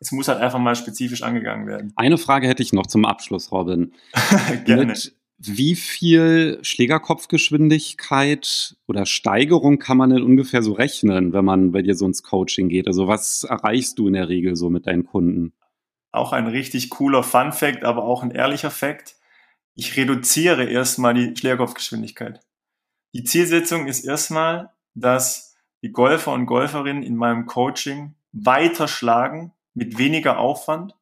es 0.01 0.13
muss 0.13 0.29
halt 0.29 0.41
einfach 0.41 0.59
mal 0.59 0.75
spezifisch 0.75 1.23
angegangen 1.23 1.67
werden. 1.67 1.93
Eine 1.95 2.17
Frage 2.17 2.49
hätte 2.49 2.63
ich 2.63 2.73
noch 2.73 2.87
zum 2.87 3.05
Abschluss, 3.05 3.53
Robin. 3.53 3.93
Gerne. 4.65 4.87
Mit 4.87 5.15
wie 5.43 5.75
viel 5.75 6.59
Schlägerkopfgeschwindigkeit 6.61 8.77
oder 8.87 9.07
Steigerung 9.07 9.79
kann 9.79 9.97
man 9.97 10.11
denn 10.11 10.23
ungefähr 10.23 10.63
so 10.63 10.75
rechnen, 10.75 11.33
wenn 11.33 11.47
man 11.47 11.73
bei 11.73 11.81
dir 11.81 11.95
so 11.95 12.05
ins 12.05 12.23
Coaching 12.23 12.69
geht? 12.69 12.87
Also 12.87 13.09
was 13.09 13.45
erreichst 13.45 13.99
du 13.99 14.07
in 14.07 14.13
der 14.13 14.29
Regel 14.29 14.55
so 14.55 14.69
mit 14.69 14.87
deinen 14.87 15.07
Kunden? 15.07 15.55
Auch 16.13 16.35
ein 16.35 16.47
richtig 16.47 16.91
cooler 16.91 17.23
Fun 17.23 17.53
Fact, 17.53 17.85
aber 17.85 18.05
auch 18.05 18.23
ein 18.23 18.33
ehrlicher 18.33 18.71
Fact. 18.71 19.17
Ich 19.75 19.97
reduziere 19.97 20.65
erstmal 20.65 21.15
die 21.15 21.35
Schlägerkopfgeschwindigkeit. 21.35 22.41
Die 23.15 23.25
Zielsetzung 23.25 23.87
ist 23.87 24.05
erstmal, 24.05 24.75
dass 24.95 25.57
die 25.83 25.91
Golfer 25.91 26.35
und 26.35 26.45
Golferinnen 26.45 27.03
in 27.03 27.17
meinem 27.17 27.47
Coaching 27.47 28.15
weiter 28.33 28.89
schlagen, 28.89 29.55
mit 29.73 29.97
weniger 29.97 30.39
Aufwand 30.39 30.95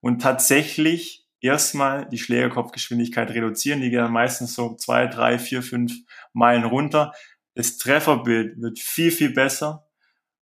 und 0.00 0.22
tatsächlich 0.22 1.25
erstmal 1.46 2.08
die 2.08 2.18
Schlägerkopfgeschwindigkeit 2.18 3.30
reduzieren. 3.30 3.80
Die 3.80 3.90
gehen 3.90 4.12
meistens 4.12 4.54
so 4.54 4.74
zwei, 4.76 5.06
drei, 5.06 5.38
vier, 5.38 5.62
fünf 5.62 5.92
Meilen 6.32 6.64
runter. 6.64 7.12
Das 7.54 7.78
Trefferbild 7.78 8.60
wird 8.60 8.78
viel, 8.78 9.10
viel 9.10 9.30
besser, 9.30 9.86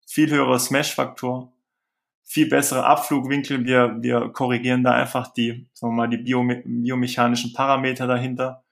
viel 0.08 0.30
höherer 0.30 0.60
Smash-Faktor, 0.60 1.54
viel 2.24 2.48
bessere 2.48 2.86
Abflugwinkel. 2.86 3.66
Wir, 3.66 3.98
wir 4.00 4.30
korrigieren 4.30 4.84
da 4.84 4.94
einfach 4.94 5.34
die, 5.34 5.70
sagen 5.74 5.94
wir 5.94 5.98
mal, 5.98 6.08
die 6.08 6.18
biome 6.18 6.64
biomechanischen 6.66 7.54
Parameter 7.54 8.08
dahinter. 8.08 8.64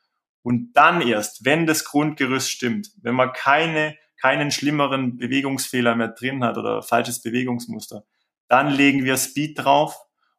Und 0.41 0.73
dann 0.73 1.01
erst, 1.01 1.45
wenn 1.45 1.65
das 1.65 1.83
Grundgerüst 1.83 2.49
stimmt, 2.49 2.89
wenn 3.01 3.15
man 3.15 3.33
keine, 3.33 3.97
keinen 4.21 4.51
schlimmeren 4.51 5.17
Bewegungsfehler 5.17 5.95
mehr 5.95 6.09
drin 6.09 6.43
hat 6.43 6.57
oder 6.57 6.81
falsches 6.81 7.21
Bewegungsmuster, 7.21 8.05
dann 8.47 8.71
legen 8.71 9.03
wir 9.03 9.17
Speed 9.17 9.59
drauf 9.59 9.97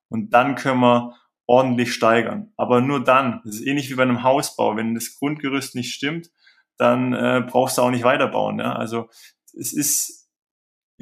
und 0.08 0.30
dann 0.34 0.54
können 0.54 0.80
wir 0.80 1.14
ordentlich 1.50 1.92
steigern. 1.92 2.52
Aber 2.56 2.80
nur 2.80 3.02
dann. 3.02 3.40
Das 3.44 3.56
ist 3.56 3.66
ähnlich 3.66 3.90
wie 3.90 3.96
bei 3.96 4.04
einem 4.04 4.22
Hausbau. 4.22 4.76
Wenn 4.76 4.94
das 4.94 5.18
Grundgerüst 5.18 5.74
nicht 5.74 5.92
stimmt, 5.92 6.30
dann 6.78 7.12
äh, 7.12 7.42
brauchst 7.44 7.76
du 7.76 7.82
auch 7.82 7.90
nicht 7.90 8.04
weiterbauen. 8.04 8.60
Ja? 8.60 8.76
Also 8.76 9.08
es 9.58 9.72
ist 9.72 10.30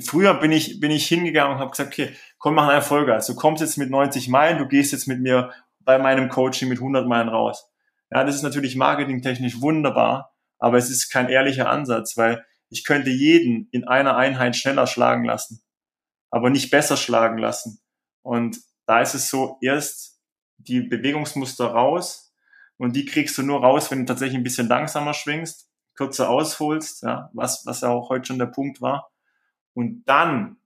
früher 0.00 0.32
bin 0.32 0.50
ich 0.50 0.80
bin 0.80 0.90
ich 0.90 1.06
hingegangen 1.06 1.54
und 1.54 1.60
habe 1.60 1.70
gesagt, 1.70 1.92
okay, 1.92 2.16
komm, 2.38 2.54
mach 2.54 2.66
einen 2.68 2.80
Vollgas. 2.80 3.26
Du 3.26 3.34
kommst 3.34 3.60
jetzt 3.60 3.76
mit 3.76 3.90
90 3.90 4.28
Meilen, 4.28 4.56
du 4.56 4.66
gehst 4.66 4.92
jetzt 4.92 5.06
mit 5.06 5.20
mir 5.20 5.52
bei 5.80 5.98
meinem 5.98 6.30
Coaching 6.30 6.70
mit 6.70 6.78
100 6.78 7.06
Meilen 7.06 7.28
raus. 7.28 7.70
Ja, 8.10 8.24
das 8.24 8.36
ist 8.36 8.42
natürlich 8.42 8.74
marketingtechnisch 8.74 9.60
wunderbar, 9.60 10.34
aber 10.58 10.78
es 10.78 10.88
ist 10.88 11.10
kein 11.10 11.28
ehrlicher 11.28 11.68
Ansatz, 11.68 12.16
weil 12.16 12.42
ich 12.70 12.84
könnte 12.84 13.10
jeden 13.10 13.68
in 13.70 13.86
einer 13.86 14.16
Einheit 14.16 14.56
schneller 14.56 14.86
schlagen 14.86 15.26
lassen, 15.26 15.60
aber 16.30 16.48
nicht 16.48 16.70
besser 16.70 16.96
schlagen 16.96 17.36
lassen. 17.36 17.80
Und 18.22 18.58
da 18.86 19.02
ist 19.02 19.12
es 19.12 19.28
so, 19.28 19.58
erst 19.60 20.17
die 20.58 20.80
Bewegungsmuster 20.80 21.66
raus 21.66 22.34
und 22.76 22.94
die 22.94 23.06
kriegst 23.06 23.38
du 23.38 23.42
nur 23.42 23.60
raus, 23.60 23.90
wenn 23.90 24.00
du 24.00 24.04
tatsächlich 24.04 24.36
ein 24.36 24.44
bisschen 24.44 24.68
langsamer 24.68 25.14
schwingst, 25.14 25.70
kürzer 25.94 26.28
ausholst, 26.28 27.02
ja, 27.02 27.30
was, 27.32 27.66
was 27.66 27.80
ja 27.80 27.88
auch 27.88 28.08
heute 28.08 28.26
schon 28.26 28.38
der 28.38 28.46
Punkt 28.46 28.80
war. 28.80 29.10
Und 29.74 30.04
dann, 30.04 30.56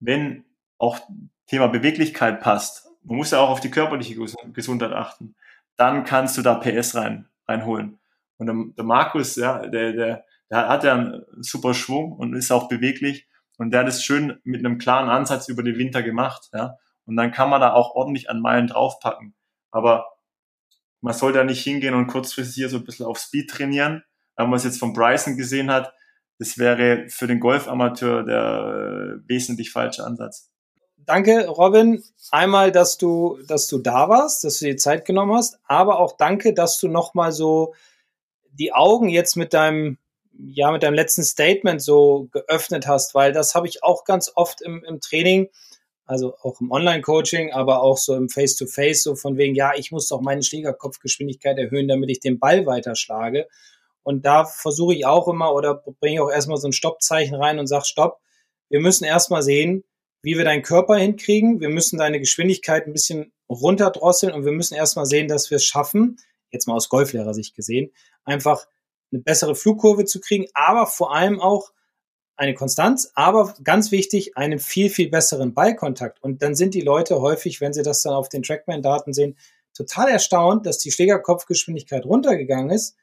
wenn 0.00 0.44
auch 0.78 1.00
Thema 1.46 1.66
Beweglichkeit 1.68 2.40
passt, 2.40 2.88
man 3.02 3.16
muss 3.16 3.30
ja 3.30 3.40
auch 3.40 3.50
auf 3.50 3.60
die 3.60 3.70
körperliche 3.70 4.16
Gesundheit 4.52 4.92
achten, 4.92 5.34
dann 5.76 6.04
kannst 6.04 6.36
du 6.36 6.42
da 6.42 6.54
PS 6.54 6.94
rein, 6.94 7.28
reinholen. 7.46 7.98
Und 8.36 8.46
der, 8.46 8.56
der 8.76 8.84
Markus, 8.84 9.36
ja, 9.36 9.66
der, 9.66 9.92
der, 9.92 10.24
der 10.50 10.68
hat 10.68 10.84
ja 10.84 10.94
einen 10.94 11.24
super 11.40 11.74
Schwung 11.74 12.12
und 12.12 12.34
ist 12.34 12.52
auch 12.52 12.68
beweglich 12.68 13.26
und 13.56 13.72
der 13.72 13.80
hat 13.80 13.88
es 13.88 14.04
schön 14.04 14.38
mit 14.44 14.64
einem 14.64 14.78
klaren 14.78 15.10
Ansatz 15.10 15.48
über 15.48 15.62
den 15.62 15.78
Winter 15.78 16.02
gemacht, 16.02 16.48
ja. 16.52 16.76
Und 17.08 17.16
dann 17.16 17.32
kann 17.32 17.48
man 17.48 17.62
da 17.62 17.72
auch 17.72 17.94
ordentlich 17.94 18.28
an 18.28 18.40
Meilen 18.40 18.66
draufpacken. 18.66 19.34
Aber 19.70 20.12
man 21.00 21.14
soll 21.14 21.32
da 21.32 21.42
nicht 21.42 21.64
hingehen 21.64 21.94
und 21.94 22.06
kurzfristig 22.06 22.54
hier 22.54 22.68
so 22.68 22.76
ein 22.76 22.84
bisschen 22.84 23.06
auf 23.06 23.18
Speed 23.18 23.48
trainieren. 23.48 24.04
Wenn 24.36 24.50
man 24.50 24.58
es 24.58 24.64
jetzt 24.64 24.78
von 24.78 24.92
Bryson 24.92 25.38
gesehen 25.38 25.72
hat, 25.72 25.94
das 26.38 26.58
wäre 26.58 27.08
für 27.08 27.26
den 27.26 27.40
Golfamateur 27.40 28.24
der 28.24 29.22
äh, 29.24 29.28
wesentlich 29.28 29.72
falsche 29.72 30.04
Ansatz. 30.04 30.50
Danke, 30.98 31.48
Robin. 31.48 32.04
Einmal, 32.30 32.72
dass 32.72 32.98
du, 32.98 33.38
dass 33.48 33.66
du 33.68 33.78
da 33.78 34.10
warst, 34.10 34.44
dass 34.44 34.58
du 34.58 34.66
dir 34.66 34.76
Zeit 34.76 35.06
genommen 35.06 35.34
hast, 35.34 35.58
aber 35.64 36.00
auch 36.00 36.18
danke, 36.18 36.52
dass 36.52 36.78
du 36.78 36.88
nochmal 36.88 37.32
so 37.32 37.74
die 38.52 38.74
Augen 38.74 39.08
jetzt 39.08 39.34
mit 39.34 39.54
deinem, 39.54 39.96
ja, 40.32 40.70
mit 40.70 40.82
deinem 40.82 40.94
letzten 40.94 41.24
Statement 41.24 41.80
so 41.80 42.28
geöffnet 42.32 42.86
hast, 42.86 43.14
weil 43.14 43.32
das 43.32 43.54
habe 43.54 43.66
ich 43.66 43.82
auch 43.82 44.04
ganz 44.04 44.30
oft 44.34 44.60
im, 44.60 44.84
im 44.84 45.00
Training, 45.00 45.48
also 46.08 46.34
auch 46.42 46.60
im 46.60 46.70
Online-Coaching, 46.70 47.52
aber 47.52 47.82
auch 47.82 47.98
so 47.98 48.14
im 48.14 48.30
Face-to-Face, 48.30 49.00
-face, 49.00 49.02
so 49.02 49.14
von 49.14 49.36
wegen, 49.36 49.54
ja, 49.54 49.72
ich 49.76 49.92
muss 49.92 50.08
doch 50.08 50.22
meine 50.22 50.42
Schlägerkopfgeschwindigkeit 50.42 51.58
erhöhen, 51.58 51.86
damit 51.86 52.10
ich 52.10 52.18
den 52.18 52.38
Ball 52.38 52.64
weiterschlage. 52.64 53.46
Und 54.02 54.24
da 54.24 54.46
versuche 54.46 54.94
ich 54.94 55.04
auch 55.04 55.28
immer 55.28 55.54
oder 55.54 55.74
bringe 56.00 56.14
ich 56.14 56.20
auch 56.20 56.30
erstmal 56.30 56.56
so 56.56 56.66
ein 56.66 56.72
Stoppzeichen 56.72 57.34
rein 57.34 57.58
und 57.58 57.66
sage, 57.66 57.84
stopp, 57.84 58.20
wir 58.70 58.80
müssen 58.80 59.04
erstmal 59.04 59.42
sehen, 59.42 59.84
wie 60.22 60.38
wir 60.38 60.44
deinen 60.44 60.62
Körper 60.62 60.96
hinkriegen. 60.96 61.60
Wir 61.60 61.68
müssen 61.68 61.98
deine 61.98 62.18
Geschwindigkeit 62.18 62.86
ein 62.86 62.94
bisschen 62.94 63.32
runterdrosseln 63.50 64.32
und 64.32 64.46
wir 64.46 64.52
müssen 64.52 64.74
erstmal 64.74 65.04
sehen, 65.04 65.28
dass 65.28 65.50
wir 65.50 65.56
es 65.56 65.64
schaffen, 65.64 66.16
jetzt 66.50 66.66
mal 66.66 66.74
aus 66.74 66.88
Golflehrersicht 66.88 67.54
gesehen, 67.54 67.92
einfach 68.24 68.66
eine 69.12 69.20
bessere 69.20 69.54
Flugkurve 69.54 70.06
zu 70.06 70.20
kriegen, 70.20 70.46
aber 70.54 70.86
vor 70.86 71.14
allem 71.14 71.38
auch 71.40 71.70
eine 72.38 72.54
Konstanz, 72.54 73.10
aber 73.14 73.54
ganz 73.64 73.90
wichtig, 73.90 74.36
einen 74.36 74.58
viel, 74.58 74.90
viel 74.90 75.10
besseren 75.10 75.54
Ballkontakt. 75.54 76.22
Und 76.22 76.42
dann 76.42 76.54
sind 76.54 76.74
die 76.74 76.80
Leute 76.80 77.20
häufig, 77.20 77.60
wenn 77.60 77.72
sie 77.72 77.82
das 77.82 78.02
dann 78.02 78.14
auf 78.14 78.28
den 78.28 78.42
Trackman-Daten 78.42 79.12
sehen, 79.12 79.36
total 79.74 80.08
erstaunt, 80.08 80.64
dass 80.66 80.78
die 80.78 80.90
Schlägerkopfgeschwindigkeit 80.92 82.04
runtergegangen 82.04 82.70
ist, 82.70 82.96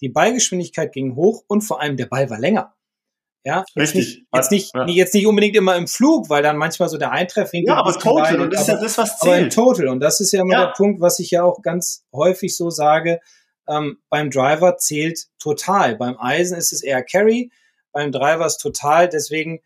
die 0.00 0.08
Ballgeschwindigkeit 0.08 0.92
ging 0.92 1.16
hoch 1.16 1.42
und 1.46 1.62
vor 1.62 1.80
allem 1.80 1.96
der 1.96 2.06
Ball 2.06 2.28
war 2.28 2.38
länger. 2.38 2.74
Ja, 3.44 3.64
jetzt 3.74 3.76
Richtig. 3.76 3.94
Nicht, 3.94 4.26
jetzt, 4.32 4.50
nicht, 4.50 4.74
ja. 4.74 4.86
jetzt 4.86 5.14
nicht 5.14 5.26
unbedingt 5.26 5.56
immer 5.56 5.74
im 5.76 5.88
Flug, 5.88 6.28
weil 6.28 6.42
dann 6.42 6.56
manchmal 6.56 6.88
so 6.88 6.96
der 6.96 7.10
Eintreffwinkel. 7.10 7.68
Ja, 7.68 7.80
aber 7.80 7.92
total. 7.98 8.40
Und 8.40 8.52
das 8.52 8.62
ist 8.62 8.68
ja 8.68 8.80
das, 8.80 8.98
was 8.98 9.18
zählt. 9.18 9.32
Aber 9.32 9.42
im 9.42 9.50
Total. 9.50 9.88
Und 9.88 10.00
das 10.00 10.20
ist 10.20 10.32
ja 10.32 10.42
immer 10.42 10.52
ja. 10.52 10.66
der 10.66 10.72
Punkt, 10.74 11.00
was 11.00 11.18
ich 11.18 11.32
ja 11.32 11.42
auch 11.42 11.60
ganz 11.62 12.04
häufig 12.12 12.56
so 12.56 12.70
sage. 12.70 13.20
Ähm, 13.68 13.98
beim 14.10 14.30
Driver 14.30 14.76
zählt 14.76 15.26
total. 15.38 15.96
Beim 15.96 16.16
Eisen 16.18 16.56
ist 16.56 16.72
es 16.72 16.82
eher 16.82 17.02
Carry. 17.02 17.50
Beim 17.92 18.12
Driver 18.12 18.46
ist 18.46 18.58
total. 18.58 19.08
Deswegen, 19.08 19.60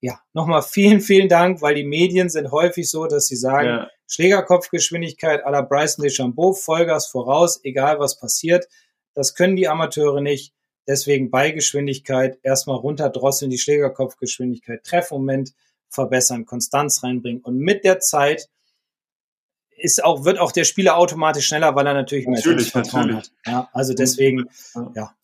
ja, 0.00 0.20
nochmal 0.32 0.62
vielen, 0.62 1.00
vielen 1.00 1.28
Dank, 1.28 1.62
weil 1.62 1.74
die 1.74 1.84
Medien 1.84 2.28
sind 2.28 2.50
häufig 2.50 2.90
so, 2.90 3.06
dass 3.06 3.26
sie 3.26 3.36
sagen, 3.36 3.68
ja. 3.68 3.90
Schlägerkopfgeschwindigkeit 4.08 5.46
à 5.46 5.50
la 5.50 5.62
Bryson 5.62 6.04
DeChambeau, 6.04 6.52
Vollgas 6.52 7.06
voraus, 7.06 7.60
egal 7.64 7.98
was 7.98 8.18
passiert. 8.18 8.66
Das 9.14 9.34
können 9.34 9.56
die 9.56 9.68
Amateure 9.68 10.20
nicht. 10.20 10.52
Deswegen 10.86 11.30
bei 11.30 11.50
Geschwindigkeit 11.52 12.38
erstmal 12.42 12.76
runterdrosseln, 12.76 13.50
die 13.50 13.58
Schlägerkopfgeschwindigkeit, 13.58 14.84
Treffmoment 14.84 15.52
verbessern, 15.88 16.44
Konstanz 16.44 17.02
reinbringen. 17.02 17.42
Und 17.42 17.58
mit 17.58 17.84
der 17.84 18.00
Zeit 18.00 18.48
ist 19.76 20.02
auch, 20.04 20.24
wird 20.24 20.38
auch 20.38 20.52
der 20.52 20.64
Spieler 20.64 20.96
automatisch 20.96 21.46
schneller, 21.46 21.74
weil 21.74 21.86
er 21.86 21.94
natürlich 21.94 22.26
mehr 22.26 22.36
natürlich, 22.36 22.74
natürlich. 22.74 23.16
hat. 23.16 23.32
Ja, 23.46 23.68
also 23.72 23.94
deswegen, 23.94 24.48
ja. 24.94 25.14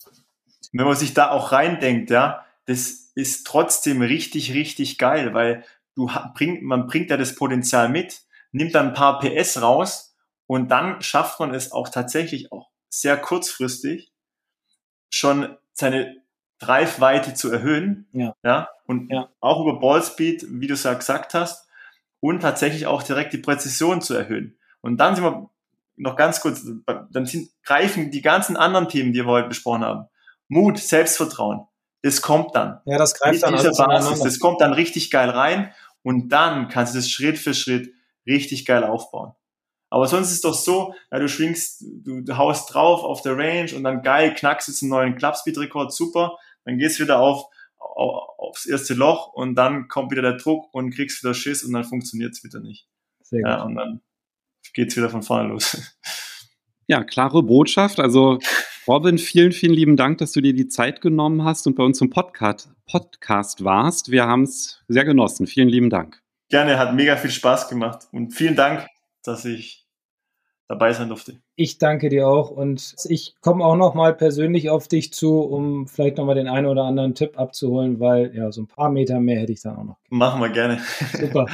Wenn 0.72 0.86
man 0.86 0.96
sich 0.96 1.14
da 1.14 1.30
auch 1.30 1.52
reindenkt, 1.52 2.10
ja, 2.10 2.44
das 2.68 3.10
ist 3.14 3.46
trotzdem 3.46 4.02
richtig, 4.02 4.52
richtig 4.52 4.98
geil, 4.98 5.32
weil 5.32 5.64
du 5.94 6.10
bringt, 6.34 6.62
man 6.62 6.86
bringt 6.86 7.08
ja 7.08 7.16
das 7.16 7.34
Potenzial 7.34 7.88
mit, 7.88 8.20
nimmt 8.52 8.74
dann 8.74 8.88
ein 8.88 8.94
paar 8.94 9.20
PS 9.20 9.62
raus 9.62 10.14
und 10.46 10.70
dann 10.70 11.00
schafft 11.00 11.40
man 11.40 11.54
es 11.54 11.72
auch 11.72 11.88
tatsächlich 11.88 12.52
auch 12.52 12.68
sehr 12.90 13.16
kurzfristig 13.16 14.12
schon 15.08 15.56
seine 15.72 16.22
Drive-Weite 16.58 17.32
zu 17.32 17.50
erhöhen. 17.50 18.06
Ja. 18.12 18.34
ja 18.44 18.68
und 18.84 19.10
ja. 19.10 19.30
auch 19.40 19.62
über 19.62 19.80
Ballspeed, 19.80 20.44
wie 20.50 20.66
du 20.66 20.74
es 20.74 20.82
ja 20.82 20.92
gesagt 20.92 21.32
hast, 21.32 21.68
und 22.20 22.40
tatsächlich 22.40 22.86
auch 22.86 23.02
direkt 23.02 23.32
die 23.32 23.38
Präzision 23.38 24.02
zu 24.02 24.12
erhöhen. 24.12 24.58
Und 24.82 24.98
dann 24.98 25.14
sind 25.14 25.24
wir 25.24 25.48
noch 25.96 26.16
ganz 26.16 26.42
kurz, 26.42 26.66
dann 26.84 27.24
sind, 27.24 27.50
greifen 27.62 28.10
die 28.10 28.22
ganzen 28.22 28.58
anderen 28.58 28.90
Themen, 28.90 29.14
die 29.14 29.20
wir 29.20 29.32
heute 29.32 29.48
besprochen 29.48 29.84
haben. 29.84 30.08
Mut, 30.48 30.78
Selbstvertrauen, 30.78 31.67
das 32.02 32.22
kommt 32.22 32.54
dann. 32.54 32.80
Ja, 32.84 32.98
das 32.98 33.14
greift 33.14 33.42
dann 33.42 33.54
dieser 33.54 33.72
Basis, 33.72 34.20
Das 34.20 34.38
kommt 34.38 34.60
dann 34.60 34.72
richtig 34.72 35.10
geil 35.10 35.30
rein 35.30 35.72
und 36.02 36.28
dann 36.30 36.68
kannst 36.68 36.94
du 36.94 36.98
das 36.98 37.10
Schritt 37.10 37.38
für 37.38 37.54
Schritt 37.54 37.92
richtig 38.26 38.64
geil 38.64 38.84
aufbauen. 38.84 39.32
Aber 39.90 40.06
sonst 40.06 40.28
ist 40.28 40.34
es 40.34 40.40
doch 40.42 40.54
so, 40.54 40.94
ja, 41.10 41.18
du 41.18 41.28
schwingst, 41.28 41.82
du, 42.04 42.20
du 42.20 42.36
haust 42.36 42.74
drauf 42.74 43.02
auf 43.02 43.22
der 43.22 43.36
Range 43.36 43.74
und 43.74 43.84
dann 43.84 44.02
geil, 44.02 44.34
knackst 44.34 44.68
jetzt 44.68 44.82
einen 44.82 44.90
neuen 44.90 45.16
Clubspeed-Rekord, 45.16 45.92
super. 45.92 46.36
Dann 46.64 46.76
gehst 46.76 47.00
wieder 47.00 47.20
auf, 47.20 47.46
auf, 47.78 48.28
aufs 48.38 48.66
erste 48.66 48.94
Loch 48.94 49.32
und 49.32 49.54
dann 49.54 49.88
kommt 49.88 50.10
wieder 50.10 50.22
der 50.22 50.36
Druck 50.36 50.72
und 50.74 50.94
kriegst 50.94 51.22
wieder 51.22 51.32
Schiss 51.32 51.64
und 51.64 51.72
dann 51.72 51.84
funktioniert 51.84 52.32
es 52.32 52.44
wieder 52.44 52.60
nicht. 52.60 52.86
Sehr 53.22 53.40
ja, 53.40 53.62
und 53.62 53.76
dann 53.76 54.02
geht's 54.74 54.96
wieder 54.96 55.08
von 55.08 55.22
vorne 55.22 55.48
los. 55.48 55.78
Ja, 56.86 57.04
klare 57.04 57.42
Botschaft. 57.42 57.98
Also 57.98 58.38
Robin, 58.88 59.18
vielen, 59.18 59.52
vielen 59.52 59.74
lieben 59.74 59.96
Dank, 59.96 60.18
dass 60.18 60.32
du 60.32 60.40
dir 60.40 60.54
die 60.54 60.66
Zeit 60.66 61.00
genommen 61.00 61.44
hast 61.44 61.66
und 61.66 61.76
bei 61.76 61.84
uns 61.84 62.00
im 62.00 62.08
Podcast, 62.10 62.70
Podcast 62.90 63.62
warst. 63.62 64.10
Wir 64.10 64.26
haben 64.26 64.44
es 64.44 64.82
sehr 64.88 65.04
genossen. 65.04 65.46
Vielen 65.46 65.68
lieben 65.68 65.90
Dank. 65.90 66.22
Gerne, 66.48 66.78
hat 66.78 66.94
mega 66.94 67.16
viel 67.16 67.30
Spaß 67.30 67.68
gemacht 67.68 68.08
und 68.12 68.32
vielen 68.32 68.56
Dank 68.56 68.86
dass 69.28 69.44
ich 69.44 69.86
dabei 70.68 70.92
sein 70.92 71.08
durfte. 71.08 71.40
Ich 71.54 71.78
danke 71.78 72.08
dir 72.08 72.28
auch 72.28 72.50
und 72.50 72.94
ich 73.08 73.34
komme 73.40 73.64
auch 73.64 73.76
noch 73.76 73.94
mal 73.94 74.14
persönlich 74.14 74.70
auf 74.70 74.88
dich 74.88 75.12
zu, 75.12 75.40
um 75.40 75.86
vielleicht 75.86 76.18
noch 76.18 76.26
mal 76.26 76.34
den 76.34 76.48
einen 76.48 76.66
oder 76.66 76.84
anderen 76.84 77.14
Tipp 77.14 77.38
abzuholen, 77.38 78.00
weil 78.00 78.34
ja, 78.34 78.50
so 78.52 78.62
ein 78.62 78.66
paar 78.66 78.90
Meter 78.90 79.20
mehr 79.20 79.40
hätte 79.40 79.52
ich 79.52 79.62
dann 79.62 79.76
auch 79.76 79.84
noch. 79.84 79.96
Machen 80.08 80.40
wir 80.40 80.50
gerne. 80.50 80.80
Super. 81.12 81.46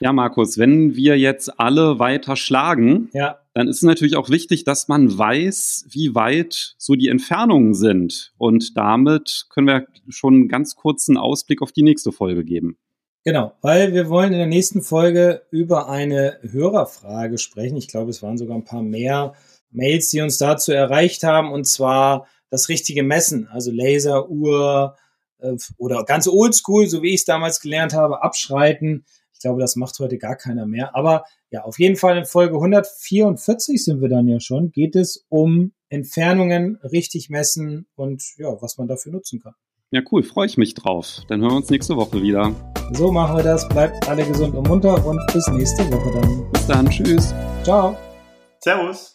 Ja, 0.00 0.12
Markus, 0.12 0.58
wenn 0.58 0.96
wir 0.96 1.18
jetzt 1.18 1.60
alle 1.60 1.98
weiter 1.98 2.36
schlagen, 2.36 3.10
ja. 3.12 3.38
Dann 3.54 3.68
ist 3.68 3.76
es 3.76 3.82
natürlich 3.82 4.16
auch 4.16 4.30
wichtig, 4.30 4.64
dass 4.64 4.88
man 4.88 5.16
weiß, 5.16 5.86
wie 5.88 6.14
weit 6.14 6.74
so 6.76 6.96
die 6.96 7.08
Entfernungen 7.08 7.74
sind. 7.74 8.32
Und 8.36 8.76
damit 8.76 9.46
können 9.48 9.68
wir 9.68 9.86
schon 10.08 10.34
einen 10.34 10.48
ganz 10.48 10.74
kurzen 10.74 11.16
Ausblick 11.16 11.62
auf 11.62 11.70
die 11.70 11.82
nächste 11.82 12.10
Folge 12.10 12.44
geben. 12.44 12.76
Genau, 13.22 13.54
weil 13.62 13.94
wir 13.94 14.10
wollen 14.10 14.32
in 14.32 14.38
der 14.38 14.46
nächsten 14.46 14.82
Folge 14.82 15.42
über 15.50 15.88
eine 15.88 16.38
Hörerfrage 16.42 17.38
sprechen. 17.38 17.76
Ich 17.76 17.88
glaube, 17.88 18.10
es 18.10 18.22
waren 18.22 18.36
sogar 18.36 18.56
ein 18.56 18.64
paar 18.64 18.82
mehr 18.82 19.34
Mails, 19.70 20.10
die 20.10 20.20
uns 20.20 20.36
dazu 20.36 20.72
erreicht 20.72 21.22
haben, 21.22 21.50
und 21.50 21.64
zwar 21.64 22.26
das 22.50 22.68
richtige 22.68 23.02
Messen, 23.02 23.48
also 23.48 23.70
Laser, 23.70 24.28
Uhr 24.28 24.96
äh, 25.38 25.56
oder 25.78 26.04
ganz 26.04 26.28
oldschool, 26.28 26.86
so 26.86 27.02
wie 27.02 27.14
ich 27.14 27.20
es 27.20 27.24
damals 27.24 27.60
gelernt 27.60 27.94
habe, 27.94 28.22
abschreiten. 28.22 29.06
Ich 29.44 29.46
glaube, 29.46 29.60
das 29.60 29.76
macht 29.76 29.98
heute 29.98 30.16
gar 30.16 30.36
keiner 30.36 30.64
mehr. 30.64 30.96
Aber 30.96 31.24
ja, 31.50 31.64
auf 31.64 31.78
jeden 31.78 31.96
Fall 31.96 32.16
in 32.16 32.24
Folge 32.24 32.54
144 32.54 33.84
sind 33.84 34.00
wir 34.00 34.08
dann 34.08 34.26
ja 34.26 34.40
schon, 34.40 34.72
geht 34.72 34.96
es 34.96 35.26
um 35.28 35.72
Entfernungen 35.90 36.78
richtig 36.82 37.28
messen 37.28 37.86
und 37.94 38.22
ja, 38.38 38.56
was 38.62 38.78
man 38.78 38.88
dafür 38.88 39.12
nutzen 39.12 39.40
kann. 39.40 39.52
Ja, 39.90 40.00
cool, 40.10 40.22
freue 40.22 40.46
ich 40.46 40.56
mich 40.56 40.72
drauf. 40.72 41.20
Dann 41.28 41.42
hören 41.42 41.50
wir 41.50 41.56
uns 41.56 41.68
nächste 41.68 41.94
Woche 41.94 42.22
wieder. 42.22 42.54
So 42.94 43.12
machen 43.12 43.36
wir 43.36 43.44
das. 43.44 43.68
Bleibt 43.68 44.08
alle 44.08 44.26
gesund 44.26 44.54
und 44.54 44.66
munter 44.66 45.04
und 45.04 45.20
bis 45.34 45.46
nächste 45.48 45.84
Woche 45.92 46.22
dann. 46.22 46.50
Bis 46.50 46.66
dann, 46.66 46.88
tschüss. 46.88 47.34
Ciao. 47.64 47.94
Servus. 48.60 49.13